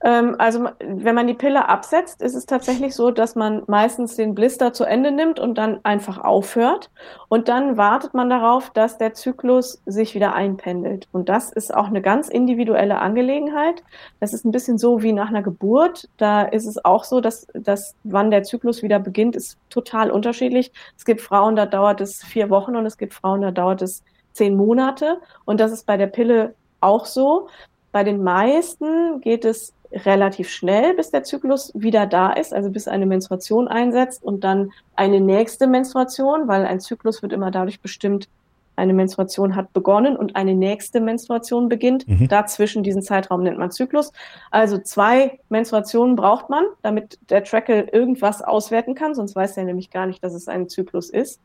Ähm, 0.05 0.35
also 0.39 0.69
wenn 0.81 1.15
man 1.15 1.27
die 1.27 1.35
Pille 1.35 1.69
absetzt, 1.69 2.23
ist 2.23 2.35
es 2.35 2.47
tatsächlich 2.47 2.95
so, 2.95 3.11
dass 3.11 3.37
man 3.37 3.63
meistens 3.67 4.17
den 4.17 4.35
Blister 4.35 4.73
zu 4.73 4.85
Ende 4.85 5.13
nimmt 5.13 5.39
und 5.39 5.57
dann 5.57 5.81
einfach 5.85 6.19
aufhört. 6.19 6.91
Und 7.29 7.49
dann 7.49 7.77
wartet 7.77 8.13
man 8.15 8.29
darauf, 8.29 8.71
dass 8.71 8.99
der 8.99 9.15
Zyklus 9.15 9.81
sich 9.87 10.15
wieder 10.15 10.35
einpendelt. 10.35 11.09
Und 11.13 11.29
das 11.29 11.53
ist 11.53 11.73
auch 11.73 11.87
eine 11.87 12.03
ganz 12.03 12.29
individuelle 12.29 12.99
Angelegenheit. 12.99 13.85
Das 14.21 14.33
ist 14.33 14.45
ein 14.45 14.51
bisschen 14.51 14.79
so 14.79 15.03
wie 15.03 15.13
nach 15.13 15.29
einer 15.29 15.43
Geburt. 15.43 16.09
Da 16.17 16.43
ist 16.43 16.67
es 16.67 16.85
auch 16.85 17.05
so, 17.05 17.21
dass, 17.21 17.47
dass 17.55 17.95
wann 18.03 18.31
der 18.31 18.43
Zyklus 18.43 18.83
wieder 18.83 18.99
beginnt, 18.99 19.37
ist 19.37 19.57
total 19.71 20.11
unterschiedlich. 20.11 20.73
Es 20.97 21.05
gibt 21.05 21.21
Frauen, 21.21 21.55
da 21.55 21.67
dauert 21.67 22.01
es 22.01 22.25
vier 22.25 22.51
Wochen 22.51 22.75
und 22.75 22.87
es 22.87 22.99
gibt 22.99 23.15
Frauen, 23.15 23.43
da 23.43 23.53
dauert 23.53 23.83
es 23.83 24.03
zehn 24.33 24.57
Monate. 24.57 25.21
Und 25.45 25.61
das 25.61 25.71
ist 25.71 25.87
bei 25.87 25.97
der 25.97 26.09
Pille 26.09 26.55
auch 26.81 27.07
so. 27.07 27.49
Bei 27.93 28.05
den 28.05 28.25
meisten 28.25 29.21
geht 29.21 29.45
es 29.45 29.75
relativ 29.93 30.49
schnell, 30.49 30.95
bis 30.95 31.11
der 31.11 31.23
Zyklus 31.23 31.73
wieder 31.75 32.07
da 32.07 32.33
ist, 32.33 32.53
also 32.53 32.71
bis 32.71 32.89
eine 32.89 33.07
Menstruation 33.07 33.69
einsetzt 33.69 34.23
und 34.25 34.45
dann 34.45 34.73
eine 34.97 35.21
nächste 35.21 35.67
Menstruation, 35.67 36.49
weil 36.49 36.65
ein 36.65 36.81
Zyklus 36.81 37.23
wird 37.23 37.33
immer 37.33 37.51
dadurch 37.51 37.81
bestimmt, 37.81 38.29
eine 38.75 38.95
Menstruation 38.95 39.55
hat 39.55 39.73
begonnen 39.75 40.17
und 40.17 40.35
eine 40.35 40.55
nächste 40.55 41.01
Menstruation 41.01 41.69
beginnt. 41.69 42.09
Mhm. 42.09 42.29
Dazwischen 42.29 42.83
diesen 42.83 43.03
Zeitraum 43.03 43.43
nennt 43.43 43.59
man 43.59 43.71
Zyklus. 43.71 44.13
Also 44.51 44.79
zwei 44.79 45.39
Menstruationen 45.51 46.17
braucht 46.17 46.49
man, 46.49 46.65
damit 46.81 47.19
der 47.29 47.45
Tracker 47.45 47.93
irgendwas 47.93 48.41
auswerten 48.41 48.95
kann, 48.95 49.15
sonst 49.15 49.37
weiß 49.37 49.59
er 49.59 49.65
nämlich 49.65 49.91
gar 49.91 50.07
nicht, 50.07 50.25
dass 50.25 50.33
es 50.33 50.49
ein 50.49 50.71
Zyklus 50.71 51.11
ist. 51.11 51.41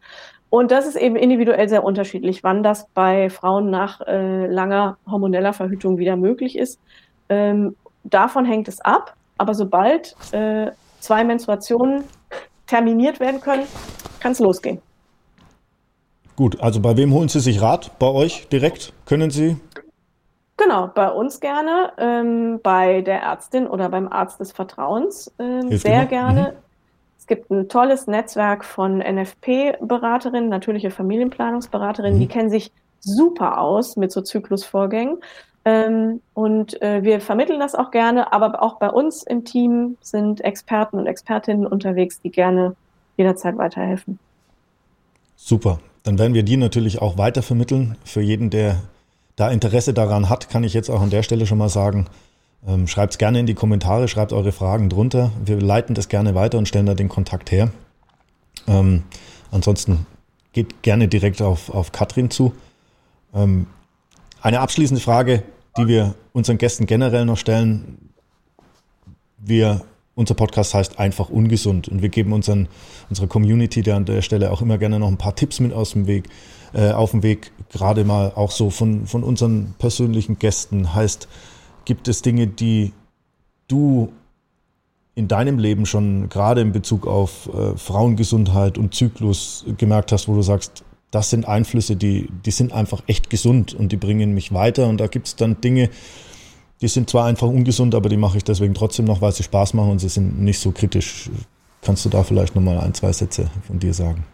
Und 0.49 0.71
das 0.71 0.87
ist 0.87 0.95
eben 0.95 1.17
individuell 1.17 1.67
sehr 1.67 1.83
unterschiedlich, 1.83 2.43
wann 2.43 2.63
das 2.63 2.87
bei 2.93 3.29
Frauen 3.29 3.69
nach 3.69 3.99
äh, 4.07 4.47
langer 4.47 4.97
hormoneller 5.05 5.51
Verhütung 5.51 5.97
wieder 5.97 6.15
möglich 6.15 6.57
ist. 6.57 6.79
Ähm, 7.27 7.75
davon 8.09 8.45
hängt 8.45 8.67
es 8.67 8.81
ab. 8.81 9.15
Aber 9.37 9.53
sobald 9.53 10.15
äh, 10.31 10.71
zwei 10.99 11.23
Menstruationen 11.23 12.03
terminiert 12.65 13.19
werden 13.19 13.39
können, 13.39 13.63
kann 14.19 14.31
es 14.31 14.39
losgehen. 14.39 14.81
Gut, 16.35 16.59
also 16.61 16.79
bei 16.79 16.97
wem 16.97 17.13
holen 17.13 17.29
Sie 17.29 17.39
sich 17.39 17.61
Rat? 17.61 17.97
Bei 17.99 18.07
euch 18.07 18.47
direkt? 18.49 18.93
Können 19.05 19.31
Sie? 19.31 19.57
Genau, 20.57 20.87
bei 20.87 21.09
uns 21.09 21.39
gerne, 21.39 21.93
ähm, 21.97 22.59
bei 22.61 23.01
der 23.01 23.21
Ärztin 23.21 23.67
oder 23.67 23.89
beim 23.89 24.07
Arzt 24.07 24.39
des 24.39 24.51
Vertrauens 24.51 25.31
ähm, 25.39 25.75
sehr 25.75 26.01
immer. 26.01 26.05
gerne. 26.05 26.41
Mhm. 26.41 26.63
Es 27.19 27.27
gibt 27.27 27.51
ein 27.51 27.69
tolles 27.69 28.07
Netzwerk 28.07 28.65
von 28.65 28.99
NFP-Beraterinnen, 28.99 30.49
natürliche 30.49 30.89
Familienplanungsberaterinnen, 30.91 32.17
mhm. 32.17 32.21
die 32.21 32.27
kennen 32.27 32.49
sich 32.49 32.71
super 32.99 33.59
aus 33.59 33.97
mit 33.97 34.11
so 34.11 34.21
Zyklusvorgängen. 34.21 35.19
Ähm, 35.67 36.21
und 36.33 36.81
äh, 36.81 37.03
wir 37.03 37.19
vermitteln 37.19 37.59
das 37.59 37.75
auch 37.75 37.91
gerne, 37.91 38.31
aber 38.31 38.63
auch 38.63 38.79
bei 38.79 38.89
uns 38.89 39.23
im 39.23 39.43
Team 39.43 39.97
sind 39.99 40.39
Experten 40.39 40.97
und 40.97 41.07
Expertinnen 41.07 41.67
unterwegs, 41.67 42.21
die 42.21 42.29
gerne 42.29 42.73
jederzeit 43.17 43.57
weiterhelfen. 43.57 44.17
Super. 45.35 45.79
Dann 46.03 46.17
werden 46.17 46.33
wir 46.33 46.43
die 46.43 46.55
natürlich 46.55 47.01
auch 47.01 47.17
weitervermitteln. 47.17 47.97
Für 48.05 48.21
jeden, 48.21 48.49
der 48.49 48.77
da 49.35 49.49
Interesse 49.49 49.93
daran 49.93 50.29
hat, 50.29 50.49
kann 50.49 50.63
ich 50.63 50.73
jetzt 50.73 50.89
auch 50.89 51.01
an 51.01 51.09
der 51.09 51.21
Stelle 51.21 51.45
schon 51.45 51.57
mal 51.57 51.67
sagen, 51.67 52.05
ähm, 52.65 52.87
schreibt 52.87 53.13
es 53.13 53.17
gerne 53.17 53.41
in 53.41 53.45
die 53.45 53.53
Kommentare, 53.53 54.07
schreibt 54.07 54.31
eure 54.31 54.53
Fragen 54.53 54.87
drunter. 54.87 55.31
Wir 55.43 55.59
leiten 55.59 55.95
das 55.95 56.07
gerne 56.07 56.33
weiter 56.33 56.57
und 56.57 56.69
stellen 56.69 56.85
da 56.85 56.93
den 56.93 57.09
Kontakt 57.09 57.51
her. 57.51 57.71
Ähm, 58.69 59.03
ansonsten 59.51 60.05
geht 60.53 60.81
gerne 60.81 61.09
direkt 61.09 61.41
auf, 61.41 61.69
auf 61.69 61.91
Katrin 61.91 62.31
zu. 62.31 62.53
Ähm, 63.35 63.67
eine 64.41 64.61
abschließende 64.61 65.01
Frage 65.01 65.43
die 65.77 65.87
wir 65.87 66.15
unseren 66.33 66.57
Gästen 66.57 66.85
generell 66.85 67.25
noch 67.25 67.37
stellen. 67.37 68.11
Wir, 69.37 69.81
unser 70.15 70.33
Podcast 70.33 70.73
heißt 70.73 70.99
einfach 70.99 71.29
ungesund 71.29 71.87
und 71.87 72.01
wir 72.01 72.09
geben 72.09 72.33
unseren, 72.33 72.67
unserer 73.09 73.27
Community 73.27 73.81
der 73.83 73.95
an 73.95 74.05
der 74.05 74.21
Stelle 74.21 74.51
auch 74.51 74.61
immer 74.61 74.77
gerne 74.77 74.99
noch 74.99 75.07
ein 75.07 75.17
paar 75.17 75.35
Tipps 75.35 75.59
mit 75.59 75.73
aus 75.73 75.91
dem 75.91 76.07
Weg, 76.07 76.29
äh, 76.73 76.91
auf 76.91 77.11
dem 77.11 77.23
Weg, 77.23 77.51
gerade 77.71 78.03
mal 78.03 78.31
auch 78.35 78.51
so 78.51 78.69
von, 78.69 79.05
von 79.05 79.23
unseren 79.23 79.75
persönlichen 79.77 80.39
Gästen. 80.39 80.93
Heißt, 80.93 81.27
gibt 81.85 82.07
es 82.07 82.21
Dinge, 82.21 82.47
die 82.47 82.93
du 83.67 84.11
in 85.15 85.27
deinem 85.27 85.57
Leben 85.57 85.85
schon 85.85 86.29
gerade 86.29 86.61
in 86.61 86.71
Bezug 86.71 87.07
auf 87.07 87.49
äh, 87.51 87.75
Frauengesundheit 87.75 88.77
und 88.77 88.93
Zyklus 88.93 89.65
gemerkt 89.77 90.11
hast, 90.11 90.27
wo 90.27 90.35
du 90.35 90.43
sagst, 90.43 90.83
das 91.11 91.29
sind 91.29 91.47
Einflüsse, 91.47 91.95
die, 91.95 92.29
die 92.45 92.51
sind 92.51 92.73
einfach 92.73 93.01
echt 93.07 93.29
gesund 93.29 93.73
und 93.73 93.91
die 93.91 93.97
bringen 93.97 94.33
mich 94.33 94.53
weiter. 94.53 94.87
Und 94.87 94.99
da 94.99 95.07
gibt 95.07 95.27
es 95.27 95.35
dann 95.35 95.61
Dinge, 95.61 95.89
die 96.81 96.87
sind 96.87 97.09
zwar 97.09 97.25
einfach 97.25 97.47
ungesund, 97.47 97.95
aber 97.95 98.09
die 98.09 98.17
mache 98.17 98.37
ich 98.37 98.43
deswegen 98.43 98.73
trotzdem 98.73 99.05
noch, 99.05 99.21
weil 99.21 99.31
sie 99.31 99.43
Spaß 99.43 99.73
machen 99.73 99.91
und 99.91 99.99
sie 99.99 100.09
sind 100.09 100.39
nicht 100.39 100.59
so 100.59 100.71
kritisch. 100.71 101.29
Kannst 101.81 102.05
du 102.05 102.09
da 102.09 102.23
vielleicht 102.23 102.55
nochmal 102.55 102.79
ein, 102.79 102.93
zwei 102.93 103.11
Sätze 103.11 103.49
von 103.65 103.79
dir 103.79 103.93
sagen? 103.93 104.25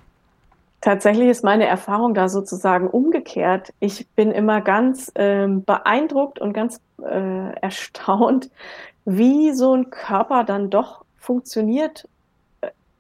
Tatsächlich 0.82 1.30
ist 1.30 1.44
meine 1.44 1.66
Erfahrung 1.66 2.14
da 2.14 2.28
sozusagen 2.28 2.90
umgekehrt. 2.90 3.74
Ich 3.80 4.08
bin 4.16 4.32
immer 4.32 4.60
ganz 4.60 5.12
ähm, 5.16 5.64
beeindruckt 5.64 6.40
und 6.40 6.52
ganz 6.52 6.82
äh, 7.02 7.54
erstaunt, 7.62 8.50
wie 9.06 9.54
so 9.54 9.74
ein 9.74 9.90
Körper 9.92 10.44
dann 10.44 10.70
doch 10.70 11.06
funktioniert 11.18 12.06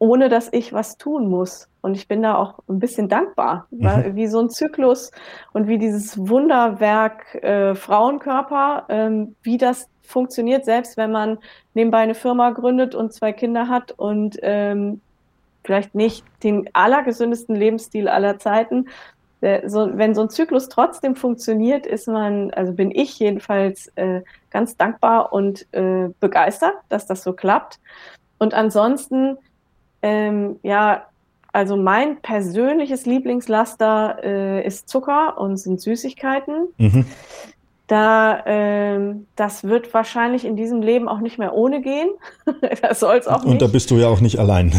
ohne 0.04 0.28
dass 0.28 0.50
ich 0.52 0.74
was 0.74 0.98
tun 0.98 1.30
muss. 1.30 1.70
Und 1.84 1.96
ich 1.98 2.08
bin 2.08 2.24
da 2.24 2.36
auch 2.36 2.60
ein 2.70 2.80
bisschen 2.80 3.10
dankbar, 3.10 3.68
mhm. 3.70 4.16
wie 4.16 4.28
so 4.28 4.40
ein 4.40 4.50
Zyklus 4.50 5.12
und 5.52 5.68
wie 5.68 5.78
dieses 5.78 6.18
Wunderwerk 6.18 7.36
äh, 7.44 7.76
Frauenkörper, 7.76 8.86
ähm, 8.88 9.36
wie 9.44 9.58
das 9.58 9.90
funktioniert, 10.02 10.64
selbst 10.64 10.96
wenn 10.96 11.12
man 11.12 11.40
nebenbei 11.74 12.00
eine 12.00 12.16
Firma 12.16 12.52
gründet 12.52 12.96
und 12.96 13.12
zwei 13.12 13.34
Kinder 13.34 13.68
hat 13.68 13.92
und 13.92 14.38
ähm, 14.44 15.02
vielleicht 15.66 15.94
nicht 15.94 16.26
den 16.42 16.70
allergesündesten 16.72 17.54
Lebensstil 17.54 18.08
aller 18.08 18.40
Zeiten. 18.40 18.88
Der, 19.42 19.70
so, 19.70 19.90
wenn 19.98 20.16
so 20.16 20.22
ein 20.22 20.30
Zyklus 20.30 20.70
trotzdem 20.70 21.18
funktioniert, 21.18 21.86
ist 21.86 22.08
man, 22.08 22.52
also 22.52 22.72
bin 22.72 22.92
ich 22.92 23.20
jedenfalls 23.20 23.92
äh, 23.96 24.22
ganz 24.52 24.78
dankbar 24.78 25.34
und 25.34 25.68
äh, 25.74 26.08
begeistert, 26.22 26.76
dass 26.88 27.08
das 27.08 27.24
so 27.24 27.34
klappt. 27.34 27.82
Und 28.38 28.54
ansonsten 28.54 29.38
ähm, 30.04 30.60
ja, 30.64 31.08
also 31.54 31.78
mein 31.78 32.18
persönliches 32.18 33.06
Lieblingslaster 33.06 34.18
äh, 34.24 34.66
ist 34.66 34.90
Zucker 34.90 35.38
und 35.38 35.58
sind 35.58 35.80
Süßigkeiten. 35.80 36.68
Mhm. 36.78 37.06
Da, 37.86 38.40
äh, 38.40 39.16
das 39.36 39.64
wird 39.64 39.94
wahrscheinlich 39.94 40.46
in 40.46 40.56
diesem 40.56 40.82
Leben 40.82 41.08
auch 41.08 41.20
nicht 41.20 41.38
mehr 41.38 41.54
ohne 41.54 41.82
gehen. 41.82 42.10
das 42.82 43.00
soll 43.00 43.18
es 43.18 43.28
auch 43.28 43.44
nicht. 43.44 43.52
Und 43.52 43.62
da 43.62 43.68
bist 43.68 43.92
du 43.92 43.98
ja 43.98 44.08
auch 44.08 44.20
nicht 44.20 44.40
allein. 44.40 44.74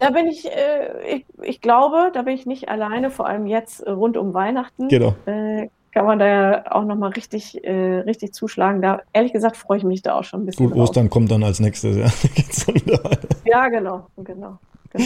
Da 0.00 0.10
bin 0.10 0.26
ich, 0.26 0.46
äh, 0.46 1.16
ich, 1.16 1.26
ich 1.42 1.60
glaube, 1.60 2.10
da 2.12 2.22
bin 2.22 2.34
ich 2.34 2.44
nicht 2.44 2.68
alleine, 2.68 3.10
vor 3.10 3.26
allem 3.26 3.46
jetzt 3.46 3.86
rund 3.86 4.16
um 4.16 4.34
Weihnachten. 4.34 4.88
Genau. 4.88 5.14
Äh, 5.26 5.68
kann 5.92 6.06
man 6.06 6.18
da 6.18 6.26
ja 6.26 6.72
auch 6.72 6.84
nochmal 6.84 7.10
richtig, 7.10 7.62
äh, 7.64 8.00
richtig 8.00 8.34
zuschlagen. 8.34 8.82
Da, 8.82 9.02
ehrlich 9.12 9.32
gesagt, 9.32 9.56
freue 9.56 9.78
ich 9.78 9.84
mich 9.84 10.02
da 10.02 10.14
auch 10.14 10.24
schon 10.24 10.42
ein 10.42 10.46
bisschen. 10.46 10.70
Gut. 10.70 10.78
Ostern 10.78 11.10
kommt 11.10 11.30
dann 11.30 11.44
als 11.44 11.60
nächstes, 11.60 11.96
ja. 11.96 12.06
ja, 13.44 13.68
genau, 13.68 14.06
genau, 14.16 14.58
genau. 14.90 15.04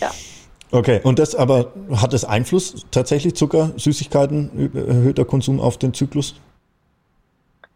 Ja. 0.00 0.10
Okay, 0.72 1.00
und 1.02 1.18
das 1.18 1.34
aber 1.34 1.72
hat 1.96 2.14
es 2.14 2.24
Einfluss 2.24 2.86
tatsächlich 2.90 3.34
Zucker, 3.34 3.72
Süßigkeiten, 3.76 4.70
erhöhter 4.74 5.24
Konsum 5.24 5.60
auf 5.60 5.78
den 5.78 5.94
Zyklus? 5.94 6.40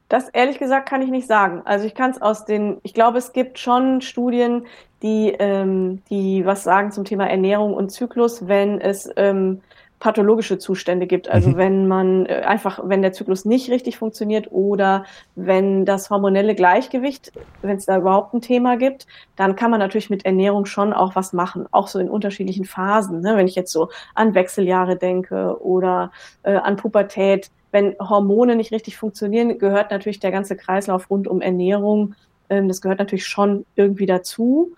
Das 0.08 0.28
ehrlich 0.28 0.58
gesagt 0.58 0.88
kann 0.88 1.02
ich 1.02 1.10
nicht 1.10 1.26
sagen. 1.26 1.62
Also 1.64 1.86
ich 1.86 1.94
kann 1.94 2.10
es 2.10 2.22
aus 2.22 2.44
den, 2.44 2.76
ich 2.82 2.94
glaube, 2.94 3.18
es 3.18 3.32
gibt 3.32 3.58
schon 3.58 4.00
Studien, 4.00 4.66
die, 5.02 5.34
ähm, 5.38 6.02
die 6.08 6.46
was 6.46 6.62
sagen 6.62 6.92
zum 6.92 7.04
Thema 7.04 7.26
Ernährung 7.26 7.74
und 7.74 7.90
Zyklus, 7.90 8.46
wenn 8.46 8.80
es 8.80 9.10
ähm, 9.16 9.60
pathologische 10.04 10.58
Zustände 10.58 11.06
gibt. 11.06 11.30
Also 11.30 11.48
mhm. 11.48 11.56
wenn 11.56 11.88
man 11.88 12.26
äh, 12.26 12.42
einfach, 12.42 12.78
wenn 12.84 13.00
der 13.00 13.14
Zyklus 13.14 13.46
nicht 13.46 13.70
richtig 13.70 13.96
funktioniert 13.96 14.48
oder 14.52 15.06
wenn 15.34 15.86
das 15.86 16.10
hormonelle 16.10 16.54
Gleichgewicht, 16.54 17.32
wenn 17.62 17.78
es 17.78 17.86
da 17.86 17.96
überhaupt 17.96 18.34
ein 18.34 18.42
Thema 18.42 18.76
gibt, 18.76 19.06
dann 19.36 19.56
kann 19.56 19.70
man 19.70 19.80
natürlich 19.80 20.10
mit 20.10 20.26
Ernährung 20.26 20.66
schon 20.66 20.92
auch 20.92 21.16
was 21.16 21.32
machen, 21.32 21.66
auch 21.70 21.88
so 21.88 21.98
in 21.98 22.10
unterschiedlichen 22.10 22.66
Phasen. 22.66 23.22
Ne? 23.22 23.34
Wenn 23.38 23.46
ich 23.46 23.54
jetzt 23.54 23.72
so 23.72 23.88
an 24.14 24.34
Wechseljahre 24.34 24.96
denke 24.96 25.56
oder 25.62 26.12
äh, 26.42 26.52
an 26.52 26.76
Pubertät, 26.76 27.50
wenn 27.72 27.96
Hormone 27.98 28.56
nicht 28.56 28.72
richtig 28.72 28.98
funktionieren, 28.98 29.58
gehört 29.58 29.90
natürlich 29.90 30.20
der 30.20 30.32
ganze 30.32 30.54
Kreislauf 30.54 31.08
rund 31.08 31.26
um 31.26 31.40
Ernährung. 31.40 32.14
Ähm, 32.50 32.68
das 32.68 32.82
gehört 32.82 32.98
natürlich 32.98 33.24
schon 33.24 33.64
irgendwie 33.74 34.04
dazu. 34.04 34.74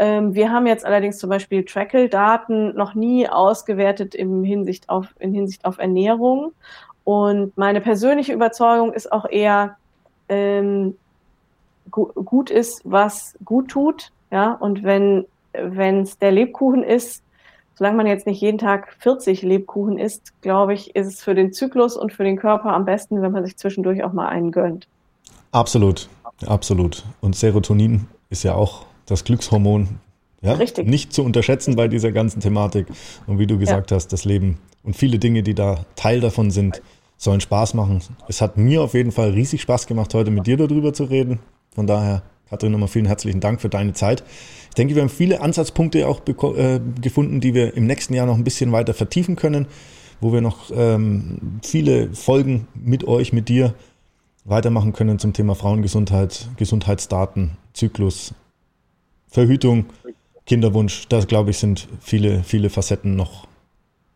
Ähm, 0.00 0.32
wir 0.34 0.52
haben 0.52 0.68
jetzt 0.68 0.86
allerdings 0.86 1.18
zum 1.18 1.28
Beispiel 1.28 1.64
Trackle-Daten 1.64 2.76
noch 2.76 2.94
nie 2.94 3.28
ausgewertet 3.28 4.14
im 4.14 4.44
Hinsicht 4.44 4.88
auf, 4.88 5.08
in 5.18 5.34
Hinsicht 5.34 5.64
auf 5.64 5.78
Ernährung. 5.78 6.52
Und 7.02 7.58
meine 7.58 7.80
persönliche 7.80 8.32
Überzeugung 8.32 8.92
ist 8.92 9.10
auch 9.10 9.28
eher, 9.28 9.76
ähm, 10.28 10.96
gu 11.90 12.06
gut 12.12 12.48
ist, 12.48 12.82
was 12.84 13.36
gut 13.44 13.68
tut. 13.68 14.12
Ja, 14.30 14.52
und 14.52 14.84
wenn 14.84 15.26
es 15.52 16.18
der 16.18 16.30
Lebkuchen 16.30 16.84
ist, 16.84 17.24
solange 17.74 17.96
man 17.96 18.06
jetzt 18.06 18.26
nicht 18.26 18.40
jeden 18.40 18.58
Tag 18.58 18.94
40 19.00 19.42
Lebkuchen 19.42 19.98
isst, 19.98 20.32
glaube 20.42 20.74
ich, 20.74 20.94
ist 20.94 21.06
es 21.06 21.22
für 21.24 21.34
den 21.34 21.52
Zyklus 21.52 21.96
und 21.96 22.12
für 22.12 22.24
den 22.24 22.36
Körper 22.36 22.72
am 22.72 22.84
besten, 22.84 23.20
wenn 23.22 23.32
man 23.32 23.44
sich 23.44 23.56
zwischendurch 23.56 24.04
auch 24.04 24.12
mal 24.12 24.28
einen 24.28 24.52
gönnt. 24.52 24.86
Absolut, 25.50 26.08
absolut. 26.46 27.04
Und 27.20 27.34
Serotonin 27.34 28.06
ist 28.30 28.42
ja 28.42 28.54
auch 28.54 28.87
das 29.08 29.24
Glückshormon. 29.24 29.98
Ja? 30.42 30.52
Richtig. 30.52 30.86
Nicht 30.86 31.12
zu 31.12 31.24
unterschätzen 31.24 31.76
bei 31.76 31.88
dieser 31.88 32.12
ganzen 32.12 32.40
Thematik. 32.40 32.86
Und 33.26 33.38
wie 33.38 33.46
du 33.46 33.58
gesagt 33.58 33.90
ja. 33.90 33.96
hast, 33.96 34.12
das 34.12 34.24
Leben 34.24 34.58
und 34.84 34.96
viele 34.96 35.18
Dinge, 35.18 35.42
die 35.42 35.54
da 35.54 35.84
Teil 35.96 36.20
davon 36.20 36.50
sind, 36.50 36.80
sollen 37.16 37.40
Spaß 37.40 37.74
machen. 37.74 38.00
Es 38.28 38.40
hat 38.40 38.56
mir 38.56 38.82
auf 38.82 38.94
jeden 38.94 39.10
Fall 39.10 39.30
riesig 39.30 39.60
Spaß 39.62 39.86
gemacht, 39.86 40.14
heute 40.14 40.30
mit 40.30 40.46
dir 40.46 40.56
darüber 40.56 40.92
zu 40.92 41.04
reden. 41.04 41.40
Von 41.74 41.86
daher, 41.86 42.22
Katrin, 42.48 42.72
nochmal 42.72 42.88
vielen 42.88 43.06
herzlichen 43.06 43.40
Dank 43.40 43.60
für 43.60 43.68
deine 43.68 43.92
Zeit. 43.92 44.22
Ich 44.68 44.74
denke, 44.76 44.94
wir 44.94 45.02
haben 45.02 45.08
viele 45.08 45.40
Ansatzpunkte 45.40 46.06
auch 46.06 46.20
äh, 46.26 46.80
gefunden, 47.00 47.40
die 47.40 47.54
wir 47.54 47.74
im 47.76 47.86
nächsten 47.86 48.14
Jahr 48.14 48.26
noch 48.26 48.36
ein 48.36 48.44
bisschen 48.44 48.70
weiter 48.70 48.94
vertiefen 48.94 49.34
können, 49.34 49.66
wo 50.20 50.32
wir 50.32 50.40
noch 50.40 50.70
ähm, 50.72 51.58
viele 51.62 52.14
Folgen 52.14 52.68
mit 52.74 53.04
euch, 53.04 53.32
mit 53.32 53.48
dir 53.48 53.74
weitermachen 54.44 54.92
können 54.92 55.18
zum 55.18 55.32
Thema 55.32 55.56
Frauengesundheit, 55.56 56.48
Gesundheitsdaten, 56.56 57.56
Zyklus, 57.74 58.32
Verhütung, 59.28 59.86
Kinderwunsch, 60.46 61.08
das 61.08 61.26
glaube 61.26 61.50
ich 61.50 61.58
sind 61.58 61.88
viele, 62.00 62.42
viele 62.42 62.70
Facetten 62.70 63.16
noch 63.16 63.46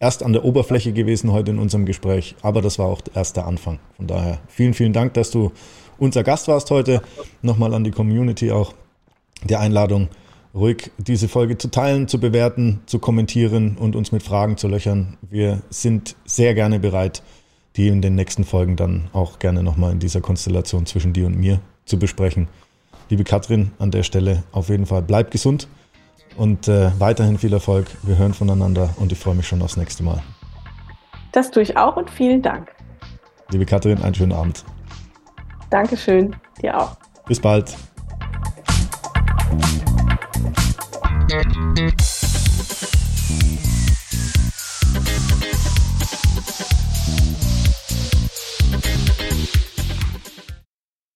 erst 0.01 0.23
an 0.23 0.33
der 0.33 0.45
Oberfläche 0.45 0.93
gewesen 0.93 1.31
heute 1.31 1.51
in 1.51 1.59
unserem 1.59 1.87
Gespräch, 1.87 2.35
aber 2.43 2.63
das 2.63 2.79
war 2.79 2.87
auch 2.87 3.03
erst 3.15 3.37
der 3.37 3.47
Anfang. 3.47 3.79
Von 3.97 4.07
daher 4.07 4.41
vielen, 4.49 4.75
vielen 4.75 4.93
Dank, 4.93 5.15
dass 5.15 5.31
du 5.31 5.53
unser 5.99 6.25
Gast 6.25 6.49
warst 6.49 6.71
heute. 6.71 7.03
Nochmal 7.43 7.75
an 7.75 7.85
die 7.85 7.91
Community 7.91 8.51
auch 8.51 8.75
die 9.45 9.57
Einladung, 9.57 10.09
ruhig 10.55 10.91
diese 10.99 11.29
Folge 11.29 11.59
zu 11.59 11.71
teilen, 11.71 12.09
zu 12.09 12.19
bewerten, 12.19 12.81
zu 12.87 12.99
kommentieren 12.99 13.77
und 13.77 13.95
uns 13.95 14.11
mit 14.11 14.23
Fragen 14.23 14.57
zu 14.57 14.69
löchern. 14.69 15.19
Wir 15.21 15.63
sind 15.71 16.17
sehr 16.25 16.55
gerne 16.55 16.81
bereit, 16.81 17.23
die 17.77 17.89
in 17.89 18.03
den 18.03 18.15
nächsten 18.15 18.45
Folgen 18.45 18.77
dann 18.77 19.11
auch 19.13 19.39
gerne 19.39 19.63
nochmal 19.63 19.93
in 19.93 19.99
dieser 19.99 20.21
Konstellation 20.21 20.87
zwischen 20.87 21.13
dir 21.13 21.27
und 21.27 21.39
mir 21.39 21.61
zu 21.85 21.99
besprechen 21.99 22.49
liebe 23.09 23.25
Katrin, 23.25 23.73
an 23.79 23.91
der 23.91 24.03
Stelle 24.03 24.43
auf 24.53 24.69
jeden 24.69 24.87
Fall 24.87 25.03
bleib 25.03 25.31
gesund 25.31 25.69
und 26.37 26.69
äh, 26.69 26.91
weiterhin 26.99 27.39
viel 27.39 27.53
Erfolg. 27.53 27.87
Wir 28.03 28.17
hören 28.17 28.35
voneinander 28.35 28.91
und 28.97 29.13
ich 29.13 29.19
freue 29.19 29.35
mich 29.35 29.47
schon 29.47 29.63
aufs 29.63 29.77
nächste 29.77 30.03
Mal. 30.03 30.23
Das 31.33 31.51
tue 31.51 31.63
ich 31.63 31.77
auch 31.77 31.97
und 31.97 32.11
vielen 32.11 32.43
Dank. 32.43 32.73
Liebe 33.51 33.67
Katrin, 33.67 34.03
einen 34.03 34.15
schönen 34.15 34.33
Abend. 34.33 34.65
Dankeschön, 35.71 36.37
dir 36.61 36.79
auch. 36.79 36.97
Bis 37.27 37.41
bald. 37.41 37.77